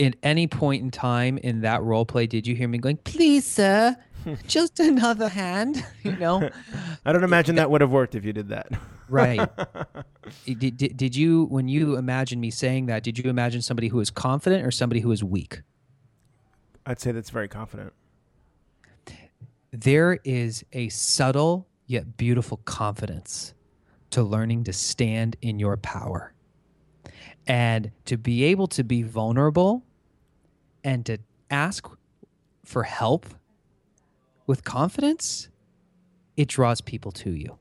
At 0.00 0.16
any 0.22 0.46
point 0.46 0.82
in 0.82 0.90
time 0.90 1.36
in 1.38 1.60
that 1.60 1.82
role 1.82 2.06
play, 2.06 2.26
did 2.26 2.46
you 2.46 2.54
hear 2.54 2.66
me 2.68 2.78
going, 2.78 2.96
"Please, 2.98 3.44
sir, 3.44 3.96
just 4.46 4.80
another 4.80 5.28
hand"? 5.28 5.84
You 6.02 6.16
know. 6.16 6.48
I 7.04 7.12
don't 7.12 7.24
imagine 7.24 7.56
that 7.56 7.70
would 7.70 7.82
have 7.82 7.90
worked 7.90 8.14
if 8.14 8.24
you 8.24 8.32
did 8.32 8.48
that. 8.48 8.68
Right. 9.08 9.46
did, 10.46 10.76
did, 10.78 10.96
did 10.96 11.14
you, 11.14 11.44
when 11.46 11.68
you 11.68 11.96
imagine 11.96 12.40
me 12.40 12.50
saying 12.50 12.86
that, 12.86 13.02
did 13.02 13.18
you 13.18 13.28
imagine 13.28 13.60
somebody 13.60 13.88
who 13.88 14.00
is 14.00 14.10
confident 14.10 14.64
or 14.64 14.70
somebody 14.70 15.00
who 15.00 15.12
is 15.12 15.22
weak? 15.22 15.60
I'd 16.86 17.00
say 17.00 17.12
that's 17.12 17.28
very 17.30 17.48
confident. 17.48 17.92
There 19.72 20.18
is 20.24 20.64
a 20.72 20.88
subtle 20.88 21.68
yet 21.86 22.16
beautiful 22.16 22.58
confidence 22.64 23.52
to 24.10 24.22
learning 24.22 24.64
to 24.64 24.72
stand 24.72 25.36
in 25.42 25.58
your 25.58 25.76
power 25.76 26.32
and 27.46 27.90
to 28.06 28.16
be 28.16 28.44
able 28.44 28.66
to 28.68 28.84
be 28.84 29.02
vulnerable 29.02 29.84
and 30.84 31.04
to 31.06 31.18
ask 31.50 31.88
for 32.64 32.82
help 32.84 33.26
with 34.46 34.64
confidence, 34.64 35.48
it 36.36 36.48
draws 36.48 36.80
people 36.80 37.12
to 37.12 37.30
you 37.30 37.58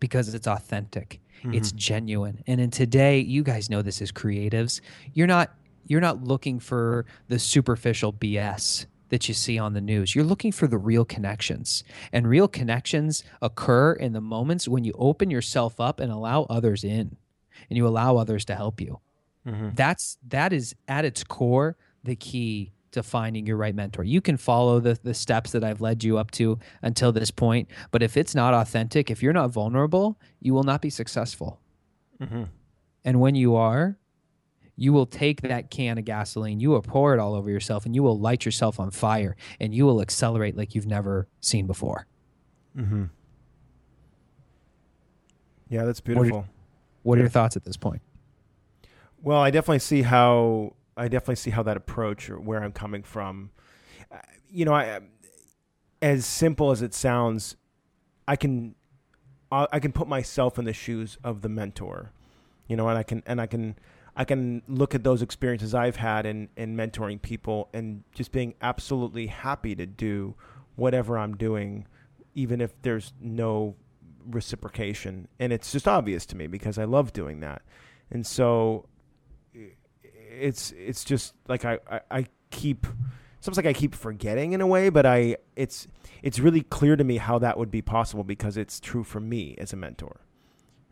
because 0.00 0.32
it's 0.34 0.46
authentic. 0.46 1.20
Mm-hmm. 1.38 1.54
It's 1.54 1.72
genuine. 1.72 2.42
And 2.46 2.60
in 2.60 2.70
today, 2.70 3.20
you 3.20 3.42
guys 3.42 3.68
know 3.68 3.82
this 3.82 4.00
as 4.00 4.12
creatives. 4.12 4.80
You're 5.12 5.26
not 5.26 5.54
you're 5.88 6.00
not 6.00 6.24
looking 6.24 6.58
for 6.58 7.06
the 7.28 7.38
superficial 7.38 8.12
BS 8.12 8.86
that 9.08 9.28
you 9.28 9.34
see 9.34 9.56
on 9.56 9.72
the 9.72 9.80
news. 9.80 10.16
You're 10.16 10.24
looking 10.24 10.50
for 10.50 10.66
the 10.66 10.78
real 10.78 11.04
connections. 11.04 11.84
And 12.12 12.26
real 12.26 12.48
connections 12.48 13.22
occur 13.40 13.92
in 13.92 14.12
the 14.12 14.20
moments 14.20 14.66
when 14.66 14.82
you 14.82 14.92
open 14.98 15.30
yourself 15.30 15.80
up 15.80 16.00
and 16.00 16.10
allow 16.10 16.42
others 16.50 16.82
in 16.82 17.16
and 17.70 17.76
you 17.76 17.86
allow 17.86 18.16
others 18.16 18.44
to 18.46 18.56
help 18.56 18.80
you. 18.80 19.00
Mm-hmm. 19.46 19.70
That's 19.74 20.18
that 20.26 20.52
is 20.52 20.74
at 20.88 21.04
its 21.04 21.22
core 21.22 21.76
the 22.06 22.16
key 22.16 22.72
to 22.92 23.02
finding 23.02 23.46
your 23.46 23.58
right 23.58 23.74
mentor. 23.74 24.04
You 24.04 24.22
can 24.22 24.38
follow 24.38 24.80
the, 24.80 24.98
the 25.02 25.12
steps 25.12 25.52
that 25.52 25.62
I've 25.62 25.82
led 25.82 26.02
you 26.02 26.16
up 26.16 26.30
to 26.32 26.58
until 26.80 27.12
this 27.12 27.30
point, 27.30 27.68
but 27.90 28.02
if 28.02 28.16
it's 28.16 28.34
not 28.34 28.54
authentic, 28.54 29.10
if 29.10 29.22
you're 29.22 29.34
not 29.34 29.50
vulnerable, 29.50 30.18
you 30.40 30.54
will 30.54 30.62
not 30.62 30.80
be 30.80 30.88
successful. 30.88 31.60
Mm-hmm. 32.20 32.44
And 33.04 33.20
when 33.20 33.34
you 33.34 33.54
are, 33.54 33.98
you 34.76 34.92
will 34.92 35.06
take 35.06 35.42
that 35.42 35.70
can 35.70 35.98
of 35.98 36.04
gasoline, 36.04 36.60
you 36.60 36.70
will 36.70 36.82
pour 36.82 37.12
it 37.12 37.20
all 37.20 37.34
over 37.34 37.50
yourself, 37.50 37.86
and 37.86 37.94
you 37.94 38.02
will 38.02 38.18
light 38.18 38.44
yourself 38.44 38.80
on 38.80 38.90
fire, 38.90 39.36
and 39.60 39.74
you 39.74 39.84
will 39.84 40.00
accelerate 40.00 40.56
like 40.56 40.74
you've 40.74 40.86
never 40.86 41.28
seen 41.40 41.66
before. 41.66 42.06
Mm-hmm. 42.76 43.04
Yeah, 45.68 45.84
that's 45.84 46.00
beautiful. 46.00 46.30
What 46.30 46.44
are, 46.44 46.48
what 47.02 47.18
are 47.18 47.20
your 47.22 47.30
thoughts 47.30 47.56
at 47.56 47.64
this 47.64 47.76
point? 47.76 48.02
Well, 49.22 49.40
I 49.40 49.50
definitely 49.50 49.80
see 49.80 50.02
how 50.02 50.74
I 50.96 51.08
definitely 51.08 51.36
see 51.36 51.50
how 51.50 51.62
that 51.64 51.76
approach 51.76 52.30
or 52.30 52.40
where 52.40 52.62
I'm 52.62 52.72
coming 52.72 53.02
from. 53.02 53.50
Uh, 54.10 54.18
you 54.48 54.64
know, 54.64 54.74
I 54.74 55.00
as 56.02 56.26
simple 56.26 56.70
as 56.70 56.82
it 56.82 56.94
sounds, 56.94 57.56
I 58.28 58.36
can 58.36 58.74
I 59.50 59.78
can 59.78 59.92
put 59.92 60.08
myself 60.08 60.58
in 60.58 60.64
the 60.64 60.72
shoes 60.72 61.18
of 61.22 61.42
the 61.42 61.48
mentor. 61.48 62.12
You 62.66 62.76
know, 62.76 62.88
and 62.88 62.98
I 62.98 63.02
can 63.02 63.22
and 63.26 63.40
I 63.40 63.46
can 63.46 63.76
I 64.16 64.24
can 64.24 64.62
look 64.66 64.94
at 64.94 65.04
those 65.04 65.22
experiences 65.22 65.74
I've 65.74 65.96
had 65.96 66.26
in 66.26 66.48
in 66.56 66.76
mentoring 66.76 67.20
people 67.20 67.68
and 67.72 68.02
just 68.14 68.32
being 68.32 68.54
absolutely 68.60 69.28
happy 69.28 69.74
to 69.76 69.86
do 69.86 70.34
whatever 70.74 71.18
I'm 71.18 71.36
doing 71.36 71.86
even 72.34 72.60
if 72.60 72.74
there's 72.82 73.14
no 73.20 73.76
reciprocation, 74.28 75.28
and 75.38 75.52
it's 75.52 75.72
just 75.72 75.88
obvious 75.88 76.26
to 76.26 76.36
me 76.36 76.46
because 76.46 76.76
I 76.78 76.84
love 76.84 77.12
doing 77.12 77.40
that, 77.40 77.62
and 78.10 78.26
so 78.26 78.86
it's 80.38 80.72
it's 80.72 81.04
just 81.04 81.34
like 81.48 81.64
I, 81.64 81.78
I, 81.90 82.00
I 82.10 82.26
keep 82.50 82.86
it's 83.38 83.48
almost 83.48 83.56
like 83.56 83.66
I 83.66 83.78
keep 83.78 83.94
forgetting 83.94 84.52
in 84.52 84.60
a 84.60 84.66
way, 84.66 84.88
but 84.88 85.06
I 85.06 85.36
it's 85.54 85.86
it's 86.22 86.38
really 86.38 86.62
clear 86.62 86.96
to 86.96 87.04
me 87.04 87.18
how 87.18 87.38
that 87.38 87.58
would 87.58 87.70
be 87.70 87.82
possible 87.82 88.24
because 88.24 88.56
it's 88.56 88.80
true 88.80 89.04
for 89.04 89.20
me 89.20 89.54
as 89.58 89.72
a 89.72 89.76
mentor. 89.76 90.20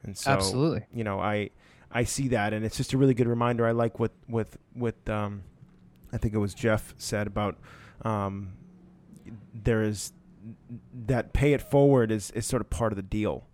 And 0.02 0.16
so 0.16 0.30
Absolutely. 0.30 0.86
you 0.92 1.04
know, 1.04 1.20
I 1.20 1.50
I 1.90 2.04
see 2.04 2.28
that 2.28 2.52
and 2.52 2.64
it's 2.64 2.76
just 2.76 2.92
a 2.92 2.98
really 2.98 3.14
good 3.14 3.26
reminder. 3.26 3.66
I 3.66 3.72
like 3.72 3.98
what 3.98 4.12
with 4.28 4.56
with 4.74 5.08
um 5.08 5.42
I 6.12 6.18
think 6.18 6.34
it 6.34 6.38
was 6.38 6.54
Jeff 6.54 6.94
said 6.98 7.26
about 7.26 7.58
um 8.02 8.52
there 9.54 9.82
is 9.82 10.12
that 11.06 11.32
pay 11.32 11.54
it 11.54 11.62
forward 11.62 12.10
is 12.10 12.30
is 12.32 12.46
sort 12.46 12.60
of 12.60 12.70
part 12.70 12.92
of 12.92 12.96
the 12.96 13.02
deal 13.02 13.48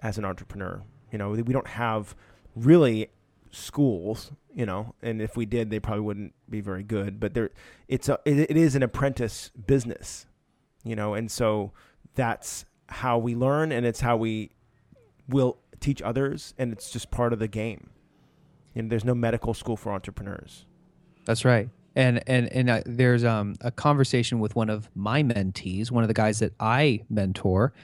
as 0.00 0.18
an 0.18 0.24
entrepreneur. 0.24 0.82
You 1.10 1.18
know, 1.18 1.30
we 1.30 1.52
don't 1.52 1.68
have 1.68 2.14
really 2.56 3.10
schools, 3.52 4.32
you 4.52 4.66
know, 4.66 4.94
and 5.02 5.22
if 5.22 5.36
we 5.36 5.46
did, 5.46 5.70
they 5.70 5.78
probably 5.78 6.00
wouldn't 6.00 6.34
be 6.50 6.60
very 6.60 6.82
good. 6.82 7.20
But 7.20 7.34
there, 7.34 7.50
it's 7.86 8.08
a, 8.08 8.18
it, 8.24 8.50
it 8.50 8.56
is 8.56 8.74
an 8.74 8.82
apprentice 8.82 9.50
business, 9.66 10.26
you 10.82 10.96
know, 10.96 11.14
and 11.14 11.30
so 11.30 11.72
that's 12.14 12.64
how 12.88 13.18
we 13.18 13.34
learn, 13.34 13.70
and 13.70 13.86
it's 13.86 14.00
how 14.00 14.16
we 14.16 14.50
will 15.28 15.58
teach 15.80 16.02
others, 16.02 16.54
and 16.58 16.72
it's 16.72 16.90
just 16.90 17.10
part 17.10 17.32
of 17.32 17.38
the 17.38 17.48
game. 17.48 17.90
And 18.74 18.90
there's 18.90 19.04
no 19.04 19.14
medical 19.14 19.52
school 19.54 19.76
for 19.76 19.92
entrepreneurs. 19.92 20.64
That's 21.26 21.44
right. 21.44 21.68
And 21.94 22.22
and 22.26 22.50
and 22.52 22.70
uh, 22.70 22.82
there's 22.86 23.22
um, 23.22 23.54
a 23.60 23.70
conversation 23.70 24.40
with 24.40 24.56
one 24.56 24.70
of 24.70 24.90
my 24.94 25.22
mentees, 25.22 25.90
one 25.90 26.02
of 26.02 26.08
the 26.08 26.14
guys 26.14 26.38
that 26.38 26.54
I 26.58 27.04
mentor. 27.10 27.74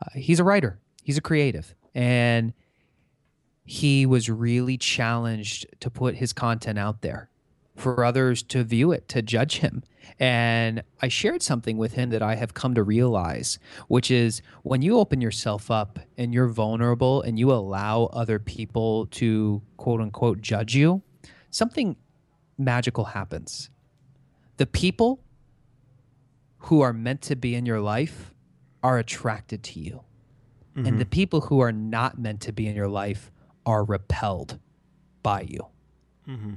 Uh, 0.00 0.18
he's 0.18 0.40
a 0.40 0.44
writer. 0.44 0.78
He's 1.02 1.18
a 1.18 1.20
creative, 1.20 1.74
and 1.94 2.54
he 3.68 4.06
was 4.06 4.30
really 4.30 4.78
challenged 4.78 5.66
to 5.78 5.90
put 5.90 6.14
his 6.14 6.32
content 6.32 6.78
out 6.78 7.02
there 7.02 7.28
for 7.76 8.02
others 8.02 8.42
to 8.42 8.64
view 8.64 8.92
it, 8.92 9.06
to 9.08 9.20
judge 9.20 9.58
him. 9.58 9.82
And 10.18 10.82
I 11.02 11.08
shared 11.08 11.42
something 11.42 11.76
with 11.76 11.92
him 11.92 12.08
that 12.08 12.22
I 12.22 12.36
have 12.36 12.54
come 12.54 12.74
to 12.76 12.82
realize, 12.82 13.58
which 13.86 14.10
is 14.10 14.40
when 14.62 14.80
you 14.80 14.96
open 14.98 15.20
yourself 15.20 15.70
up 15.70 15.98
and 16.16 16.32
you're 16.32 16.48
vulnerable 16.48 17.20
and 17.20 17.38
you 17.38 17.52
allow 17.52 18.04
other 18.04 18.38
people 18.38 19.04
to 19.08 19.60
quote 19.76 20.00
unquote 20.00 20.40
judge 20.40 20.74
you, 20.74 21.02
something 21.50 21.94
magical 22.56 23.04
happens. 23.04 23.68
The 24.56 24.66
people 24.66 25.20
who 26.56 26.80
are 26.80 26.94
meant 26.94 27.20
to 27.22 27.36
be 27.36 27.54
in 27.54 27.66
your 27.66 27.80
life 27.80 28.32
are 28.82 28.96
attracted 28.96 29.62
to 29.64 29.78
you. 29.78 30.04
Mm-hmm. 30.74 30.86
And 30.86 30.98
the 30.98 31.06
people 31.06 31.42
who 31.42 31.60
are 31.60 31.70
not 31.70 32.18
meant 32.18 32.40
to 32.40 32.52
be 32.52 32.66
in 32.66 32.74
your 32.74 32.88
life 32.88 33.30
are 33.68 33.84
repelled 33.84 34.58
by 35.22 35.42
you. 35.42 35.66
Mm-hmm. 36.26 36.54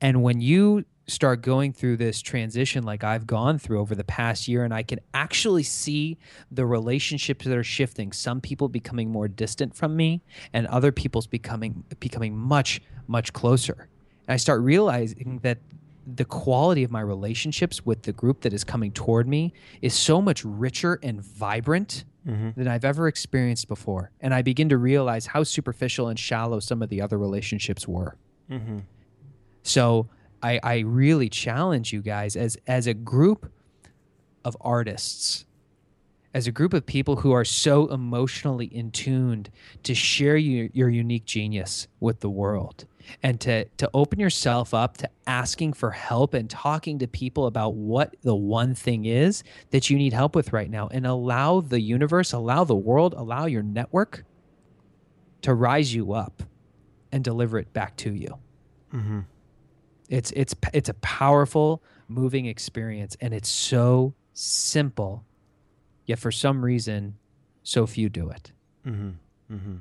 And 0.00 0.22
when 0.22 0.40
you 0.40 0.84
start 1.08 1.42
going 1.42 1.72
through 1.72 1.96
this 1.96 2.22
transition 2.22 2.84
like 2.84 3.02
I've 3.02 3.26
gone 3.26 3.58
through 3.58 3.80
over 3.80 3.96
the 3.96 4.04
past 4.04 4.46
year, 4.46 4.62
and 4.62 4.72
I 4.72 4.84
can 4.84 5.00
actually 5.12 5.64
see 5.64 6.16
the 6.52 6.64
relationships 6.64 7.44
that 7.44 7.56
are 7.56 7.64
shifting. 7.64 8.12
Some 8.12 8.40
people 8.40 8.68
becoming 8.68 9.10
more 9.10 9.26
distant 9.26 9.74
from 9.74 9.96
me, 9.96 10.22
and 10.52 10.68
other 10.68 10.92
people's 10.92 11.26
becoming 11.26 11.82
becoming 11.98 12.36
much 12.36 12.80
much 13.08 13.32
closer. 13.32 13.88
And 14.28 14.34
I 14.34 14.36
start 14.36 14.62
realizing 14.62 15.40
that 15.42 15.58
the 16.06 16.24
quality 16.24 16.84
of 16.84 16.92
my 16.92 17.00
relationships 17.00 17.84
with 17.84 18.02
the 18.02 18.12
group 18.12 18.42
that 18.42 18.52
is 18.52 18.62
coming 18.62 18.92
toward 18.92 19.26
me 19.26 19.52
is 19.82 19.94
so 19.94 20.22
much 20.22 20.44
richer 20.44 21.00
and 21.02 21.20
vibrant 21.20 22.04
mm-hmm. 22.26 22.50
than 22.56 22.68
I've 22.68 22.84
ever 22.84 23.08
experienced 23.08 23.68
before. 23.68 24.10
And 24.20 24.34
I 24.34 24.42
begin 24.42 24.68
to 24.70 24.78
realize 24.78 25.26
how 25.26 25.42
superficial 25.42 26.08
and 26.08 26.18
shallow 26.18 26.60
some 26.60 26.82
of 26.82 26.88
the 26.88 27.00
other 27.00 27.18
relationships 27.18 27.86
were. 27.86 28.16
Mm-hmm. 28.50 28.78
So 29.62 30.08
I, 30.42 30.60
I 30.62 30.78
really 30.80 31.28
challenge 31.28 31.92
you 31.92 32.02
guys 32.02 32.36
as 32.36 32.58
as 32.66 32.86
a 32.86 32.94
group 32.94 33.50
of 34.44 34.56
artists, 34.60 35.46
as 36.34 36.46
a 36.46 36.52
group 36.52 36.74
of 36.74 36.84
people 36.84 37.16
who 37.16 37.32
are 37.32 37.44
so 37.44 37.86
emotionally 37.88 38.66
in 38.66 38.90
tuned 38.90 39.50
to 39.84 39.94
share 39.94 40.36
your, 40.36 40.68
your 40.72 40.90
unique 40.90 41.24
genius 41.24 41.88
with 41.98 42.20
the 42.20 42.28
world 42.28 42.84
and 43.22 43.40
to 43.40 43.64
to 43.64 43.90
open 43.94 44.18
yourself 44.18 44.74
up 44.74 44.96
to 44.98 45.08
asking 45.26 45.72
for 45.72 45.90
help 45.90 46.34
and 46.34 46.48
talking 46.48 46.98
to 46.98 47.06
people 47.06 47.46
about 47.46 47.74
what 47.74 48.14
the 48.22 48.34
one 48.34 48.74
thing 48.74 49.04
is 49.04 49.42
that 49.70 49.90
you 49.90 49.96
need 49.96 50.12
help 50.12 50.34
with 50.34 50.52
right 50.52 50.70
now 50.70 50.88
and 50.88 51.06
allow 51.06 51.60
the 51.60 51.80
universe 51.80 52.32
allow 52.32 52.64
the 52.64 52.74
world 52.74 53.14
allow 53.16 53.46
your 53.46 53.62
network 53.62 54.24
to 55.42 55.54
rise 55.54 55.94
you 55.94 56.12
up 56.12 56.42
and 57.12 57.22
deliver 57.22 57.58
it 57.58 57.72
back 57.72 57.96
to 57.96 58.12
you 58.12 58.38
mm-hmm. 58.92 59.20
it's 60.08 60.30
it's 60.32 60.54
it's 60.72 60.88
a 60.88 60.94
powerful 60.94 61.82
moving 62.08 62.46
experience 62.46 63.16
and 63.20 63.32
it's 63.32 63.48
so 63.48 64.14
simple 64.32 65.24
yet 66.06 66.18
for 66.18 66.32
some 66.32 66.64
reason 66.64 67.16
so 67.62 67.86
few 67.86 68.08
do 68.08 68.30
it 68.30 68.52
mm-hmm. 68.86 69.10
Mm-hmm. 69.52 69.76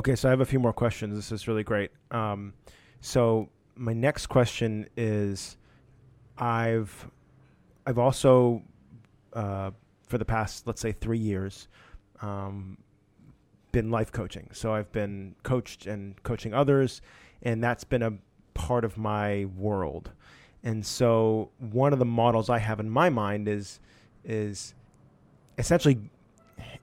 Okay, 0.00 0.16
so 0.16 0.28
I 0.28 0.30
have 0.30 0.40
a 0.40 0.46
few 0.46 0.58
more 0.58 0.72
questions. 0.72 1.14
This 1.14 1.30
is 1.30 1.46
really 1.46 1.62
great. 1.62 1.90
Um, 2.10 2.54
so 3.02 3.50
my 3.76 3.92
next 3.92 4.28
question 4.28 4.88
is, 4.96 5.58
I've 6.38 7.10
I've 7.84 7.98
also 7.98 8.62
uh, 9.34 9.72
for 10.08 10.16
the 10.16 10.24
past 10.24 10.66
let's 10.66 10.80
say 10.80 10.92
three 10.92 11.18
years 11.18 11.68
um, 12.22 12.78
been 13.72 13.90
life 13.90 14.10
coaching. 14.10 14.48
So 14.54 14.72
I've 14.72 14.90
been 14.90 15.34
coached 15.42 15.84
and 15.84 16.14
coaching 16.22 16.54
others, 16.54 17.02
and 17.42 17.62
that's 17.62 17.84
been 17.84 18.02
a 18.02 18.14
part 18.54 18.86
of 18.86 18.96
my 18.96 19.48
world. 19.54 20.12
And 20.62 20.86
so 20.86 21.50
one 21.58 21.92
of 21.92 21.98
the 21.98 22.06
models 22.06 22.48
I 22.48 22.56
have 22.56 22.80
in 22.80 22.88
my 22.88 23.10
mind 23.10 23.48
is 23.48 23.80
is 24.24 24.72
essentially, 25.58 25.98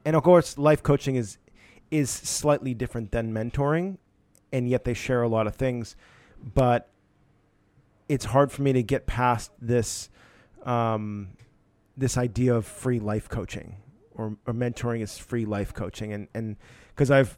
and 0.06 0.16
of 0.16 0.22
course, 0.22 0.60
life 0.60 0.84
coaching 0.84 1.16
is 1.16 1.40
is 1.92 2.10
slightly 2.10 2.74
different 2.74 3.12
than 3.12 3.34
mentoring, 3.34 3.98
and 4.52 4.70
yet 4.70 4.84
they 4.84 4.94
share 4.94 5.22
a 5.22 5.28
lot 5.28 5.48
of 5.48 5.56
things. 5.56 5.96
But 6.54 6.90
it's 8.10 8.26
hard 8.26 8.52
for 8.52 8.62
me 8.62 8.74
to 8.74 8.84
get 8.84 9.06
past 9.06 9.52
this 9.62 10.10
um, 10.66 11.30
this 11.96 12.18
idea 12.18 12.54
of 12.54 12.66
free 12.66 13.00
life 13.00 13.30
coaching 13.30 13.78
or, 14.18 14.36
or 14.46 14.54
mentoring 14.54 15.02
is 15.02 15.18
free 15.18 15.46
life 15.46 15.74
coaching, 15.74 16.12
and 16.14 16.28
and 16.34 16.58
because 16.90 17.12
I've 17.12 17.38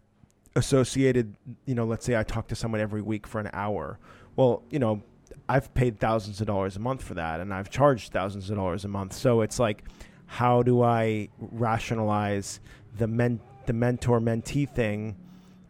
associated, 0.56 1.36
you 1.66 1.76
know, 1.76 1.86
let's 1.86 2.06
say 2.06 2.18
I 2.18 2.24
talk 2.24 2.48
to 2.48 2.56
someone 2.56 2.82
every 2.82 3.02
week 3.02 3.28
for 3.28 3.40
an 3.40 3.50
hour. 3.54 4.00
Well, 4.36 4.64
you 4.70 4.80
know, 4.80 5.04
I've 5.48 5.74
paid 5.74 6.00
thousands 6.00 6.42
of 6.42 6.48
dollars 6.48 6.76
a 6.76 6.80
month 6.80 7.04
for 7.04 7.14
that, 7.14 7.40
and 7.40 7.54
I've 7.54 7.70
charged 7.70 8.12
thousands 8.12 8.50
of 8.50 8.56
dollars 8.56 8.86
a 8.86 8.88
month. 8.88 9.14
So 9.14 9.42
it's 9.42 9.60
like, 9.60 9.84
how 10.26 10.64
do 10.64 10.82
I 10.82 11.30
rationalize 11.40 12.60
the 12.98 13.08
men 13.08 13.40
the 13.70 13.74
mentor 13.74 14.20
mentee 14.20 14.68
thing, 14.68 15.16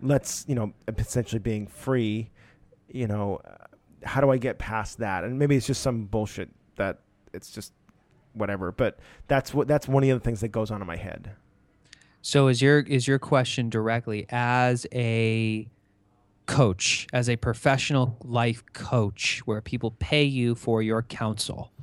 let's 0.01 0.45
you 0.47 0.55
know 0.55 0.71
essentially 0.97 1.38
being 1.38 1.67
free, 1.67 2.29
you 2.88 3.05
know, 3.05 3.41
uh, 3.43 3.65
how 4.05 4.21
do 4.21 4.31
I 4.31 4.38
get 4.38 4.57
past 4.57 4.99
that? 4.99 5.25
And 5.25 5.38
maybe 5.38 5.57
it's 5.57 5.67
just 5.67 5.81
some 5.81 6.05
bullshit 6.05 6.49
that 6.77 7.01
it's 7.33 7.51
just 7.51 7.73
whatever. 8.31 8.71
But 8.71 8.99
that's 9.27 9.53
what 9.53 9.67
that's 9.67 9.85
one 9.85 10.03
of 10.03 10.17
the 10.17 10.23
things 10.23 10.39
that 10.39 10.47
goes 10.47 10.71
on 10.71 10.79
in 10.79 10.88
my 10.88 10.95
head. 10.95 11.33
So 12.21 12.47
is 12.47 12.62
your 12.62 12.79
is 12.79 13.05
your 13.05 13.19
question 13.19 13.69
directly 13.69 14.25
as 14.29 14.88
a 14.93 15.69
coach, 16.45 17.05
as 17.12 17.27
a 17.29 17.35
professional 17.35 18.15
life 18.23 18.63
coach, 18.71 19.41
where 19.43 19.59
people 19.59 19.91
pay 19.99 20.23
you 20.23 20.55
for 20.55 20.81
your 20.81 21.03
counsel? 21.03 21.73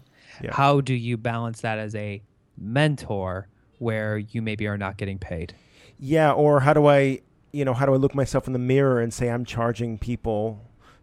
Yeah. 0.43 0.55
How 0.55 0.81
do 0.81 0.95
you 0.95 1.19
balance 1.19 1.61
that 1.61 1.79
as 1.79 1.95
a 1.95 2.23
mentor, 2.57 3.49
where 3.81 4.17
you 4.17 4.41
maybe 4.41 4.67
are 4.67 4.79
not 4.79 4.97
getting 4.97 5.19
paid? 5.19 5.55
Yeah, 5.99 6.33
or 6.33 6.61
how 6.61 6.73
do 6.73 6.87
I, 6.87 7.21
you 7.53 7.65
know, 7.65 7.75
how 7.75 7.87
do 7.87 7.95
I 7.95 7.97
look 7.97 8.15
myself 8.15 8.47
in 8.47 8.53
the 8.53 8.59
mirror 8.59 9.01
and 9.01 9.13
say 9.13 9.31
I'm 9.31 9.45
charging 9.45 9.99
people 9.99 10.63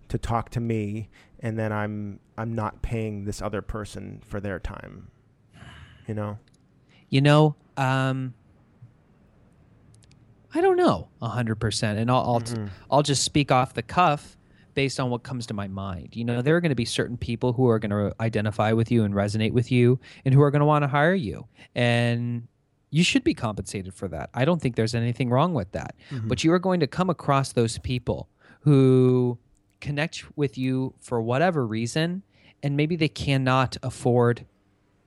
to 0.09 0.17
talk 0.17 0.49
to 0.51 0.59
me, 0.59 1.09
and 1.39 1.57
then 1.57 1.71
I'm 1.71 2.19
I'm 2.37 2.53
not 2.53 2.81
paying 2.81 3.25
this 3.25 3.41
other 3.41 3.61
person 3.61 4.21
for 4.25 4.39
their 4.39 4.59
time, 4.59 5.09
you 6.07 6.13
know? 6.13 6.37
You 7.09 7.21
know, 7.21 7.55
um, 7.77 8.33
I 10.53 10.61
don't 10.61 10.77
know 10.77 11.09
hundred 11.21 11.55
percent, 11.55 11.99
and 11.99 12.11
I'll 12.11 12.17
I'll, 12.17 12.41
mm-hmm. 12.41 12.67
I'll 12.91 13.03
just 13.03 13.23
speak 13.23 13.51
off 13.51 13.73
the 13.73 13.83
cuff 13.83 14.37
based 14.73 14.99
on 14.99 15.09
what 15.09 15.23
comes 15.23 15.45
to 15.47 15.53
my 15.53 15.67
mind. 15.67 16.15
You 16.15 16.25
know, 16.25 16.41
there 16.41 16.55
are 16.55 16.61
going 16.61 16.69
to 16.69 16.75
be 16.75 16.85
certain 16.85 17.17
people 17.17 17.53
who 17.53 17.67
are 17.69 17.79
going 17.79 17.91
to 17.91 18.13
identify 18.19 18.71
with 18.71 18.91
you 18.91 19.03
and 19.03 19.13
resonate 19.13 19.51
with 19.51 19.71
you 19.71 19.99
and 20.25 20.33
who 20.33 20.41
are 20.41 20.51
going 20.51 20.61
to 20.61 20.65
want 20.65 20.83
to 20.83 20.87
hire 20.87 21.13
you. 21.13 21.47
And 21.75 22.47
you 22.93 23.03
should 23.03 23.23
be 23.23 23.33
compensated 23.33 23.91
for 23.91 24.07
that. 24.07 24.29
I 24.35 24.45
don't 24.45 24.61
think 24.61 24.75
there's 24.75 24.93
anything 24.93 25.31
wrong 25.31 25.55
with 25.55 25.71
that. 25.71 25.95
Mm-hmm. 26.11 26.27
But 26.27 26.43
you 26.43 26.53
are 26.53 26.59
going 26.59 26.79
to 26.79 26.85
come 26.85 27.09
across 27.09 27.51
those 27.51 27.79
people 27.79 28.29
who 28.61 29.39
connect 29.81 30.25
with 30.37 30.59
you 30.59 30.93
for 31.01 31.19
whatever 31.19 31.65
reason, 31.65 32.21
and 32.61 32.77
maybe 32.77 32.95
they 32.95 33.07
cannot 33.07 33.77
afford 33.81 34.45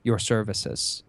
your 0.02 0.18
services. 0.18 1.04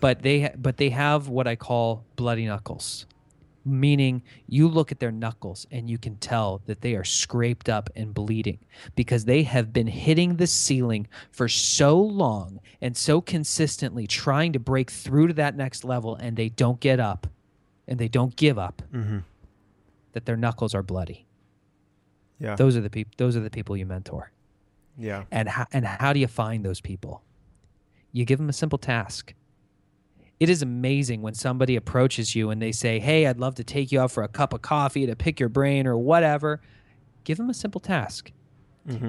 but 0.00 0.22
they 0.22 0.52
but 0.56 0.76
they 0.76 0.90
have 0.90 1.28
what 1.28 1.46
I 1.46 1.56
call 1.56 2.04
bloody 2.14 2.44
knuckles, 2.44 3.06
meaning 3.64 4.22
you 4.46 4.66
look 4.68 4.90
at 4.90 5.00
their 5.00 5.12
knuckles 5.12 5.66
and 5.70 5.90
you 5.90 5.98
can 5.98 6.16
tell 6.16 6.62
that 6.66 6.80
they 6.80 6.94
are 6.94 7.04
scraped 7.04 7.68
up 7.68 7.90
and 7.94 8.14
bleeding 8.14 8.58
because 8.96 9.24
they 9.24 9.42
have 9.42 9.72
been 9.72 9.86
hitting 9.86 10.36
the 10.36 10.46
ceiling 10.46 11.06
for 11.30 11.48
so 11.48 11.98
long 11.98 12.60
and 12.80 12.96
so 12.96 13.20
consistently 13.20 14.06
trying 14.06 14.52
to 14.52 14.58
break 14.58 14.90
through 14.90 15.26
to 15.26 15.34
that 15.34 15.56
next 15.56 15.84
level 15.84 16.14
and 16.16 16.36
they 16.36 16.48
don't 16.48 16.80
get 16.80 16.98
up 16.98 17.26
and 17.86 17.98
they 17.98 18.08
don't 18.08 18.36
give 18.36 18.58
up 18.58 18.82
mm-hmm. 18.92 19.18
that 20.12 20.24
their 20.24 20.36
knuckles 20.36 20.74
are 20.74 20.82
bloody 20.82 21.26
Yeah. 22.38 22.56
those 22.56 22.76
are 22.76 22.80
the 22.80 22.90
people 22.90 23.12
those 23.18 23.36
are 23.36 23.40
the 23.40 23.50
people 23.50 23.76
you 23.76 23.86
mentor 23.86 24.32
yeah. 25.00 25.24
and 25.30 25.48
how, 25.48 25.66
and 25.72 25.84
how 25.84 26.12
do 26.12 26.20
you 26.20 26.26
find 26.26 26.64
those 26.64 26.80
people? 26.80 27.22
You 28.12 28.24
give 28.24 28.38
them 28.38 28.48
a 28.48 28.52
simple 28.52 28.78
task. 28.78 29.34
It 30.40 30.48
is 30.48 30.62
amazing 30.62 31.20
when 31.20 31.34
somebody 31.34 31.76
approaches 31.76 32.34
you 32.34 32.48
and 32.50 32.60
they 32.62 32.72
say, 32.72 32.98
"Hey, 32.98 33.26
I'd 33.26 33.38
love 33.38 33.54
to 33.56 33.64
take 33.64 33.92
you 33.92 34.00
out 34.00 34.10
for 34.10 34.22
a 34.22 34.28
cup 34.28 34.54
of 34.54 34.62
coffee 34.62 35.04
to 35.06 35.14
pick 35.14 35.38
your 35.38 35.50
brain 35.50 35.86
or 35.86 35.98
whatever." 35.98 36.60
Give 37.24 37.36
them 37.36 37.50
a 37.50 37.54
simple 37.54 37.80
task. 37.80 38.32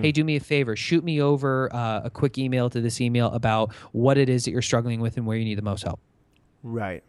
Hey, 0.02 0.12
do 0.12 0.24
me 0.24 0.36
a 0.36 0.40
favor. 0.40 0.76
Shoot 0.76 1.04
me 1.04 1.20
over 1.22 1.74
uh, 1.74 2.02
a 2.04 2.10
quick 2.12 2.38
email 2.38 2.70
to 2.70 2.82
this 2.82 3.02
email 3.02 3.32
about 3.32 3.74
what 3.94 4.16
it 4.20 4.30
is 4.30 4.46
that 4.46 4.52
you're 4.52 4.62
struggling 4.62 5.00
with 5.00 5.18
and 5.18 5.26
where 5.26 5.38
you 5.38 5.46
need 5.46 5.58
the 5.58 5.64
most 5.64 5.82
help. 5.84 6.00
Right. 6.62 7.04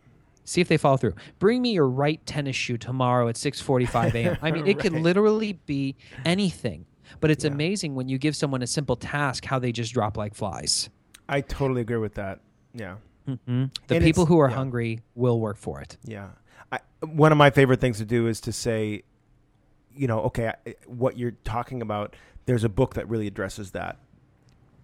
See 0.45 0.63
if 0.63 0.69
they 0.69 0.79
follow 0.79 0.97
through. 0.97 1.15
Bring 1.39 1.61
me 1.61 1.73
your 1.73 1.87
right 1.89 2.25
tennis 2.25 2.57
shoe 2.57 2.79
tomorrow 2.79 3.29
at 3.29 3.35
6:45 3.35 4.15
a.m. 4.15 4.39
I 4.41 4.51
mean, 4.53 4.67
it 4.67 4.79
could 4.79 4.93
literally 5.09 5.55
be 5.67 5.97
anything. 6.25 6.87
But 7.21 7.31
it's 7.31 7.45
Yeah. 7.45 7.51
amazing 7.51 7.95
when 7.95 8.09
you 8.09 8.17
give 8.17 8.35
someone 8.35 8.63
a 8.63 8.67
simple 8.67 8.97
task 8.97 9.45
how 9.45 9.59
they 9.59 9.73
just 9.73 9.93
drop 9.93 10.17
like 10.17 10.35
flies. 10.35 10.89
I 11.29 11.43
totally 11.43 11.83
agree 11.83 11.99
with 11.99 12.15
that. 12.15 12.41
Yeah. 12.75 12.97
The 13.27 13.37
And 13.49 13.71
people 14.05 14.27
who 14.27 14.39
are 14.41 14.49
yeah. 14.49 14.57
hungry 14.57 15.01
will 15.15 15.39
work 15.41 15.57
for 15.57 15.81
it. 15.81 15.97
Yeah. 16.05 16.31
I, 16.71 16.81
one 17.05 17.33
of 17.33 17.39
my 17.39 17.51
favorite 17.51 17.81
things 17.81 17.99
to 17.99 18.05
do 18.05 18.27
is 18.27 18.41
to 18.43 18.53
say, 18.53 19.03
you 19.95 20.07
know, 20.09 20.21
okay, 20.23 20.53
I- 20.67 20.75
what 20.87 21.17
you're 21.19 21.33
talking 21.45 21.83
about, 21.83 22.17
there's 22.47 22.65
a 22.65 22.69
book 22.69 22.95
that 22.95 23.09
really 23.09 23.27
addresses 23.27 23.73
that. 23.73 23.99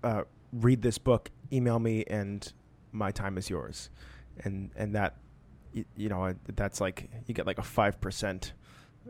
Uh, 0.05 0.22
read 0.53 0.83
this 0.83 0.98
book, 0.98 1.31
email 1.53 1.79
me, 1.79 2.05
and 2.09 2.53
my 2.92 3.11
time 3.11 3.37
is 3.38 3.51
yours. 3.51 3.90
And, 4.44 4.70
and 4.77 4.94
that, 4.94 5.16
y- 5.74 5.85
you 5.96 6.09
know, 6.09 6.35
that's 6.55 6.81
like, 6.81 7.11
you 7.27 7.35
get 7.35 7.46
like 7.46 7.59
a 7.59 7.62
5% 7.62 8.53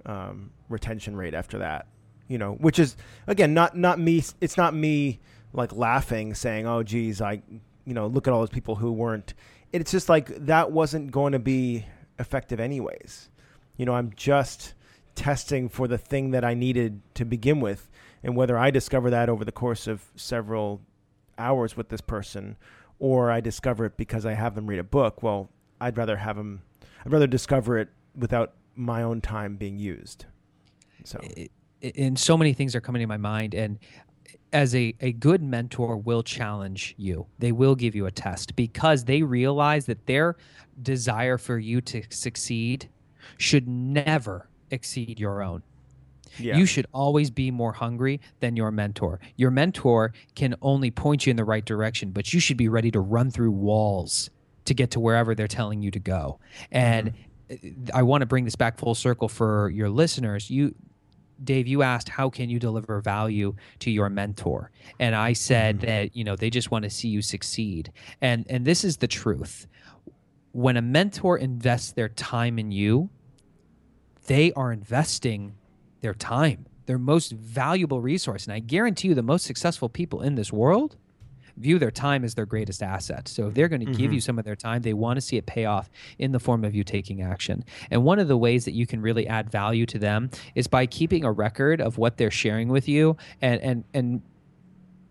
um, 0.07 0.51
retention 0.69 1.17
rate 1.17 1.35
after 1.35 1.59
that, 1.59 1.87
you 2.29 2.39
know, 2.39 2.53
which 2.55 2.79
is, 2.79 2.97
again, 3.27 3.53
not, 3.55 3.77
not 3.77 3.99
me, 3.99 4.23
it's 4.41 4.57
not 4.57 4.75
me 4.75 5.19
like 5.53 5.73
laughing 5.75 6.35
saying, 6.35 6.67
oh, 6.67 6.83
geez, 6.83 7.21
I, 7.21 7.43
you 7.89 7.95
know, 7.95 8.07
look 8.07 8.29
at 8.29 8.35
all 8.35 8.41
those 8.41 8.51
people 8.51 8.77
who 8.77 8.93
weren't. 8.93 9.33
It's 9.73 9.91
just 9.91 10.09
like 10.09 10.27
that 10.47 10.71
wasn't 10.73 11.11
going 11.11 11.33
to 11.33 11.39
be 11.39 11.87
effective 12.19 12.61
anyways. 12.61 13.31
You 13.79 13.87
know, 13.87 13.95
I'm 13.95 14.13
just 14.15 14.75
testing 15.15 15.69
for 15.69 15.89
the 15.89 15.97
thing 15.99 16.31
that 16.33 16.45
I 16.45 16.53
needed 16.55 17.01
to 17.15 17.25
begin 17.25 17.61
with. 17.61 17.89
And 18.23 18.37
whether 18.37 18.59
I 18.59 18.71
discover 18.71 19.11
that 19.11 19.29
over 19.29 19.45
the 19.45 19.53
course 19.53 19.87
of 19.87 20.03
several 20.17 20.81
hours 21.39 21.77
with 21.77 21.89
this 21.89 22.01
person 22.01 22.57
or 22.99 23.31
I 23.31 23.41
discover 23.41 23.85
it 23.87 23.97
because 23.97 24.27
I 24.27 24.35
have 24.35 24.55
them 24.55 24.67
read 24.67 24.79
a 24.81 24.85
book, 24.85 25.23
well, 25.23 25.49
I'd 25.81 25.97
rather 25.97 26.17
have 26.17 26.37
them, 26.37 26.63
I'd 27.07 27.13
rather 27.13 27.27
discover 27.29 27.79
it 27.79 27.89
without 28.17 28.55
my 28.75 29.03
own 29.03 29.21
time 29.21 29.57
being 29.57 29.79
used. 29.79 30.27
So, 31.05 31.21
I- 31.23 31.49
And 31.97 32.19
so 32.19 32.37
many 32.37 32.53
things 32.53 32.75
are 32.75 32.81
coming 32.81 33.01
to 33.01 33.07
my 33.07 33.17
mind. 33.17 33.55
And 33.55 33.79
as 34.53 34.75
a, 34.75 34.95
a 35.01 35.13
good 35.13 35.43
mentor 35.43 35.97
will 35.97 36.23
challenge 36.23 36.95
you, 36.97 37.27
they 37.39 37.53
will 37.53 37.75
give 37.75 37.95
you 37.95 38.07
a 38.07 38.11
test 38.11 38.57
because 38.57 39.05
they 39.05 39.23
realize 39.23 39.87
that 39.87 40.07
their 40.07 40.37
desire 40.81 41.39
for 41.39 41.59
you 41.59 41.81
to 41.83 42.03
succeed 42.11 42.89
should 43.37 43.69
never 43.69 44.49
exceed 44.71 45.21
your 45.21 45.43
own. 45.43 45.63
yeah. 46.39 46.57
You 46.57 46.67
should 46.67 46.87
always 46.93 47.31
be 47.31 47.51
more 47.51 47.73
hungry 47.73 48.21
than 48.41 48.57
your 48.57 48.71
mentor. 48.71 49.21
Your 49.37 49.51
mentor 49.51 50.13
can 50.35 50.55
only 50.63 50.91
point 50.91 51.27
you 51.27 51.31
in 51.31 51.37
the 51.37 51.45
right 51.45 51.65
direction, 51.65 52.11
but 52.11 52.33
you 52.33 52.41
should 52.41 52.57
be 52.57 52.69
ready 52.69 52.91
to 52.93 53.01
run 53.01 53.31
through 53.31 53.51
walls 53.51 54.31
to 54.65 54.75
get 54.75 54.91
to 54.93 55.01
wherever 55.01 55.35
they're 55.35 55.49
telling 55.49 55.83
you 55.83 55.91
to 55.91 55.99
go. 55.99 56.39
And 56.71 57.15
uh, 57.51 57.57
I 57.95 58.03
want 58.03 58.21
to 58.23 58.27
bring 58.27 58.45
this 58.45 58.57
back 58.57 58.79
full 58.79 58.95
circle 58.95 59.29
for 59.29 59.71
your 59.71 59.89
listeners. 59.89 60.51
You 60.51 60.75
Dave, 61.43 61.67
you 61.67 61.83
asked 61.83 62.09
how 62.09 62.31
can 62.31 62.51
you 62.51 62.59
deliver 62.59 63.01
value 63.01 63.55
to 63.81 63.91
your 63.91 64.09
mentor? 64.09 64.71
And 64.99 65.15
I 65.15 65.33
said 65.33 65.79
mm-hmm. 65.79 65.87
that, 65.87 66.17
you 66.17 66.25
know, 66.25 66.37
they 66.37 66.51
just 66.51 66.71
want 66.71 66.85
to 66.85 66.91
see 66.91 67.09
you 67.09 67.23
succeed. 67.23 67.93
And 68.21 68.47
and 68.49 68.65
this 68.65 68.85
is 68.85 68.99
the 68.99 69.09
truth. 69.09 69.67
When 70.53 70.77
a 70.77 70.83
mentor 70.83 71.39
invests 71.39 71.93
their 71.93 72.09
time 72.09 72.59
in 72.59 72.73
you, 72.73 73.11
they 74.27 74.53
are 74.53 74.73
investing 74.73 75.55
their 76.01 76.15
time, 76.15 76.67
their 76.87 76.99
most 76.99 77.33
valuable 77.33 78.01
resource. 78.01 78.45
And 78.45 78.53
I 78.53 78.59
guarantee 78.59 79.09
you, 79.09 79.15
the 79.15 79.23
most 79.23 79.45
successful 79.45 79.89
people 79.89 80.23
in 80.23 80.35
this 80.35 80.53
world 80.53 80.97
view 81.59 81.79
their 81.79 81.91
time 81.91 82.25
as 82.25 82.35
their 82.35 82.47
greatest 82.47 82.83
asset. 82.83 83.29
So 83.29 83.49
if 83.49 83.55
they're 83.55 83.69
going 83.69 83.85
to 83.85 83.93
give 83.93 84.13
you 84.13 84.19
mm-hmm. 84.19 84.19
some 84.19 84.39
of 84.39 84.45
their 84.45 84.57
time, 84.57 84.83
they 84.83 84.95
want 84.95 85.17
to 85.17 85.21
see 85.21 85.37
it 85.37 85.47
pay 85.47 85.65
off 85.65 85.91
in 86.19 86.33
the 86.33 86.39
form 86.39 86.65
of 86.65 86.75
you 86.75 86.85
taking 86.85 87.23
action. 87.23 87.65
And 87.91 88.05
one 88.05 88.19
of 88.19 88.29
the 88.29 88.37
ways 88.37 88.65
that 88.65 88.73
you 88.73 88.87
can 88.87 89.01
really 89.01 89.27
add 89.27 89.51
value 89.51 89.87
to 89.87 89.99
them 89.99 90.31
is 90.55 90.67
by 90.67 90.87
keeping 90.87 91.25
a 91.25 91.33
record 91.33 91.81
of 91.81 91.99
what 91.99 92.17
they're 92.17 92.31
sharing 92.31 92.69
with 92.69 92.89
you 92.89 93.17
and 93.43 93.61
and 93.61 93.85
and 93.95 94.23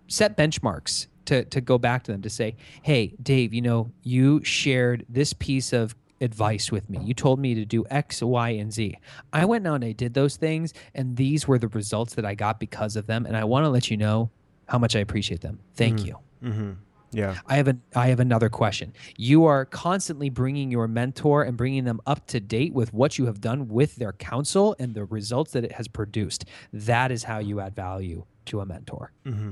set 0.08 0.38
benchmarks 0.38 1.08
to 1.26 1.44
to 1.46 1.62
go 1.62 1.78
back 1.78 2.04
to 2.04 2.12
them 2.12 2.22
to 2.22 2.30
say, 2.30 2.56
"Hey, 2.82 3.14
Dave, 3.22 3.54
you 3.54 3.62
know, 3.62 3.92
you 4.04 4.44
shared 4.44 5.06
this 5.10 5.34
piece 5.34 5.74
of 5.74 5.96
advice 6.22 6.72
with 6.72 6.90
me. 6.90 7.00
You 7.04 7.14
told 7.14 7.40
me 7.40 7.54
to 7.56 7.66
do 7.66 7.86
X, 7.90 8.22
Y, 8.22 8.50
and 8.50 8.74
Z. 8.74 8.98
I 9.32 9.46
went 9.46 9.68
out 9.68 9.76
and 9.76 9.86
I 9.86 9.92
did 9.92 10.14
those 10.14 10.36
things, 10.36 10.74
and 10.94 11.16
these 11.16 11.48
were 11.48 11.60
the 11.60 11.68
results 11.68 12.16
that 12.16 12.26
I 12.26 12.36
got 12.36 12.60
because 12.60 12.96
of 12.96 13.08
them. 13.08 13.26
And 13.26 13.38
I 13.38 13.44
want 13.44 13.66
to 13.66 13.70
let 13.70 13.92
you 13.92 13.98
know 13.98 14.32
how 14.68 14.78
much 14.78 14.96
I 14.96 15.00
appreciate 15.00 15.42
them. 15.42 15.60
Thank 15.76 16.00
mm. 16.00 16.08
you. 16.08 16.20
Mm-hmm. 16.44 16.72
Yeah. 17.12 17.38
I 17.48 17.56
have 17.56 17.68
a 17.68 17.78
I 17.96 18.08
have 18.08 18.20
another 18.20 18.50
question. 18.50 18.94
You 19.18 19.46
are 19.46 19.66
constantly 19.66 20.30
bringing 20.30 20.72
your 20.72 20.88
mentor 20.88 21.44
and 21.44 21.56
bringing 21.56 21.86
them 21.86 22.02
up 22.06 22.28
to 22.28 22.40
date 22.40 22.74
with 22.74 22.94
what 22.94 23.18
you 23.18 23.26
have 23.26 23.40
done 23.40 23.70
with 23.70 23.96
their 23.96 24.14
counsel 24.14 24.76
and 24.78 24.94
the 24.94 25.06
results 25.06 25.52
that 25.54 25.64
it 25.64 25.72
has 25.72 25.88
produced. 25.88 26.46
That 26.74 27.12
is 27.12 27.24
how 27.24 27.40
you 27.40 27.60
add 27.60 27.76
value 27.76 28.26
to 28.46 28.60
a 28.60 28.66
mentor. 28.66 29.14
Mm-hmm. 29.26 29.52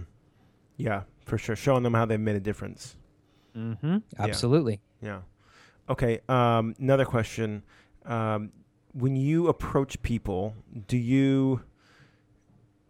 Yeah, 0.77 1.03
for 1.25 1.37
sure. 1.37 1.55
Showing 1.55 1.83
them 1.83 1.93
how 1.93 2.05
they've 2.05 2.19
made 2.19 2.35
a 2.35 2.41
difference. 2.41 2.97
Mm-hmm. 3.55 3.97
Absolutely. 4.19 4.81
Yeah. 5.01 5.21
Okay. 5.89 6.19
Um, 6.27 6.75
another 6.79 7.05
question. 7.05 7.63
Um, 8.05 8.51
when 8.93 9.15
you 9.15 9.47
approach 9.47 10.01
people, 10.01 10.55
do 10.87 10.97
you 10.97 11.61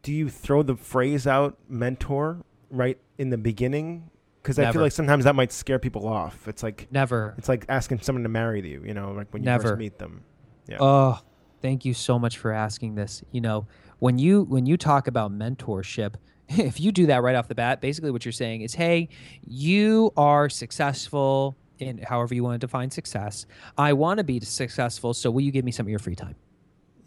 do 0.01 0.11
you 0.11 0.29
throw 0.29 0.63
the 0.63 0.75
phrase 0.75 1.25
out 1.25 1.57
mentor 1.67 2.43
right 2.75 2.97
in 3.17 3.29
the 3.29 3.37
beginning? 3.37 4.09
Because 4.41 4.59
I 4.59 4.63
Never. 4.63 4.73
feel 4.73 4.81
like 4.83 4.91
sometimes 4.91 5.23
that 5.23 5.33
might 5.35 5.51
scare 5.51 5.79
people 5.79 6.07
off. 6.07 6.47
It's 6.47 6.61
like 6.61 6.87
Never. 6.91 7.33
it's 7.37 7.49
like 7.49 7.65
asking 7.67 7.99
someone 8.01 8.23
to 8.23 8.29
marry 8.29 8.67
you. 8.69 8.83
You 8.85 8.93
know, 8.93 9.11
like 9.11 9.33
when 9.33 9.41
you 9.41 9.45
Never. 9.47 9.69
first 9.69 9.79
meet 9.79 9.97
them. 9.97 10.23
Yeah. 10.67 10.77
Oh, 10.79 11.19
thank 11.61 11.83
you 11.85 11.93
so 11.95 12.19
much 12.19 12.37
for 12.37 12.51
asking 12.51 12.95
this. 12.95 13.23
You 13.31 13.41
know, 13.41 13.67
when 13.99 14.19
you 14.19 14.43
when 14.43 14.65
you 14.67 14.77
talk 14.77 15.07
about 15.07 15.31
mentorship, 15.31 16.15
if 16.49 16.79
you 16.79 16.91
do 16.91 17.07
that 17.07 17.23
right 17.23 17.35
off 17.35 17.47
the 17.47 17.55
bat, 17.55 17.81
basically 17.81 18.11
what 18.11 18.23
you're 18.23 18.31
saying 18.31 18.61
is, 18.61 18.75
"Hey, 18.75 19.09
you 19.47 20.11
are 20.15 20.47
successful 20.49 21.55
in 21.79 21.97
however 21.97 22.35
you 22.35 22.43
want 22.43 22.59
to 22.61 22.65
define 22.67 22.91
success. 22.91 23.45
I 23.77 23.93
want 23.93 24.19
to 24.19 24.23
be 24.23 24.39
successful, 24.41 25.13
so 25.15 25.31
will 25.31 25.41
you 25.41 25.51
give 25.51 25.65
me 25.65 25.71
some 25.71 25.85
of 25.87 25.89
your 25.89 25.99
free 25.99 26.15
time?" 26.15 26.35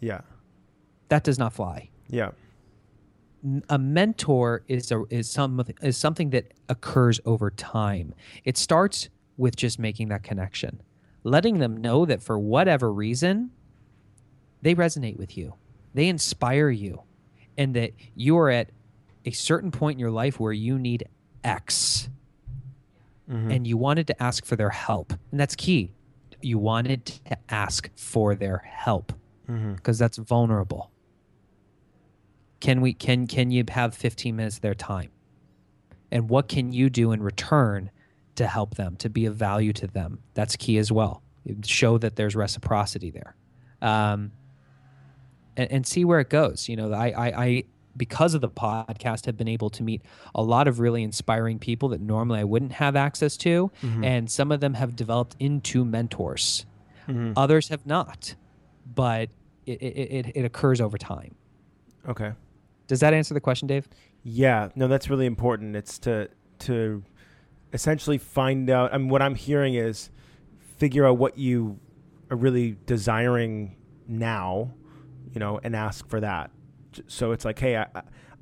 yeah. 0.01 0.21
That 1.07 1.23
does 1.23 1.39
not 1.39 1.53
fly. 1.53 1.89
Yeah. 2.07 2.31
A 3.69 3.77
mentor 3.77 4.63
is 4.67 4.91
a, 4.91 5.03
is 5.09 5.29
some 5.29 5.63
is 5.81 5.95
something 5.97 6.31
that 6.31 6.53
occurs 6.67 7.21
over 7.25 7.49
time. 7.49 8.13
It 8.43 8.57
starts 8.57 9.07
with 9.37 9.55
just 9.55 9.79
making 9.79 10.09
that 10.09 10.23
connection, 10.23 10.81
letting 11.23 11.59
them 11.59 11.77
know 11.77 12.05
that 12.05 12.21
for 12.21 12.37
whatever 12.37 12.91
reason, 12.91 13.51
they 14.61 14.75
resonate 14.75 15.15
with 15.17 15.37
you, 15.37 15.53
they 15.93 16.09
inspire 16.09 16.69
you, 16.69 17.03
and 17.57 17.73
that 17.75 17.93
you 18.13 18.37
are 18.37 18.49
at 18.49 18.71
a 19.23 19.31
certain 19.31 19.71
point 19.71 19.95
in 19.95 19.99
your 19.99 20.11
life 20.11 20.37
where 20.39 20.51
you 20.51 20.77
need 20.77 21.05
X, 21.43 22.09
Mhm. 23.29 23.55
and 23.55 23.65
you 23.67 23.77
wanted 23.77 24.07
to 24.07 24.21
ask 24.21 24.43
for 24.43 24.57
their 24.57 24.71
help, 24.71 25.13
and 25.31 25.39
that's 25.39 25.55
key. 25.55 25.93
You 26.41 26.57
wanted 26.57 27.05
to 27.05 27.37
ask 27.47 27.89
for 27.95 28.35
their 28.35 28.57
help 28.57 29.13
Mhm. 29.47 29.77
because 29.77 29.97
that's 29.97 30.17
vulnerable. 30.17 30.91
Can 32.59 32.81
we 32.81 32.93
can 32.93 33.25
can 33.27 33.51
you 33.51 33.63
have 33.69 33.93
15 33.95 34.35
minutes 34.35 34.57
of 34.57 34.61
their 34.61 34.75
time? 34.75 35.11
And 36.11 36.29
what 36.29 36.47
can 36.47 36.71
you 36.71 36.89
do 36.89 37.11
in 37.11 37.21
return 37.21 37.91
to 38.35 38.47
help 38.47 38.75
them, 38.75 38.95
to 38.97 39.09
be 39.09 39.25
of 39.25 39.35
value 39.35 39.71
to 39.73 39.87
them? 39.87 40.19
That's 40.33 40.55
key 40.55 40.77
as 40.77 40.91
well. 40.91 41.21
Show 41.65 41.97
that 41.99 42.15
there's 42.15 42.35
reciprocity 42.35 43.11
there. 43.11 43.35
Um, 43.81 44.31
and, 45.55 45.71
and 45.71 45.87
see 45.87 46.03
where 46.05 46.19
it 46.19 46.29
goes. 46.29 46.67
You 46.67 46.75
know, 46.75 46.91
I, 46.93 47.09
I, 47.11 47.43
I 47.45 47.63
because 47.95 48.33
of 48.33 48.41
the 48.41 48.49
podcast 48.49 49.25
have 49.25 49.35
been 49.37 49.47
able 49.47 49.69
to 49.71 49.83
meet 49.83 50.01
a 50.35 50.41
lot 50.41 50.67
of 50.67 50.79
really 50.79 51.03
inspiring 51.03 51.59
people 51.59 51.89
that 51.89 52.01
normally 52.01 52.39
I 52.39 52.43
wouldn't 52.43 52.73
have 52.73 52.95
access 52.95 53.35
to 53.37 53.71
Mm-hmm. 53.81 54.03
and 54.03 54.31
some 54.31 54.51
of 54.51 54.59
them 54.61 54.73
have 54.75 54.95
developed 54.95 55.35
into 55.39 55.83
mentors. 55.85 56.65
Mhm. 57.07 57.33
Others 57.35 57.69
have 57.69 57.85
not, 57.85 58.35
but 58.95 59.29
it, 59.65 59.81
it, 59.81 60.31
it 60.35 60.45
occurs 60.45 60.79
over 60.81 60.97
time. 60.97 61.35
Okay. 62.07 62.31
Does 62.89 62.99
that 62.99 63.13
answer 63.13 63.33
the 63.33 63.39
question, 63.39 63.67
Dave? 63.67 63.87
Yeah, 64.23 64.69
no, 64.75 64.87
that's 64.89 65.09
really 65.09 65.25
important. 65.27 65.75
It's 65.77 65.97
to 65.99 66.27
to 66.59 67.03
essentially 67.71 68.17
find 68.17 68.69
out. 68.69 68.93
I 68.93 68.97
mean, 68.97 69.07
what 69.09 69.21
I'm 69.21 69.35
hearing 69.35 69.75
is 69.75 70.09
figure 70.77 71.05
out 71.05 71.17
what 71.17 71.37
you 71.37 71.79
are 72.31 72.35
really 72.35 72.75
desiring 72.87 73.77
now, 74.07 74.73
you 75.33 75.39
know, 75.39 75.59
and 75.63 75.75
ask 75.75 76.07
for 76.09 76.19
that. 76.19 76.49
So 77.07 77.31
it's 77.31 77.45
like, 77.45 77.59
hey, 77.59 77.77
I, 77.77 77.85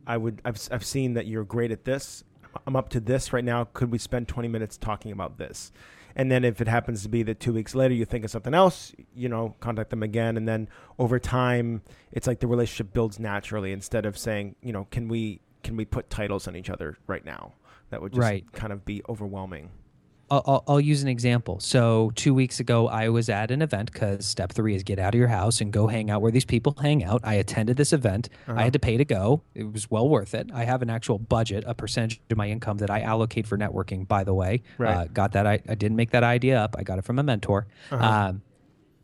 I- 0.07 0.17
would, 0.17 0.41
I've, 0.45 0.57
I've 0.71 0.85
seen 0.85 1.13
that 1.15 1.27
you're 1.27 1.43
great 1.43 1.69
at 1.71 1.83
this. 1.83 2.23
I'm 2.65 2.75
up 2.77 2.87
to 2.89 3.01
this 3.01 3.33
right 3.33 3.43
now. 3.43 3.65
Could 3.65 3.91
we 3.91 3.97
spend 3.97 4.29
20 4.29 4.47
minutes 4.47 4.77
talking 4.77 5.11
about 5.11 5.37
this? 5.37 5.71
And 6.17 6.31
then 6.31 6.43
if 6.43 6.59
it 6.59 6.67
happens 6.67 7.03
to 7.03 7.09
be 7.09 7.21
that 7.23 7.39
two 7.39 7.53
weeks 7.53 7.75
later 7.75 7.93
you 7.93 8.03
think 8.03 8.25
of 8.25 8.31
something 8.31 8.55
else, 8.55 8.91
you 9.15 9.29
know, 9.29 9.55
contact 9.59 9.91
them 9.91 10.01
again. 10.01 10.35
And 10.35 10.47
then 10.47 10.67
over 10.97 11.19
time, 11.19 11.83
it's 12.11 12.25
like 12.25 12.39
the 12.39 12.47
relationship 12.47 12.91
builds 12.91 13.19
naturally 13.19 13.71
instead 13.71 14.05
of 14.05 14.17
saying, 14.17 14.55
you 14.61 14.73
know, 14.73 14.87
can 14.91 15.07
we 15.07 15.39
can 15.63 15.77
we 15.77 15.85
put 15.85 16.09
titles 16.09 16.47
on 16.47 16.55
each 16.55 16.69
other 16.71 16.97
right 17.05 17.23
now? 17.23 17.53
That 17.91 18.01
would 18.01 18.13
just 18.13 18.21
Right. 18.21 18.51
kind 18.51 18.73
of 18.73 18.83
be 18.83 19.01
overwhelming. 19.07 19.69
I'll, 20.29 20.63
I'll, 20.67 20.81
use 20.81 21.01
an 21.03 21.07
example. 21.07 21.59
So 21.61 22.11
two 22.15 22.33
weeks 22.33 22.59
ago, 22.59 22.87
I 22.87 23.09
was 23.09 23.29
at 23.29 23.49
an 23.49 23.61
event 23.61 23.91
because 23.93 24.25
step 24.25 24.51
three 24.51 24.75
is 24.75 24.83
get 24.83 24.99
out 24.99 25.13
of 25.13 25.17
your 25.17 25.29
house 25.29 25.61
and 25.61 25.71
go 25.71 25.87
hang 25.87 26.09
out 26.09 26.21
where 26.21 26.31
these 26.31 26.43
people 26.43 26.75
hang 26.81 27.03
out. 27.03 27.21
I 27.23 27.35
attended 27.35 27.77
this 27.77 27.93
event. 27.93 28.27
I 28.47 28.63
had 28.63 28.73
to 28.73 28.79
pay 28.79 28.97
to 28.97 29.05
go. 29.05 29.43
It 29.55 29.71
was 29.71 29.89
well 29.89 30.09
worth 30.09 30.33
it. 30.33 30.49
I 30.53 30.65
have 30.65 30.81
an 30.81 30.89
actual 30.89 31.17
budget, 31.17 31.63
a 31.65 31.73
percentage 31.73 32.19
of 32.29 32.37
my 32.37 32.49
income 32.49 32.77
that 32.79 32.89
I 32.89 33.01
allocate 33.01 33.47
for 33.47 33.57
networking. 33.57 34.07
By 34.07 34.23
the 34.23 34.33
way, 34.33 34.63
Right. 34.77 34.93
uh, 34.95 35.05
got 35.05 35.31
that. 35.31 35.47
I, 35.47 35.61
I 35.67 35.75
didn't 35.75 35.95
make 35.95 36.11
that 36.11 36.23
idea 36.23 36.59
up. 36.59 36.75
I 36.77 36.83
got 36.83 36.99
it 36.99 37.05
from 37.05 37.19
a 37.19 37.23
mentor. 37.23 37.67
Um, 37.91 38.41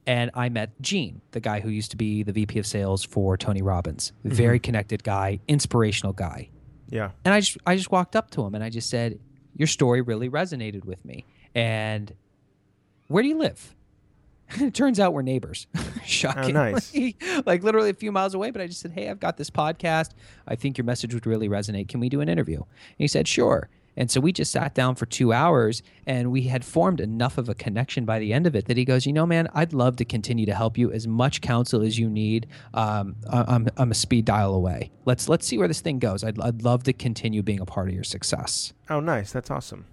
and 0.06 0.32
I 0.34 0.50
met 0.50 0.82
Gene, 0.82 1.22
the 1.32 1.40
guy 1.40 1.62
who 1.62 1.70
used 1.70 1.92
to 1.92 1.98
be 1.98 2.24
the 2.24 2.34
VP 2.34 2.60
of 2.60 2.68
sales 2.68 3.04
for 3.06 3.38
Tony 3.38 3.62
Robbins. 3.62 4.12
Very 4.26 4.60
connected 4.60 5.04
guy, 5.04 5.40
inspirational 5.48 6.12
guy. 6.12 6.50
Yeah. 6.90 7.12
And 7.24 7.34
I 7.34 7.40
just 7.40 7.58
I 7.66 7.76
just 7.78 7.92
walked 7.92 8.16
up 8.16 8.30
to 8.32 8.44
him 8.44 8.54
and 8.56 8.64
I 8.64 8.70
just 8.70 8.90
said, 8.90 9.20
"Your 9.56 9.68
story 9.68 10.02
really 10.02 10.30
resonated 10.30 10.86
with 10.86 11.04
me." 11.06 11.26
And 11.56 12.14
where 13.08 13.22
do 13.24 13.30
you 13.30 13.38
live? 13.38 13.76
it 14.60 14.74
turns 14.74 15.00
out 15.00 15.14
we're 15.14 15.22
neighbors. 15.22 15.68
Oh, 16.04 16.06
Shocking. 16.06 16.54
nice. 16.54 16.94
like 17.46 17.64
literally 17.64 17.90
a 17.90 17.94
few 17.94 18.12
miles 18.12 18.34
away, 18.34 18.52
but 18.52 18.62
I 18.62 18.68
just 18.68 18.82
said, 18.82 18.92
"Hey, 18.92 19.10
I've 19.10 19.22
got 19.22 19.38
this 19.38 19.50
podcast. 19.50 20.10
I 20.46 20.56
think 20.56 20.78
your 20.78 20.84
message 20.84 21.14
would 21.14 21.26
really 21.26 21.48
resonate. 21.48 21.88
Can 21.88 22.02
we 22.02 22.10
do 22.10 22.20
an 22.20 22.28
interview?" 22.28 22.58
And 22.58 22.66
he 22.98 23.08
said, 23.08 23.26
"Sure." 23.28 23.70
And 23.96 24.10
so 24.10 24.20
we 24.20 24.32
just 24.32 24.52
sat 24.52 24.74
down 24.74 24.96
for 24.96 25.06
two 25.06 25.34
hours 25.34 25.84
and 26.06 26.32
we 26.32 26.44
had 26.44 26.66
formed 26.66 27.00
enough 27.00 27.38
of 27.38 27.50
a 27.50 27.56
connection 27.56 28.06
by 28.06 28.20
the 28.20 28.34
end 28.34 28.48
of 28.48 28.56
it 28.56 28.66
that 28.66 28.78
he 28.78 28.86
goes, 28.86 29.06
You 29.06 29.14
know, 29.14 29.26
man, 29.26 29.48
I'd 29.54 29.74
love 29.74 29.96
to 29.98 30.06
continue 30.06 30.46
to 30.46 30.56
help 30.56 30.78
you 30.78 30.92
as 30.92 31.08
much 31.08 31.42
counsel 31.42 31.82
as 31.82 31.98
you 32.00 32.10
need. 32.10 32.48
Um, 32.74 33.16
I'm, 33.30 33.68
I'm 33.78 33.92
a 33.92 33.96
speed 33.96 34.26
dial 34.26 34.54
away. 34.54 34.92
Let's, 35.06 35.30
let's 35.30 35.46
see 35.46 35.58
where 35.58 35.68
this 35.68 35.82
thing 35.82 36.00
goes. 36.00 36.24
I'd, 36.24 36.40
I'd 36.40 36.64
love 36.64 36.84
to 36.84 36.94
continue 36.94 37.44
being 37.44 37.60
a 37.60 37.66
part 37.66 37.90
of 37.90 37.94
your 37.94 38.04
success. 38.04 38.74
Oh, 38.90 39.00
nice. 39.00 39.32
That's 39.32 39.52
awesome. 39.52 39.86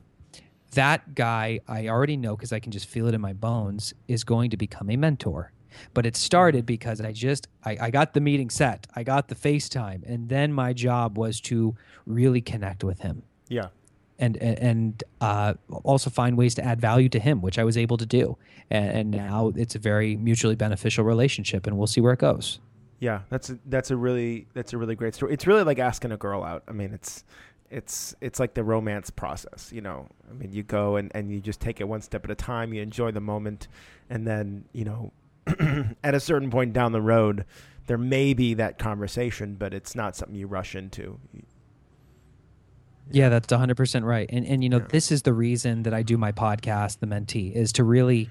That 0.73 1.15
guy, 1.15 1.61
I 1.67 1.89
already 1.89 2.17
know 2.17 2.37
because 2.37 2.53
I 2.53 2.61
can 2.61 2.71
just 2.71 2.87
feel 2.87 3.09
it 3.09 3.15
in 3.15 3.21
my 3.21 3.33
bones, 3.33 3.93
is 4.07 4.23
going 4.23 4.51
to 4.51 4.57
become 4.57 4.89
a 4.89 4.97
mentor. 4.97 5.53
But 5.95 6.07
it 6.07 6.17
started 6.17 6.67
because 6.67 7.01
I 7.01 7.13
just 7.13 7.49
I, 7.65 7.77
I 7.81 7.91
got 7.91 8.13
the 8.13 8.21
meeting 8.21 8.51
set, 8.51 8.87
I 8.95 9.03
got 9.03 9.29
the 9.29 9.35
FaceTime, 9.35 10.03
and 10.05 10.29
then 10.29 10.53
my 10.53 10.73
job 10.73 11.17
was 11.17 11.41
to 11.43 11.77
really 12.07 12.41
connect 12.41 12.83
with 12.83 13.01
him 13.01 13.23
Yeah. 13.49 13.69
And 14.21 14.37
and, 14.37 15.05
uh, 15.21 15.55
also 15.83 16.11
find 16.11 16.37
ways 16.37 16.55
to 16.57 16.65
add 16.65 16.81
value 16.81 17.09
to 17.09 17.19
him, 17.19 17.43
which 17.43 17.59
I 17.59 17.65
was 17.65 17.77
able 17.77 17.97
to 17.97 18.07
do. 18.07 18.37
And, 18.71 18.91
and 18.91 19.11
now 19.11 19.53
it's 19.57 19.75
a 19.75 19.79
very 19.79 20.17
mutually 20.17 20.57
beneficial 20.57 21.05
relationship, 21.05 21.67
and 21.67 21.77
we'll 21.77 21.87
see 21.87 22.01
where 22.01 22.13
it 22.13 22.21
goes. 22.21 22.61
Yeah, 23.01 23.23
that's 23.31 23.49
a, 23.49 23.59
that's 23.67 23.91
a 23.91 23.97
really 23.97 24.47
that's 24.55 24.73
a 24.75 24.79
really 24.79 24.95
great 24.95 25.15
story. 25.15 25.33
It's 25.33 25.47
really 25.47 25.65
like 25.65 25.79
asking 25.79 26.13
a 26.13 26.17
girl 26.17 26.45
out. 26.45 26.63
I 26.69 26.73
mean, 26.73 26.93
it's 26.93 27.25
it's 27.71 28.15
it's 28.21 28.39
like 28.39 28.55
the 28.55 28.63
romance 28.63 29.11
process, 29.11 29.71
you 29.73 29.81
know. 29.81 30.07
I 30.29 30.35
mean, 30.35 30.53
you 30.53 30.63
go 30.63 30.97
and 30.97 31.11
and 31.15 31.31
you 31.31 31.41
just 31.41 31.61
take 31.61 31.81
it 31.81 31.89
one 31.89 32.03
step 32.03 32.25
at 32.25 32.31
a 32.31 32.35
time. 32.35 32.75
You 32.75 32.83
enjoy 32.83 33.11
the 33.11 33.21
moment, 33.21 33.69
and 34.11 34.27
then 34.27 34.65
you 34.73 34.85
know, 34.85 35.13
at 36.05 36.15
a 36.15 36.21
certain 36.21 36.51
point 36.51 36.75
down 36.75 36.93
the 36.93 37.01
road, 37.01 37.47
there 37.87 37.99
may 37.99 38.35
be 38.35 38.55
that 38.55 38.79
conversation, 38.79 39.55
but 39.55 39.73
it's 39.73 39.95
not 39.95 40.15
something 40.15 40.37
you 40.37 40.47
rush 40.47 40.75
into. 40.75 41.19
Yeah, 43.13 43.29
that's 43.29 43.47
100% 43.53 44.05
right. 44.05 44.29
And 44.33 44.47
and 44.47 44.63
you 44.63 44.69
know, 44.69 44.79
Yeah. 44.79 44.87
this 44.91 45.11
is 45.13 45.23
the 45.23 45.33
reason 45.33 45.83
that 45.85 45.95
I 45.95 46.03
do 46.03 46.17
my 46.19 46.33
podcast, 46.33 46.99
The 47.01 47.07
Mentee, 47.07 47.53
is 47.53 47.73
to 47.73 47.85
really 47.85 48.29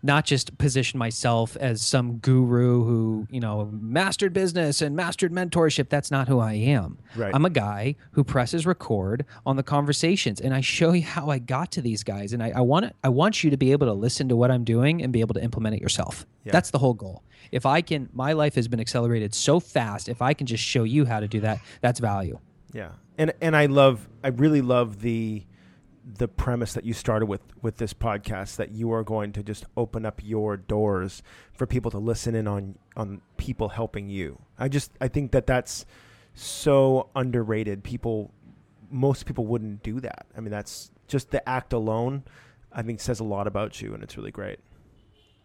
not 0.00 0.24
just 0.24 0.56
position 0.58 0.96
myself 0.96 1.56
as 1.56 1.82
some 1.82 2.18
guru 2.18 2.84
who, 2.84 3.26
you 3.30 3.40
know, 3.40 3.68
mastered 3.72 4.32
business 4.32 4.80
and 4.80 4.94
mastered 4.94 5.32
mentorship. 5.32 5.88
That's 5.88 6.12
not 6.12 6.28
who 6.28 6.38
I 6.38 6.52
am. 6.52 6.98
Right. 7.16 7.34
I'm 7.34 7.44
a 7.44 7.50
guy 7.50 7.96
who 8.12 8.22
presses 8.22 8.64
record 8.64 9.24
on 9.44 9.56
the 9.56 9.64
conversations 9.64 10.40
and 10.40 10.54
I 10.54 10.60
show 10.60 10.92
you 10.92 11.02
how 11.02 11.30
I 11.30 11.40
got 11.40 11.72
to 11.72 11.82
these 11.82 12.04
guys. 12.04 12.32
And 12.32 12.44
I, 12.44 12.52
I 12.54 12.60
want 12.60 12.92
I 13.02 13.08
want 13.08 13.42
you 13.42 13.50
to 13.50 13.56
be 13.56 13.72
able 13.72 13.88
to 13.88 13.92
listen 13.92 14.28
to 14.28 14.36
what 14.36 14.52
I'm 14.52 14.62
doing 14.62 15.02
and 15.02 15.12
be 15.12 15.18
able 15.20 15.34
to 15.34 15.42
implement 15.42 15.74
it 15.74 15.82
yourself. 15.82 16.26
Yeah. 16.44 16.52
That's 16.52 16.70
the 16.70 16.78
whole 16.78 16.94
goal. 16.94 17.24
If 17.50 17.66
I 17.66 17.80
can 17.80 18.08
my 18.12 18.34
life 18.34 18.54
has 18.54 18.68
been 18.68 18.78
accelerated 18.80 19.34
so 19.34 19.58
fast, 19.58 20.08
if 20.08 20.22
I 20.22 20.32
can 20.32 20.46
just 20.46 20.62
show 20.62 20.84
you 20.84 21.06
how 21.06 21.18
to 21.18 21.26
do 21.26 21.40
that, 21.40 21.58
that's 21.80 21.98
value. 21.98 22.38
Yeah, 22.72 22.92
and 23.16 23.32
and 23.40 23.56
I 23.56 23.66
love, 23.66 24.08
I 24.22 24.28
really 24.28 24.60
love 24.60 25.00
the 25.00 25.44
the 26.16 26.28
premise 26.28 26.72
that 26.72 26.84
you 26.84 26.94
started 26.94 27.26
with 27.26 27.42
with 27.60 27.76
this 27.76 27.92
podcast 27.92 28.56
that 28.56 28.70
you 28.70 28.92
are 28.92 29.04
going 29.04 29.32
to 29.32 29.42
just 29.42 29.66
open 29.76 30.06
up 30.06 30.20
your 30.24 30.56
doors 30.56 31.22
for 31.52 31.66
people 31.66 31.90
to 31.90 31.98
listen 31.98 32.34
in 32.34 32.46
on 32.46 32.76
on 32.96 33.20
people 33.36 33.70
helping 33.70 34.08
you. 34.08 34.38
I 34.58 34.68
just 34.68 34.92
I 35.00 35.08
think 35.08 35.32
that 35.32 35.46
that's 35.46 35.84
so 36.34 37.10
underrated. 37.14 37.82
People, 37.82 38.32
most 38.90 39.26
people 39.26 39.46
wouldn't 39.46 39.82
do 39.82 40.00
that. 40.00 40.26
I 40.36 40.40
mean, 40.40 40.50
that's 40.50 40.90
just 41.06 41.30
the 41.30 41.46
act 41.48 41.72
alone. 41.72 42.22
I 42.72 42.82
think 42.82 43.00
says 43.00 43.20
a 43.20 43.24
lot 43.24 43.46
about 43.46 43.80
you, 43.80 43.94
and 43.94 44.02
it's 44.02 44.16
really 44.16 44.30
great. 44.30 44.60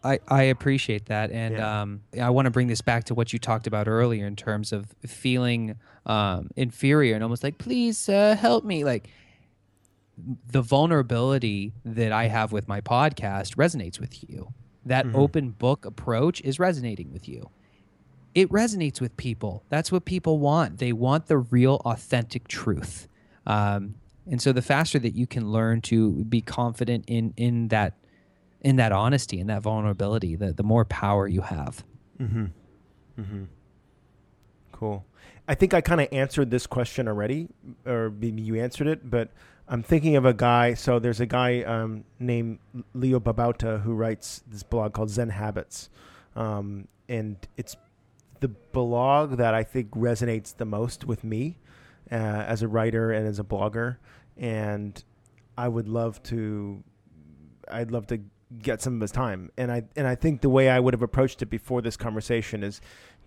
I, 0.04 0.20
I 0.28 0.42
appreciate 0.44 1.06
that. 1.06 1.30
And 1.30 1.54
Yeah. 1.56 1.82
um, 1.82 2.02
I 2.20 2.30
want 2.30 2.46
to 2.46 2.50
bring 2.50 2.66
this 2.68 2.82
back 2.82 3.04
to 3.04 3.14
what 3.14 3.32
you 3.32 3.38
talked 3.38 3.66
about 3.66 3.88
earlier 3.88 4.26
in 4.26 4.36
terms 4.36 4.72
of 4.72 4.94
feeling 5.06 5.76
um, 6.06 6.50
inferior 6.56 7.14
and 7.14 7.22
almost 7.24 7.42
like, 7.42 7.56
please 7.58 8.08
uh, 8.08 8.36
help 8.38 8.64
me. 8.64 8.84
Like 8.84 9.08
the 10.50 10.62
vulnerability 10.62 11.72
that 11.84 12.12
I 12.12 12.26
have 12.26 12.52
with 12.52 12.68
my 12.68 12.80
podcast 12.80 13.56
resonates 13.56 13.98
with 13.98 14.28
you. 14.28 14.52
That 14.86 15.06
Mhm. 15.06 15.14
open 15.14 15.50
book 15.50 15.84
approach 15.86 16.40
is 16.42 16.58
resonating 16.58 17.10
with 17.12 17.26
you. 17.28 17.50
It 18.34 18.48
resonates 18.50 19.00
with 19.00 19.16
people. 19.16 19.64
That's 19.70 19.90
what 19.90 20.04
people 20.04 20.38
want. 20.38 20.78
They 20.78 20.92
want 20.92 21.26
the 21.26 21.38
real, 21.38 21.80
authentic 21.84 22.46
truth. 22.48 23.08
Um, 23.46 23.94
and 24.30 24.40
so 24.42 24.52
the 24.52 24.62
faster 24.62 24.98
that 24.98 25.14
you 25.14 25.26
can 25.26 25.50
learn 25.50 25.80
to 25.82 26.24
be 26.24 26.40
confident 26.40 27.04
in 27.08 27.32
in 27.36 27.68
that 27.68 27.94
in 28.64 28.76
that 28.76 28.90
honesty 28.90 29.38
and 29.38 29.50
that 29.50 29.62
vulnerability, 29.62 30.34
the, 30.34 30.52
the 30.52 30.62
more 30.64 30.84
power 30.86 31.28
you 31.28 31.42
have. 31.42 31.84
Mm-hmm. 32.20 32.46
Mm-hmm. 33.20 33.44
Cool. 34.72 35.04
I 35.46 35.54
think 35.54 35.74
I 35.74 35.82
kind 35.82 36.00
of 36.00 36.08
answered 36.10 36.50
this 36.50 36.66
question 36.66 37.06
already, 37.06 37.48
or 37.86 38.10
maybe 38.10 38.40
you 38.42 38.56
answered 38.56 38.86
it, 38.86 39.08
but 39.08 39.30
I'm 39.68 39.82
thinking 39.82 40.16
of 40.16 40.24
a 40.24 40.32
guy. 40.32 40.74
So 40.74 40.98
there's 40.98 41.20
a 41.20 41.26
guy 41.26 41.62
um, 41.62 42.04
named 42.18 42.58
Leo 42.94 43.20
Babauta 43.20 43.82
who 43.82 43.92
writes 43.92 44.42
this 44.48 44.62
blog 44.62 44.94
called 44.94 45.10
Zen 45.10 45.28
Habits, 45.28 45.90
um, 46.34 46.88
and 47.08 47.36
it's 47.58 47.76
the 48.40 48.48
blog 48.48 49.36
that 49.36 49.54
I 49.54 49.62
think 49.62 49.90
resonates 49.90 50.56
the 50.56 50.64
most 50.64 51.04
with 51.04 51.22
me 51.22 51.58
uh, 52.10 52.14
as 52.14 52.62
a 52.62 52.68
writer 52.68 53.12
and 53.12 53.26
as 53.26 53.38
a 53.38 53.44
blogger. 53.44 53.98
And 54.36 55.02
I 55.56 55.68
would 55.68 55.88
love 55.88 56.22
to, 56.24 56.82
I'd 57.70 57.90
love 57.90 58.06
to 58.08 58.20
get 58.62 58.82
some 58.82 58.94
of 58.94 59.00
his 59.00 59.10
time. 59.10 59.50
And 59.56 59.70
I 59.70 59.82
and 59.96 60.06
I 60.06 60.14
think 60.14 60.40
the 60.40 60.48
way 60.48 60.70
I 60.70 60.80
would 60.80 60.94
have 60.94 61.02
approached 61.02 61.42
it 61.42 61.46
before 61.46 61.82
this 61.82 61.96
conversation 61.96 62.62
is 62.62 62.80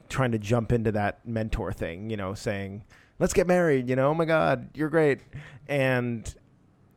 trying 0.09 0.31
to 0.31 0.39
jump 0.39 0.71
into 0.71 0.91
that 0.93 1.25
mentor 1.27 1.73
thing, 1.73 2.09
you 2.09 2.17
know, 2.17 2.33
saying, 2.33 2.83
"Let's 3.19 3.33
get 3.33 3.47
married," 3.47 3.89
you 3.89 3.95
know, 3.95 4.09
"Oh 4.09 4.13
my 4.13 4.25
god, 4.25 4.69
you're 4.73 4.89
great." 4.89 5.21
And 5.67 6.33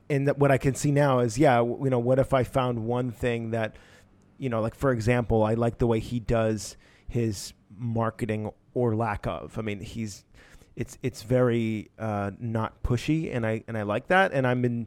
and 0.09 0.27
that 0.29 0.39
what 0.39 0.51
I 0.51 0.59
can 0.59 0.75
see 0.75 0.91
now 0.91 1.21
is, 1.21 1.39
yeah, 1.39 1.61
you 1.61 1.91
know, 1.91 1.99
what 1.99 2.19
if 2.19 2.35
I 2.35 2.45
found 2.45 2.85
one 2.85 3.11
thing 3.11 3.51
that 3.51 3.77
you 4.39 4.49
know, 4.49 4.61
like 4.61 4.75
for 4.75 4.91
example, 4.91 5.45
I 5.45 5.55
like 5.55 5.79
the 5.79 5.87
way 5.87 6.01
he 6.01 6.19
does 6.19 6.77
his 7.07 7.53
marketing 7.77 8.51
or 8.75 8.97
lack 8.97 9.27
of. 9.27 9.59
I 9.59 9.63
mean, 9.63 9.81
he's 9.81 10.25
it's 10.77 10.97
it's 11.03 11.23
very 11.23 11.91
uh, 11.99 12.31
not 12.39 12.83
pushy, 12.83 13.35
and 13.35 13.47
I 13.47 13.63
and 13.69 13.77
I 13.77 13.83
like 13.83 14.09
that. 14.09 14.33
And 14.33 14.47
I'm 14.47 14.63
been 14.63 14.87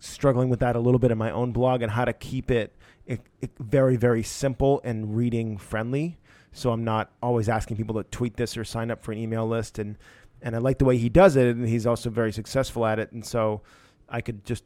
struggling 0.00 0.48
with 0.48 0.60
that 0.60 0.76
a 0.76 0.80
little 0.80 0.98
bit 0.98 1.10
in 1.10 1.18
my 1.18 1.30
own 1.30 1.52
blog 1.52 1.82
and 1.82 1.92
how 1.92 2.04
to 2.04 2.12
keep 2.12 2.50
it, 2.50 2.74
it, 3.06 3.20
it 3.40 3.50
very 3.58 3.96
very 3.96 4.22
simple 4.22 4.80
and 4.84 5.16
reading 5.16 5.58
friendly. 5.58 6.18
So 6.52 6.70
I'm 6.70 6.84
not 6.84 7.10
always 7.20 7.48
asking 7.48 7.76
people 7.76 7.96
to 7.96 8.04
tweet 8.10 8.36
this 8.36 8.56
or 8.56 8.64
sign 8.64 8.90
up 8.90 9.02
for 9.02 9.12
an 9.12 9.18
email 9.18 9.46
list 9.46 9.78
and 9.78 9.96
and 10.44 10.54
I 10.54 10.58
like 10.58 10.78
the 10.78 10.84
way 10.84 10.98
he 10.98 11.08
does 11.08 11.36
it, 11.36 11.56
and 11.56 11.66
he's 11.66 11.86
also 11.86 12.10
very 12.10 12.30
successful 12.30 12.84
at 12.84 12.98
it. 12.98 13.10
And 13.12 13.24
so 13.24 13.62
I 14.10 14.20
could 14.20 14.44
just 14.44 14.62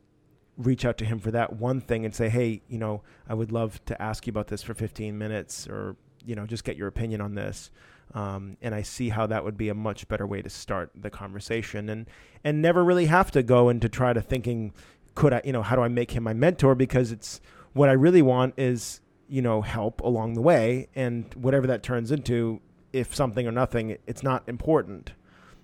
reach 0.57 0.85
out 0.85 0.99
to 0.99 1.05
him 1.05 1.21
for 1.21 1.31
that 1.31 1.55
one 1.55 1.81
thing 1.81 2.05
and 2.05 2.13
say, 2.13 2.29
hey, 2.29 2.63
you 2.69 2.79
know, 2.79 3.03
I 3.29 3.35
would 3.35 3.53
love 3.53 3.83
to 3.85 4.03
ask 4.03 4.27
you 4.27 4.33
about 4.33 4.49
this 4.49 4.61
for 4.61 4.75
15 4.75 5.17
minutes, 5.17 5.69
or 5.69 5.97
you 6.27 6.35
know, 6.35 6.47
just 6.47 6.65
get 6.65 6.77
your 6.77 6.89
opinion 6.89 7.21
on 7.21 7.37
this. 7.37 7.71
Um, 8.13 8.57
and 8.61 8.75
I 8.75 8.83
see 8.83 9.11
how 9.11 9.27
that 9.29 9.45
would 9.45 9.57
be 9.57 9.69
a 9.69 9.75
much 9.75 10.09
better 10.09 10.27
way 10.27 10.43
to 10.43 10.51
start 10.51 10.91
the 10.97 11.11
conversation, 11.11 11.89
and 11.89 12.07
and 12.43 12.61
never 12.61 12.83
really 12.83 13.07
have 13.07 13.31
to 13.33 13.43
go 13.45 13.69
into 13.69 13.89
try 13.89 14.13
to 14.13 14.21
thinking, 14.21 14.73
could 15.19 15.33
I, 15.33 15.43
you 15.45 15.53
know, 15.53 15.63
how 15.63 15.77
do 15.77 15.83
I 15.83 15.89
make 15.89 16.13
him 16.13 16.23
my 16.23 16.33
mentor? 16.33 16.75
Because 16.75 17.13
it's 17.13 17.41
what 17.73 17.89
I 17.89 17.93
really 17.93 18.23
want 18.23 18.55
is 18.57 19.01
you 19.29 19.43
know 19.43 19.63
help 19.63 20.01
along 20.01 20.35
the 20.35 20.41
way, 20.41 20.89
and 20.95 21.33
whatever 21.35 21.67
that 21.67 21.83
turns 21.83 22.11
into, 22.11 22.61
if 22.93 23.15
something 23.15 23.47
or 23.47 23.53
nothing, 23.53 23.99
it's 24.07 24.23
not 24.23 24.49
important 24.49 25.13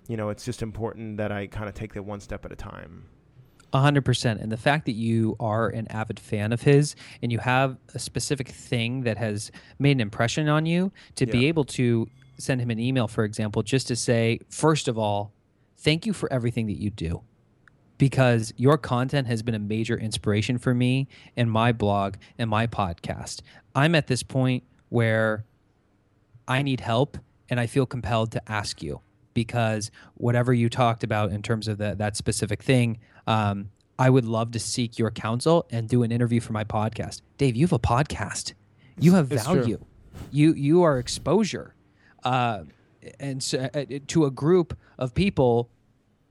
you 0.07 0.17
know, 0.17 0.29
it's 0.29 0.45
just 0.45 0.61
important 0.61 1.17
that 1.17 1.31
I 1.31 1.47
kind 1.47 1.67
of 1.67 1.75
take 1.75 1.93
that 1.93 2.03
one 2.03 2.19
step 2.19 2.45
at 2.45 2.51
a 2.51 2.55
time. 2.55 3.05
A 3.73 3.79
hundred 3.79 4.05
percent. 4.05 4.39
And 4.39 4.51
the 4.51 4.57
fact 4.57 4.85
that 4.85 4.93
you 4.93 5.35
are 5.39 5.67
an 5.67 5.87
avid 5.89 6.19
fan 6.19 6.53
of 6.53 6.61
his 6.61 6.95
and 7.21 7.31
you 7.31 7.39
have 7.39 7.77
a 7.93 7.99
specific 7.99 8.47
thing 8.47 9.01
that 9.01 9.17
has 9.17 9.51
made 9.79 9.91
an 9.91 10.01
impression 10.01 10.47
on 10.47 10.65
you 10.65 10.91
to 11.15 11.25
yeah. 11.25 11.31
be 11.31 11.47
able 11.47 11.65
to 11.65 12.07
send 12.37 12.61
him 12.61 12.69
an 12.69 12.79
email, 12.79 13.07
for 13.07 13.23
example, 13.23 13.63
just 13.63 13.87
to 13.87 13.95
say, 13.95 14.39
first 14.49 14.87
of 14.87 14.97
all, 14.97 15.33
thank 15.77 16.05
you 16.05 16.13
for 16.13 16.31
everything 16.31 16.67
that 16.67 16.79
you 16.79 16.89
do. 16.89 17.21
Because 17.97 18.53
your 18.57 18.77
content 18.77 19.27
has 19.27 19.41
been 19.41 19.55
a 19.55 19.59
major 19.59 19.97
inspiration 19.97 20.57
for 20.57 20.73
me 20.73 21.07
and 21.37 21.49
my 21.49 21.71
blog 21.71 22.15
and 22.37 22.49
my 22.49 22.67
podcast. 22.67 23.41
I'm 23.73 23.95
at 23.95 24.07
this 24.07 24.21
point 24.21 24.63
where 24.89 25.45
I 26.47 26.61
need 26.61 26.81
help 26.81 27.17
and 27.49 27.59
I 27.59 27.67
feel 27.67 27.85
compelled 27.85 28.31
to 28.33 28.51
ask 28.51 28.83
you 28.83 29.01
because 29.33 29.91
whatever 30.15 30.53
you 30.53 30.69
talked 30.69 31.03
about 31.03 31.31
in 31.31 31.41
terms 31.41 31.67
of 31.67 31.77
the, 31.77 31.95
that 31.95 32.17
specific 32.17 32.63
thing, 32.63 32.99
um, 33.27 33.69
I 33.97 34.09
would 34.09 34.25
love 34.25 34.51
to 34.51 34.59
seek 34.59 34.99
your 34.99 35.11
counsel 35.11 35.65
and 35.69 35.87
do 35.87 36.03
an 36.03 36.11
interview 36.11 36.39
for 36.39 36.53
my 36.53 36.63
podcast. 36.63 37.21
Dave, 37.37 37.55
you 37.55 37.65
have 37.65 37.73
a 37.73 37.79
podcast. 37.79 38.53
You 38.99 39.13
have 39.13 39.27
value. 39.27 39.83
You 40.31 40.53
you 40.53 40.83
are 40.83 40.97
exposure, 40.97 41.75
uh, 42.23 42.63
and 43.19 43.43
so, 43.43 43.69
uh, 43.73 43.85
to 44.07 44.25
a 44.25 44.31
group 44.31 44.77
of 44.97 45.13
people 45.13 45.69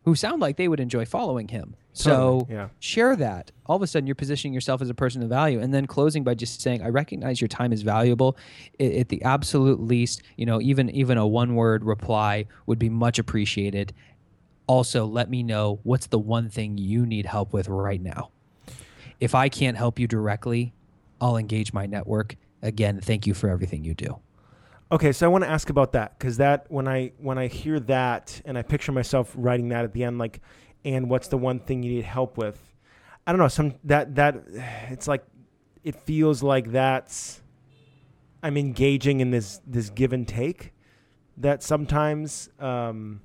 who 0.04 0.14
sound 0.14 0.40
like 0.40 0.56
they 0.56 0.68
would 0.68 0.80
enjoy 0.80 1.04
following 1.04 1.48
him. 1.48 1.76
So 1.94 2.46
yeah. 2.50 2.68
share 2.78 3.16
that. 3.16 3.52
All 3.66 3.76
of 3.76 3.82
a 3.82 3.86
sudden, 3.86 4.06
you're 4.06 4.14
positioning 4.14 4.52
yourself 4.52 4.82
as 4.82 4.90
a 4.90 4.94
person 4.94 5.22
of 5.22 5.28
value, 5.28 5.60
and 5.60 5.72
then 5.72 5.86
closing 5.86 6.24
by 6.24 6.34
just 6.34 6.60
saying, 6.60 6.82
"I 6.82 6.88
recognize 6.88 7.40
your 7.40 7.48
time 7.48 7.72
is 7.72 7.82
valuable. 7.82 8.36
at 8.80 9.08
the 9.08 9.22
absolute 9.22 9.80
least, 9.80 10.22
you 10.36 10.44
know, 10.44 10.60
even 10.60 10.90
even 10.90 11.16
a 11.18 11.26
one 11.26 11.54
word 11.54 11.84
reply 11.84 12.46
would 12.66 12.78
be 12.78 12.90
much 12.90 13.18
appreciated. 13.18 13.94
Also, 14.66 15.06
let 15.06 15.30
me 15.30 15.42
know 15.42 15.80
what's 15.82 16.06
the 16.06 16.18
one 16.18 16.48
thing 16.48 16.76
you 16.78 17.06
need 17.06 17.26
help 17.26 17.52
with 17.52 17.68
right 17.68 18.02
now. 18.02 18.30
If 19.20 19.34
I 19.34 19.48
can't 19.48 19.76
help 19.76 19.98
you 19.98 20.06
directly, 20.06 20.72
I'll 21.20 21.36
engage 21.36 21.72
my 21.72 21.86
network. 21.86 22.36
Again, 22.62 23.00
thank 23.00 23.26
you 23.26 23.34
for 23.34 23.48
everything 23.48 23.84
you 23.84 23.94
do." 23.94 24.18
Okay, 24.92 25.12
so 25.12 25.26
I 25.26 25.28
want 25.28 25.44
to 25.44 25.50
ask 25.50 25.70
about 25.70 25.92
that 25.92 26.18
because 26.18 26.36
that 26.36 26.66
when 26.68 26.86
I 26.86 27.12
when 27.18 27.38
I 27.38 27.48
hear 27.48 27.80
that 27.80 28.40
and 28.44 28.58
I 28.58 28.62
picture 28.62 28.92
myself 28.92 29.32
writing 29.36 29.70
that 29.70 29.84
at 29.84 29.92
the 29.92 30.04
end, 30.04 30.18
like 30.18 30.40
and 30.84 31.08
what's 31.08 31.28
the 31.28 31.38
one 31.38 31.58
thing 31.58 31.82
you 31.82 31.92
need 31.92 32.04
help 32.04 32.36
with. 32.36 32.58
I 33.26 33.32
don't 33.32 33.38
know. 33.38 33.48
Some 33.48 33.74
that 33.84 34.14
that 34.16 34.36
it's 34.90 35.08
like 35.08 35.24
it 35.82 35.96
feels 35.96 36.42
like 36.42 36.70
that's 36.72 37.42
I'm 38.42 38.58
engaging 38.58 39.20
in 39.20 39.30
this 39.30 39.60
this 39.66 39.90
give 39.90 40.12
and 40.12 40.28
take. 40.28 40.72
That 41.38 41.62
sometimes 41.62 42.50
um, 42.60 43.22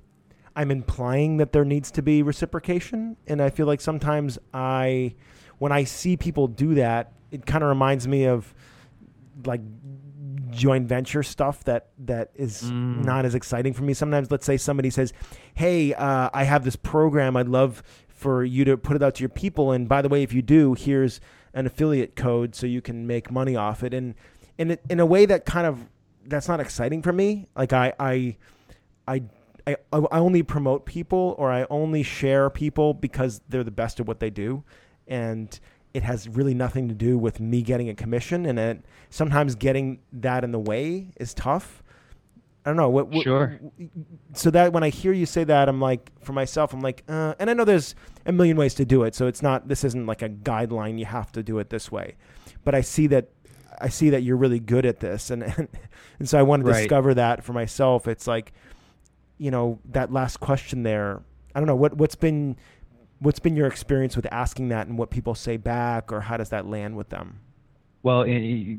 I'm 0.56 0.70
implying 0.70 1.36
that 1.36 1.52
there 1.52 1.64
needs 1.64 1.90
to 1.92 2.02
be 2.02 2.22
reciprocation, 2.22 3.16
and 3.26 3.40
I 3.40 3.50
feel 3.50 3.66
like 3.66 3.80
sometimes 3.80 4.38
I, 4.52 5.14
when 5.58 5.70
I 5.70 5.84
see 5.84 6.16
people 6.16 6.48
do 6.48 6.74
that, 6.74 7.12
it 7.30 7.46
kind 7.46 7.62
of 7.62 7.68
reminds 7.68 8.08
me 8.08 8.24
of 8.24 8.52
like 9.46 9.60
joint 10.50 10.88
venture 10.88 11.22
stuff 11.22 11.64
that 11.64 11.88
that 11.98 12.30
is 12.34 12.64
mm. 12.64 13.04
not 13.04 13.24
as 13.24 13.34
exciting 13.34 13.72
for 13.72 13.82
me. 13.82 13.94
Sometimes, 13.94 14.30
let's 14.30 14.46
say 14.46 14.56
somebody 14.56 14.90
says, 14.90 15.12
"Hey, 15.54 15.94
uh, 15.94 16.30
I 16.32 16.44
have 16.44 16.64
this 16.64 16.76
program. 16.76 17.36
I'd 17.36 17.48
love 17.48 17.82
for 18.08 18.44
you 18.44 18.64
to 18.66 18.76
put 18.76 18.96
it 18.96 19.02
out 19.02 19.14
to 19.16 19.22
your 19.22 19.30
people. 19.30 19.72
And 19.72 19.88
by 19.88 20.02
the 20.02 20.08
way, 20.08 20.22
if 20.22 20.32
you 20.32 20.42
do, 20.42 20.74
here's 20.74 21.20
an 21.54 21.66
affiliate 21.66 22.16
code 22.16 22.54
so 22.54 22.66
you 22.66 22.82
can 22.82 23.06
make 23.06 23.30
money 23.30 23.56
off 23.56 23.82
it." 23.82 23.94
And 23.94 24.14
in 24.58 24.78
in 24.88 25.00
a 25.00 25.06
way 25.06 25.26
that 25.26 25.44
kind 25.44 25.66
of 25.66 25.88
that's 26.26 26.48
not 26.48 26.60
exciting 26.60 27.02
for 27.02 27.12
me. 27.12 27.46
Like 27.56 27.72
I 27.72 27.92
I 27.98 28.36
I. 29.06 29.22
I, 29.66 29.76
I 29.92 30.18
only 30.18 30.42
promote 30.42 30.86
people 30.86 31.36
or 31.38 31.52
I 31.52 31.66
only 31.68 32.02
share 32.02 32.48
people 32.48 32.94
because 32.94 33.42
they're 33.50 33.62
the 33.62 33.70
best 33.70 34.00
at 34.00 34.06
what 34.06 34.18
they 34.18 34.30
do. 34.30 34.64
And 35.06 35.60
it 35.92 36.02
has 36.02 36.28
really 36.28 36.54
nothing 36.54 36.88
to 36.88 36.94
do 36.94 37.18
with 37.18 37.40
me 37.40 37.62
getting 37.62 37.88
a 37.88 37.94
commission, 37.94 38.46
and 38.46 38.58
it 38.58 38.84
sometimes 39.10 39.54
getting 39.54 40.00
that 40.12 40.44
in 40.44 40.52
the 40.52 40.58
way 40.58 41.08
is 41.16 41.34
tough. 41.34 41.82
I 42.64 42.70
don't 42.70 42.76
know 42.76 42.90
what, 42.90 43.08
what. 43.08 43.24
Sure. 43.24 43.58
So 44.34 44.50
that 44.50 44.72
when 44.72 44.82
I 44.82 44.90
hear 44.90 45.12
you 45.12 45.26
say 45.26 45.44
that, 45.44 45.68
I'm 45.68 45.80
like, 45.80 46.10
for 46.22 46.32
myself, 46.32 46.72
I'm 46.72 46.80
like, 46.80 47.02
uh, 47.08 47.34
and 47.38 47.48
I 47.48 47.54
know 47.54 47.64
there's 47.64 47.94
a 48.26 48.32
million 48.32 48.56
ways 48.56 48.74
to 48.74 48.84
do 48.84 49.02
it. 49.04 49.14
So 49.14 49.26
it's 49.26 49.42
not. 49.42 49.66
This 49.66 49.82
isn't 49.82 50.06
like 50.06 50.22
a 50.22 50.28
guideline. 50.28 50.98
You 50.98 51.06
have 51.06 51.32
to 51.32 51.42
do 51.42 51.58
it 51.58 51.70
this 51.70 51.90
way. 51.90 52.16
But 52.64 52.74
I 52.74 52.82
see 52.82 53.06
that. 53.08 53.30
I 53.80 53.88
see 53.88 54.10
that 54.10 54.22
you're 54.22 54.36
really 54.36 54.60
good 54.60 54.84
at 54.84 55.00
this, 55.00 55.30
and 55.30 55.42
and, 55.42 55.68
and 56.18 56.28
so 56.28 56.38
I 56.38 56.42
want 56.42 56.64
to 56.64 56.70
right. 56.70 56.80
discover 56.80 57.14
that 57.14 57.42
for 57.42 57.54
myself. 57.54 58.06
It's 58.06 58.26
like, 58.26 58.52
you 59.38 59.50
know, 59.50 59.80
that 59.86 60.12
last 60.12 60.38
question 60.38 60.82
there. 60.82 61.22
I 61.54 61.60
don't 61.60 61.66
know 61.66 61.76
what 61.76 61.96
what's 61.96 62.14
been 62.14 62.56
what's 63.20 63.38
been 63.38 63.56
your 63.56 63.66
experience 63.66 64.16
with 64.16 64.26
asking 64.32 64.68
that 64.70 64.86
and 64.86 64.98
what 64.98 65.10
people 65.10 65.34
say 65.34 65.56
back 65.56 66.12
or 66.12 66.20
how 66.20 66.36
does 66.36 66.50
that 66.50 66.66
land 66.66 66.96
with 66.96 67.08
them? 67.10 67.40
Well 68.02 68.24
eh, 68.24 68.76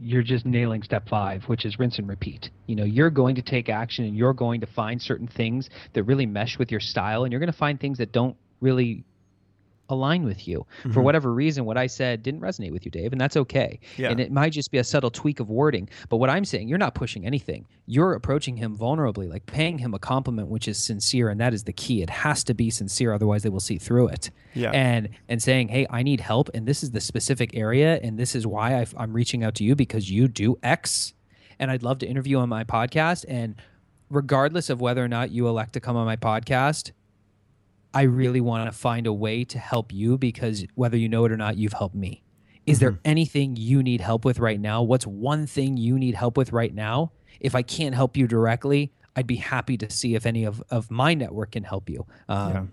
you're 0.00 0.22
just 0.22 0.46
nailing 0.46 0.82
step 0.82 1.08
five 1.08 1.44
which 1.44 1.64
is 1.64 1.78
rinse 1.78 1.98
and 1.98 2.08
repeat. 2.08 2.50
You 2.66 2.76
know 2.76 2.84
you're 2.84 3.10
going 3.10 3.36
to 3.36 3.42
take 3.42 3.68
action 3.68 4.04
and 4.04 4.16
you're 4.16 4.34
going 4.34 4.60
to 4.60 4.66
find 4.66 5.00
certain 5.00 5.28
things 5.28 5.70
that 5.94 6.02
really 6.04 6.26
mesh 6.26 6.58
with 6.58 6.70
your 6.70 6.80
style 6.80 7.24
and 7.24 7.32
you're 7.32 7.40
going 7.40 7.52
to 7.52 7.58
find 7.58 7.80
things 7.80 7.98
that 7.98 8.12
don't 8.12 8.36
really 8.60 9.04
align 9.88 10.24
with 10.24 10.46
you. 10.46 10.66
Mm-hmm. 10.80 10.92
For 10.92 11.00
whatever 11.00 11.32
reason, 11.32 11.64
what 11.64 11.76
I 11.76 11.86
said 11.86 12.22
didn't 12.22 12.40
resonate 12.40 12.72
with 12.72 12.84
you, 12.84 12.90
Dave, 12.90 13.12
and 13.12 13.20
that's 13.20 13.36
okay. 13.36 13.80
Yeah. 13.96 14.10
And 14.10 14.20
it 14.20 14.30
might 14.30 14.52
just 14.52 14.70
be 14.70 14.78
a 14.78 14.84
subtle 14.84 15.10
tweak 15.10 15.40
of 15.40 15.48
wording. 15.50 15.88
But 16.08 16.18
what 16.18 16.30
I'm 16.30 16.44
saying, 16.44 16.68
you're 16.68 16.78
not 16.78 16.94
pushing 16.94 17.26
anything. 17.26 17.66
You're 17.86 18.14
approaching 18.14 18.56
him 18.56 18.76
vulnerably, 18.76 19.28
like 19.28 19.46
paying 19.46 19.78
him 19.78 19.94
a 19.94 19.98
compliment, 19.98 20.48
which 20.48 20.68
is 20.68 20.82
sincere, 20.82 21.28
and 21.30 21.40
that 21.40 21.54
is 21.54 21.64
the 21.64 21.72
key. 21.72 22.02
It 22.02 22.10
has 22.10 22.44
to 22.44 22.54
be 22.54 22.70
sincere, 22.70 23.12
otherwise 23.12 23.42
they 23.42 23.48
will 23.48 23.60
see 23.60 23.78
through 23.78 24.08
it. 24.08 24.30
Yeah. 24.54 24.70
And 24.72 25.08
and 25.28 25.42
saying, 25.42 25.68
hey, 25.68 25.86
I 25.90 26.02
need 26.02 26.20
help, 26.20 26.50
and 26.54 26.66
this 26.66 26.82
is 26.82 26.90
the 26.90 27.00
specific 27.00 27.56
area, 27.56 28.00
and 28.02 28.18
this 28.18 28.34
is 28.34 28.46
why 28.46 28.74
i 28.74 28.86
I'm 28.96 29.12
reaching 29.12 29.44
out 29.44 29.54
to 29.56 29.64
you 29.64 29.74
because 29.74 30.10
you 30.10 30.28
do 30.28 30.58
X, 30.62 31.14
and 31.58 31.70
I'd 31.70 31.82
love 31.82 31.98
to 32.00 32.06
interview 32.06 32.38
on 32.38 32.48
my 32.48 32.64
podcast. 32.64 33.24
And 33.28 33.56
regardless 34.10 34.70
of 34.70 34.80
whether 34.80 35.04
or 35.04 35.08
not 35.08 35.30
you 35.30 35.48
elect 35.48 35.74
to 35.74 35.80
come 35.80 35.96
on 35.96 36.06
my 36.06 36.16
podcast, 36.16 36.92
I 37.94 38.02
really 38.02 38.40
want 38.40 38.70
to 38.70 38.76
find 38.76 39.06
a 39.06 39.12
way 39.12 39.44
to 39.44 39.58
help 39.58 39.92
you 39.92 40.18
because 40.18 40.64
whether 40.74 40.96
you 40.96 41.08
know 41.08 41.24
it 41.24 41.32
or 41.32 41.36
not, 41.36 41.56
you've 41.56 41.72
helped 41.72 41.94
me. 41.94 42.22
Is 42.66 42.76
mm-hmm. 42.76 42.84
there 42.84 42.98
anything 43.04 43.56
you 43.56 43.82
need 43.82 44.00
help 44.00 44.24
with 44.24 44.38
right 44.38 44.60
now? 44.60 44.82
What's 44.82 45.06
one 45.06 45.46
thing 45.46 45.76
you 45.76 45.98
need 45.98 46.14
help 46.14 46.36
with 46.36 46.52
right 46.52 46.74
now? 46.74 47.12
If 47.40 47.54
I 47.54 47.62
can't 47.62 47.94
help 47.94 48.16
you 48.16 48.26
directly, 48.26 48.92
I'd 49.16 49.26
be 49.26 49.36
happy 49.36 49.76
to 49.78 49.90
see 49.90 50.14
if 50.14 50.26
any 50.26 50.44
of, 50.44 50.62
of 50.70 50.90
my 50.90 51.14
network 51.14 51.52
can 51.52 51.64
help 51.64 51.88
you. 51.88 52.06
Um, 52.28 52.52
yeah. 52.52 52.64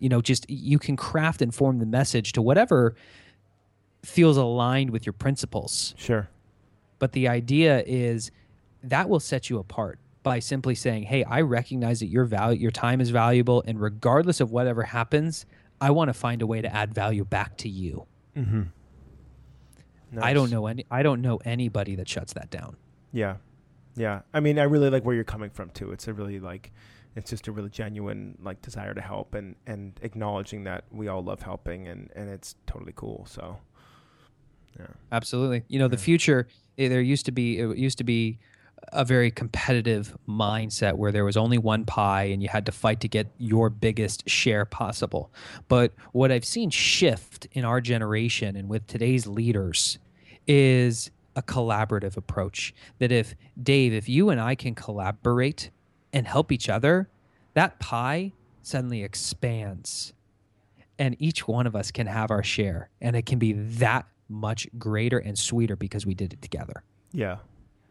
You 0.00 0.08
know, 0.08 0.20
just 0.20 0.48
you 0.50 0.78
can 0.78 0.96
craft 0.96 1.42
and 1.42 1.54
form 1.54 1.78
the 1.78 1.86
message 1.86 2.32
to 2.32 2.42
whatever 2.42 2.96
feels 4.02 4.36
aligned 4.36 4.90
with 4.90 5.06
your 5.06 5.12
principles. 5.12 5.94
Sure. 5.96 6.28
But 6.98 7.12
the 7.12 7.28
idea 7.28 7.82
is 7.86 8.30
that 8.82 9.08
will 9.08 9.20
set 9.20 9.50
you 9.50 9.58
apart 9.58 9.98
by 10.22 10.38
simply 10.38 10.74
saying, 10.74 11.04
"Hey, 11.04 11.24
I 11.24 11.40
recognize 11.40 12.00
that 12.00 12.06
your 12.06 12.24
value, 12.24 12.60
your 12.60 12.70
time 12.70 13.00
is 13.00 13.10
valuable, 13.10 13.62
and 13.66 13.80
regardless 13.80 14.40
of 14.40 14.50
whatever 14.50 14.82
happens, 14.82 15.46
I 15.80 15.90
want 15.90 16.08
to 16.08 16.14
find 16.14 16.42
a 16.42 16.46
way 16.46 16.60
to 16.60 16.74
add 16.74 16.94
value 16.94 17.24
back 17.24 17.56
to 17.58 17.68
you." 17.68 18.06
Mm-hmm. 18.36 18.62
Nice. 20.12 20.24
I 20.24 20.32
don't 20.32 20.50
know 20.50 20.66
any. 20.66 20.84
I 20.90 21.02
don't 21.02 21.22
know 21.22 21.38
anybody 21.44 21.94
that 21.96 22.08
shuts 22.08 22.32
that 22.34 22.50
down. 22.50 22.76
Yeah, 23.12 23.36
yeah. 23.96 24.22
I 24.34 24.40
mean, 24.40 24.58
I 24.58 24.64
really 24.64 24.90
like 24.90 25.04
where 25.04 25.14
you're 25.14 25.24
coming 25.24 25.50
from 25.50 25.70
too. 25.70 25.92
It's 25.92 26.08
a 26.08 26.12
really 26.12 26.40
like, 26.40 26.72
it's 27.16 27.30
just 27.30 27.48
a 27.48 27.52
really 27.52 27.70
genuine 27.70 28.36
like 28.42 28.60
desire 28.60 28.92
to 28.94 29.00
help 29.00 29.34
and 29.34 29.54
and 29.66 29.98
acknowledging 30.02 30.64
that 30.64 30.84
we 30.90 31.08
all 31.08 31.22
love 31.22 31.42
helping 31.42 31.88
and 31.88 32.10
and 32.16 32.28
it's 32.28 32.56
totally 32.66 32.92
cool. 32.96 33.24
So, 33.28 33.58
yeah, 34.78 34.86
absolutely. 35.12 35.62
You 35.68 35.78
know, 35.78 35.88
the 35.88 35.96
future. 35.96 36.48
Eh, 36.76 36.88
there 36.88 37.00
used 37.00 37.26
to 37.26 37.32
be. 37.32 37.58
It 37.58 37.76
used 37.76 37.98
to 37.98 38.04
be 38.04 38.38
a 38.92 39.04
very 39.04 39.30
competitive 39.30 40.16
mindset 40.28 40.94
where 40.94 41.12
there 41.12 41.24
was 41.24 41.36
only 41.36 41.58
one 41.58 41.84
pie 41.84 42.24
and 42.24 42.42
you 42.42 42.48
had 42.48 42.66
to 42.66 42.72
fight 42.72 43.00
to 43.00 43.08
get 43.08 43.28
your 43.38 43.70
biggest 43.70 44.28
share 44.28 44.64
possible. 44.64 45.32
But 45.68 45.92
what 46.12 46.32
I've 46.32 46.44
seen 46.44 46.70
shift 46.70 47.46
in 47.52 47.64
our 47.64 47.80
generation 47.80 48.56
and 48.56 48.68
with 48.68 48.86
today's 48.86 49.26
leaders 49.26 49.98
is 50.46 51.10
a 51.36 51.42
collaborative 51.42 52.16
approach. 52.16 52.74
That 52.98 53.12
if, 53.12 53.34
Dave, 53.60 53.92
if 53.92 54.08
you 54.08 54.30
and 54.30 54.40
I 54.40 54.54
can 54.54 54.74
collaborate 54.74 55.70
and 56.12 56.26
help 56.26 56.50
each 56.50 56.68
other, 56.68 57.08
that 57.54 57.78
pie 57.78 58.32
suddenly 58.62 59.02
expands 59.02 60.12
and 61.00 61.16
each 61.18 61.48
one 61.48 61.66
of 61.66 61.74
us 61.74 61.90
can 61.90 62.06
have 62.06 62.30
our 62.30 62.42
share 62.42 62.90
and 63.00 63.16
it 63.16 63.26
can 63.26 63.38
be 63.38 63.52
that 63.52 64.06
much 64.28 64.68
greater 64.78 65.18
and 65.18 65.36
sweeter 65.36 65.74
because 65.74 66.06
we 66.06 66.14
did 66.14 66.32
it 66.32 66.42
together 66.42 66.84
yeah 67.12 67.38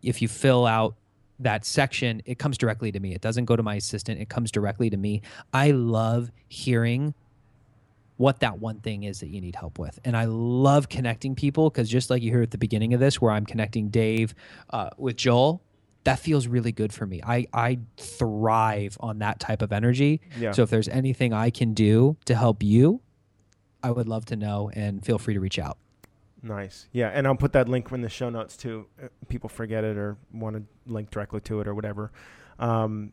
if 0.01 0.21
you 0.21 0.27
fill 0.27 0.65
out 0.65 0.95
that 1.43 1.65
section 1.65 2.21
it 2.25 2.37
comes 2.39 2.57
directly 2.57 2.91
to 2.91 2.99
me 2.99 3.13
it 3.13 3.21
doesn't 3.21 3.45
go 3.45 3.55
to 3.55 3.63
my 3.63 3.75
assistant 3.75 4.19
it 4.19 4.29
comes 4.29 4.51
directly 4.51 4.89
to 4.89 4.97
me 4.97 5.21
i 5.53 5.71
love 5.71 6.31
hearing 6.47 7.13
what 8.21 8.39
that 8.41 8.59
one 8.59 8.79
thing 8.79 9.01
is 9.03 9.19
that 9.19 9.29
you 9.29 9.41
need 9.41 9.55
help 9.55 9.79
with. 9.79 9.99
And 10.05 10.15
I 10.15 10.25
love 10.25 10.89
connecting 10.89 11.33
people 11.33 11.71
because 11.71 11.89
just 11.89 12.11
like 12.11 12.21
you 12.21 12.31
heard 12.31 12.43
at 12.43 12.51
the 12.51 12.59
beginning 12.59 12.93
of 12.93 12.99
this, 12.99 13.19
where 13.19 13.31
I'm 13.31 13.47
connecting 13.47 13.89
Dave 13.89 14.35
uh, 14.69 14.91
with 14.95 15.17
Joel, 15.17 15.63
that 16.03 16.19
feels 16.19 16.45
really 16.45 16.71
good 16.71 16.93
for 16.93 17.07
me. 17.07 17.21
I, 17.25 17.47
I 17.51 17.79
thrive 17.97 18.95
on 18.99 19.19
that 19.19 19.39
type 19.39 19.63
of 19.63 19.71
energy. 19.71 20.21
Yeah. 20.39 20.51
So 20.51 20.61
if 20.61 20.69
there's 20.69 20.87
anything 20.87 21.33
I 21.33 21.49
can 21.49 21.73
do 21.73 22.15
to 22.25 22.35
help 22.35 22.61
you, 22.61 23.01
I 23.81 23.89
would 23.89 24.07
love 24.07 24.25
to 24.25 24.35
know 24.35 24.69
and 24.71 25.03
feel 25.03 25.17
free 25.17 25.33
to 25.33 25.39
reach 25.39 25.57
out. 25.57 25.79
Nice. 26.43 26.87
Yeah. 26.91 27.09
And 27.09 27.27
I'll 27.27 27.35
put 27.35 27.53
that 27.53 27.69
link 27.69 27.91
in 27.91 28.01
the 28.01 28.09
show 28.09 28.29
notes 28.29 28.57
too. 28.57 28.87
Uh, 29.01 29.07
people 29.29 29.49
forget 29.49 29.83
it 29.83 29.97
or 29.97 30.17
want 30.33 30.55
to 30.55 30.63
link 30.91 31.11
directly 31.11 31.41
to 31.41 31.59
it 31.61 31.67
or 31.67 31.75
whatever. 31.75 32.11
Um, 32.59 33.11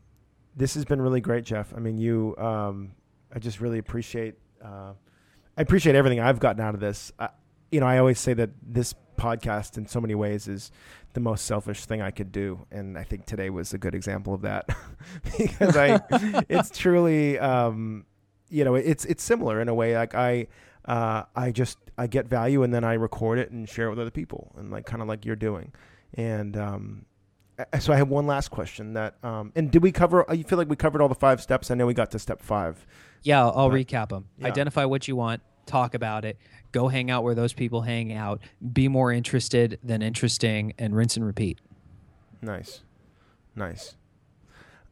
this 0.55 0.73
has 0.73 0.85
been 0.85 1.01
really 1.01 1.21
great, 1.21 1.45
Geoff. 1.45 1.73
I 1.75 1.79
mean, 1.79 1.97
you, 1.97 2.35
um, 2.37 2.93
I 3.33 3.39
just 3.39 3.61
really 3.61 3.77
appreciate 3.77 4.35
uh, 4.63 4.93
I 5.57 5.61
appreciate 5.61 5.95
everything 5.95 6.19
I've 6.19 6.39
gotten 6.39 6.61
out 6.61 6.73
of 6.73 6.79
this. 6.79 7.11
I, 7.19 7.29
you 7.71 7.79
know, 7.79 7.85
I 7.85 7.97
always 7.97 8.19
say 8.19 8.33
that 8.33 8.49
this 8.61 8.95
podcast, 9.17 9.77
in 9.77 9.87
so 9.87 9.99
many 9.99 10.15
ways, 10.15 10.47
is 10.47 10.71
the 11.13 11.19
most 11.19 11.45
selfish 11.45 11.85
thing 11.85 12.01
I 12.01 12.11
could 12.11 12.31
do, 12.31 12.65
and 12.71 12.97
I 12.97 13.03
think 13.03 13.25
today 13.25 13.49
was 13.49 13.73
a 13.73 13.77
good 13.77 13.93
example 13.93 14.33
of 14.33 14.41
that 14.43 14.69
because 15.37 15.75
I, 15.75 15.99
it's 16.49 16.69
truly, 16.77 17.37
um, 17.39 18.05
you 18.49 18.63
know, 18.63 18.75
it's 18.75 19.05
it's 19.05 19.23
similar 19.23 19.61
in 19.61 19.67
a 19.67 19.73
way. 19.73 19.95
Like 19.95 20.15
I, 20.15 20.47
uh, 20.85 21.23
I 21.35 21.51
just 21.51 21.77
I 21.97 22.07
get 22.07 22.27
value 22.27 22.63
and 22.63 22.73
then 22.73 22.83
I 22.83 22.93
record 22.93 23.39
it 23.39 23.51
and 23.51 23.67
share 23.67 23.87
it 23.87 23.89
with 23.91 23.99
other 23.99 24.11
people, 24.11 24.53
and 24.57 24.71
like 24.71 24.85
kind 24.85 25.01
of 25.01 25.07
like 25.07 25.25
you're 25.25 25.35
doing, 25.35 25.73
and 26.13 26.57
um, 26.57 27.05
so 27.79 27.91
I 27.93 27.97
have 27.97 28.09
one 28.09 28.25
last 28.25 28.49
question 28.49 28.93
that, 28.93 29.15
um, 29.23 29.51
and 29.55 29.69
did 29.69 29.83
we 29.83 29.91
cover? 29.91 30.25
You 30.31 30.43
feel 30.43 30.57
like 30.57 30.69
we 30.69 30.75
covered 30.75 31.01
all 31.01 31.09
the 31.09 31.15
five 31.15 31.41
steps? 31.41 31.71
I 31.71 31.75
know 31.75 31.85
we 31.85 31.93
got 31.93 32.11
to 32.11 32.19
step 32.19 32.41
five. 32.41 32.85
Yeah, 33.23 33.41
I'll, 33.43 33.53
I'll 33.55 33.69
recap 33.69 34.09
them. 34.09 34.27
Yeah. 34.37 34.47
Identify 34.47 34.85
what 34.85 35.07
you 35.07 35.15
want, 35.15 35.41
talk 35.65 35.93
about 35.93 36.23
it, 36.23 36.37
go 36.71 36.87
hang 36.87 37.11
out 37.11 37.23
where 37.23 37.35
those 37.35 37.53
people 37.53 37.81
hang 37.81 38.13
out, 38.13 38.41
be 38.73 38.87
more 38.87 39.11
interested 39.11 39.77
than 39.83 40.01
interesting, 40.01 40.73
and 40.77 40.95
rinse 40.95 41.17
and 41.17 41.25
repeat. 41.25 41.59
Nice, 42.41 42.81
nice. 43.55 43.95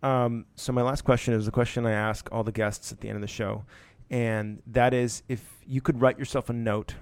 Um, 0.04 0.46
so 0.56 0.74
my 0.74 0.82
last 0.82 1.04
question 1.04 1.34
is 1.34 1.46
the 1.46 1.52
question 1.52 1.86
I 1.86 1.92
ask 1.92 2.30
all 2.32 2.44
the 2.44 2.52
guests 2.52 2.92
at 2.92 3.00
the 3.00 3.08
end 3.08 3.16
of 3.16 3.22
the 3.22 3.28
show, 3.28 3.64
and 4.10 4.62
that 4.68 4.94
is 4.94 5.24
if 5.28 5.44
you 5.66 5.82
could 5.82 6.02
write 6.02 6.18
yourself 6.18 6.50
a 6.50 6.54
note 6.54 6.96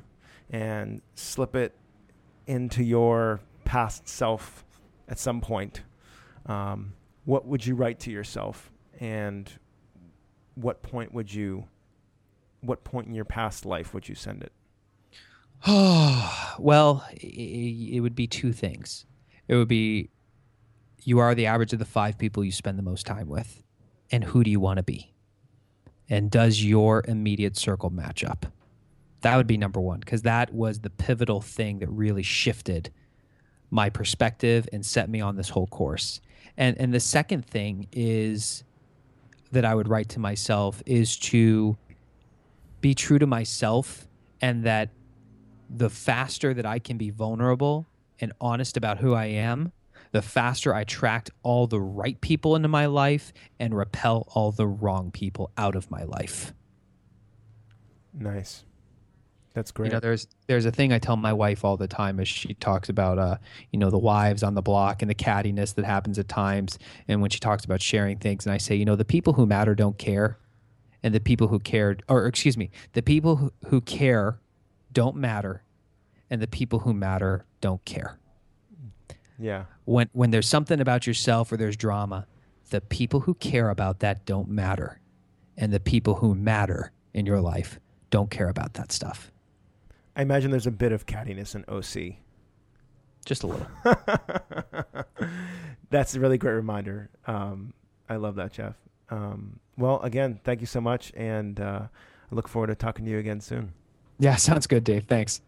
and 0.50 1.02
slip 1.16 1.56
it 1.56 1.74
into 2.48 2.84
your 2.84 3.40
past 3.64 4.08
self 4.08 4.64
at 5.08 5.20
some 5.20 5.42
point, 5.42 5.82
um, 6.46 6.94
what 7.26 7.46
would 7.46 7.66
you 7.66 7.76
write 7.76 8.00
to 8.02 8.12
yourself, 8.12 8.72
and 9.00 9.52
what 10.56 10.82
point 10.84 11.14
would 11.14 11.34
you, 11.34 11.66
what 12.62 12.84
point 12.84 13.08
in 13.08 13.14
your 13.14 13.26
past 13.26 13.66
life 13.66 13.94
would 13.94 14.08
you 14.08 14.16
send 14.16 14.44
it? 14.44 14.52
well, 16.60 17.06
it, 17.14 17.96
it 17.96 18.00
would 18.02 18.16
be 18.16 18.28
two 18.28 18.54
things. 18.54 19.06
It 19.48 19.56
would 19.56 19.68
be 19.68 20.10
you 21.04 21.20
are 21.20 21.36
the 21.36 21.46
average 21.46 21.74
of 21.74 21.80
the 21.80 21.86
five 21.86 22.18
people 22.18 22.44
you 22.44 22.52
spend 22.52 22.78
the 22.78 22.84
most 22.84 23.06
time 23.06 23.28
with, 23.28 23.64
and 24.12 24.24
who 24.24 24.44
do 24.44 24.52
you 24.52 24.60
want 24.60 24.78
to 24.78 24.84
be? 24.84 25.15
And 26.10 26.30
does 26.30 26.64
your 26.64 27.04
immediate 27.08 27.58
circle 27.58 27.90
match 27.90 28.24
up? 28.24 28.46
That 29.22 29.38
would 29.38 29.48
be 29.48 29.58
number 29.58 29.80
one, 29.80 30.00
because 30.00 30.22
that 30.22 30.54
was 30.54 30.80
the 30.80 30.90
pivotal 30.90 31.42
thing 31.42 31.80
that 31.80 31.90
really 31.90 32.24
shifted 32.24 32.92
my 33.72 33.90
perspective 33.90 34.70
and 34.72 34.86
set 34.86 35.10
me 35.10 35.20
on 35.20 35.36
this 35.36 35.50
whole 35.50 35.68
course. 35.68 36.22
And 36.58 36.78
and 36.80 36.94
the 36.94 37.00
second 37.00 37.46
thing 37.46 37.88
is 37.92 38.64
that 39.52 39.66
I 39.66 39.74
would 39.74 39.88
write 39.88 40.10
to 40.10 40.20
myself 40.20 40.84
is 40.86 41.18
to 41.18 41.78
be 42.82 42.94
true 42.94 43.18
to 43.20 43.26
myself 43.26 44.08
and 44.42 44.64
that 44.64 44.90
the 45.70 45.90
faster 45.90 46.54
that 46.54 46.66
I 46.66 46.80
can 46.80 46.98
be 46.98 47.10
vulnerable 47.10 47.88
and 48.20 48.32
honest 48.40 48.78
about 48.78 49.00
who 49.00 49.14
I 49.14 49.26
am, 49.26 49.72
the 50.16 50.22
faster 50.22 50.74
I 50.74 50.80
attract 50.80 51.30
all 51.44 51.68
the 51.68 51.82
right 51.82 52.22
people 52.22 52.56
into 52.56 52.70
my 52.70 52.86
life 52.86 53.34
and 53.60 53.76
repel 53.76 54.26
all 54.34 54.54
the 54.54 54.66
wrong 54.66 55.12
people 55.12 55.52
out 55.58 55.76
of 55.76 55.92
my 55.92 56.04
life. 56.04 56.54
Nice. 58.14 58.64
That's 59.54 59.72
great. 59.72 59.88
You 59.88 59.96
know, 59.96 60.00
there's 60.00 60.26
there's 60.48 60.64
a 60.64 60.72
thing 60.72 60.94
I 60.94 61.00
tell 61.00 61.18
my 61.18 61.34
wife 61.34 61.66
all 61.66 61.76
the 61.76 61.90
time 61.90 62.22
as 62.22 62.30
she 62.30 62.54
talks 62.54 62.88
about 62.88 63.20
uh, 63.20 63.36
you 63.74 63.80
know, 63.80 63.90
the 63.90 63.98
wives 63.98 64.42
on 64.42 64.54
the 64.54 64.62
block 64.62 65.02
and 65.02 65.12
the 65.12 65.16
cattiness 65.16 65.76
that 65.76 65.84
happens 65.84 66.18
at 66.18 66.30
times 66.30 66.80
and 67.10 67.20
when 67.20 67.30
she 67.30 67.40
talks 67.40 67.66
about 67.66 67.82
sharing 67.82 68.18
things 68.18 68.46
and 68.46 68.54
I 68.54 68.58
say, 68.58 68.74
you 68.74 68.86
know, 68.86 68.96
the 68.96 69.04
people 69.04 69.34
who 69.34 69.46
matter 69.46 69.76
don't 69.76 69.98
care 69.98 70.38
and 71.04 71.14
the 71.14 71.20
people 71.20 71.50
who 71.50 71.60
care 71.60 71.98
or 72.08 72.26
excuse 72.26 72.56
me, 72.56 72.72
the 72.94 73.02
people 73.02 73.36
who, 73.36 73.52
who 73.68 73.82
care 73.82 74.40
don't 74.94 75.18
matter 75.18 75.66
and 76.30 76.42
the 76.42 76.48
people 76.48 76.80
who 76.80 76.94
matter 76.94 77.44
don't 77.60 77.84
care. 77.84 78.18
Yeah. 79.40 79.66
When 79.86 80.10
when 80.14 80.32
there's 80.32 80.48
something 80.48 80.80
about 80.80 81.06
yourself 81.08 81.52
or 81.52 81.58
there's 81.58 81.76
drama, 81.78 82.28
the 82.70 82.82
people 82.82 83.22
who 83.22 83.34
care 83.36 83.70
about 83.70 84.00
that 84.00 84.26
don't 84.26 84.50
matter 84.50 85.00
and 85.58 85.72
the 85.72 85.80
people 85.80 86.16
who 86.16 86.36
matter 86.36 86.92
in 87.14 87.26
your 87.26 87.42
life 87.42 87.80
don't 88.10 88.30
care 88.30 88.50
about 88.50 88.74
that 88.74 88.92
stuff. 88.92 89.32
I 90.16 90.22
imagine 90.22 90.52
there's 90.52 90.68
a 90.68 90.72
bit 90.72 90.92
of 90.92 91.06
cattiness 91.06 91.56
in 91.56 91.66
OC. 91.68 92.18
Just 93.26 93.44
a 93.44 93.48
little. 93.48 93.68
That's 95.90 96.16
a 96.16 96.20
really 96.20 96.38
great 96.38 96.54
reminder. 96.54 97.10
Um, 97.28 97.74
I 98.08 98.16
love 98.18 98.36
that, 98.36 98.54
Geoff. 98.54 98.76
Um, 99.10 99.60
well, 99.78 100.00
again, 100.02 100.40
thank 100.44 100.62
you 100.62 100.68
so 100.68 100.80
much, 100.80 101.12
and 101.16 101.60
uh, 101.60 101.88
I 102.32 102.36
look 102.36 102.48
forward 102.48 102.68
to 102.68 102.76
talking 102.76 103.06
to 103.06 103.12
you 103.12 103.18
again 103.18 103.42
soon. 103.42 103.74
Yeah, 104.20 104.36
sounds 104.38 104.68
good, 104.68 104.84
Dave. 104.84 105.06
Thanks. 105.06 105.42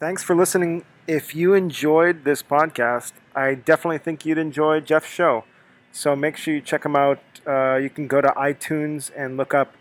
Thanks 0.00 0.22
for 0.22 0.34
listening. 0.34 0.86
If 1.06 1.34
you 1.34 1.52
enjoyed 1.52 2.24
this 2.24 2.42
podcast, 2.42 3.12
I 3.34 3.54
definitely 3.54 3.98
think 3.98 4.24
you'd 4.24 4.38
enjoy 4.38 4.80
Geoff's 4.80 5.10
show. 5.10 5.44
So 5.92 6.16
make 6.16 6.38
sure 6.38 6.54
you 6.54 6.62
check 6.62 6.86
him 6.86 6.96
out. 6.96 7.20
Uh, 7.46 7.74
you 7.74 7.90
can 7.90 8.06
go 8.06 8.22
to 8.22 8.28
iTunes 8.28 9.10
and 9.14 9.36
look 9.36 9.52
up 9.52 9.74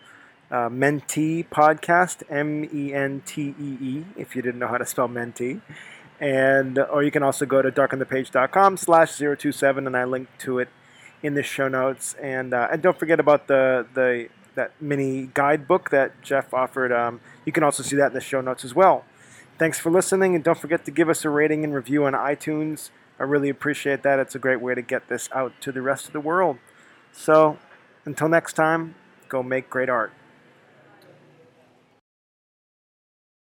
uh, 0.51 0.67
Mentee 0.67 1.47
Podcast, 1.47 2.23
M 2.29 2.65
E 2.65 2.93
N 2.93 3.23
T 3.25 3.55
E 3.57 3.77
E, 3.79 4.05
if 4.17 4.35
you 4.35 4.41
didn't 4.41 4.59
know 4.59 4.67
how 4.67 4.77
to 4.77 4.85
spell 4.85 5.07
Mentee. 5.07 5.61
And, 6.19 6.77
or 6.77 7.01
you 7.01 7.11
can 7.11 7.23
also 7.23 7.45
go 7.45 7.61
to 7.61 7.71
darkenthepage.com 7.71 8.75
slash 8.75 9.17
027, 9.17 9.87
and 9.87 9.95
I 9.95 10.03
link 10.03 10.27
to 10.39 10.59
it 10.59 10.67
in 11.23 11.35
the 11.35 11.43
show 11.43 11.69
notes. 11.69 12.15
And, 12.21 12.53
uh, 12.53 12.67
and 12.69 12.81
don't 12.81 12.99
forget 12.99 13.21
about 13.21 13.47
the, 13.47 13.87
the 13.93 14.27
that 14.55 14.73
mini 14.81 15.29
guidebook 15.33 15.91
that 15.91 16.21
Geoff 16.21 16.53
offered. 16.53 16.91
Um, 16.91 17.21
you 17.45 17.53
can 17.53 17.63
also 17.63 17.83
see 17.83 17.95
that 17.95 18.07
in 18.07 18.13
the 18.13 18.19
show 18.19 18.41
notes 18.41 18.65
as 18.65 18.75
well. 18.75 19.05
Thanks 19.59 19.77
for 19.77 19.91
listening, 19.91 20.35
and 20.35 20.43
don't 20.43 20.57
forget 20.57 20.85
to 20.85 20.91
give 20.91 21.09
us 21.09 21.25
a 21.25 21.29
rating 21.29 21.65
and 21.65 21.73
review 21.73 22.05
on 22.05 22.13
iTunes. 22.13 22.91
I 23.19 23.23
really 23.23 23.49
appreciate 23.49 24.03
that. 24.03 24.17
It's 24.17 24.33
a 24.33 24.39
great 24.39 24.61
way 24.61 24.73
to 24.73 24.81
get 24.81 25.09
this 25.09 25.27
out 25.33 25.51
to 25.59 25.73
the 25.73 25.81
rest 25.81 26.07
of 26.07 26.13
the 26.13 26.21
world. 26.21 26.59
So, 27.11 27.57
until 28.05 28.29
next 28.29 28.53
time, 28.53 28.95
go 29.27 29.43
make 29.43 29.69
great 29.69 29.89
art. 29.89 30.13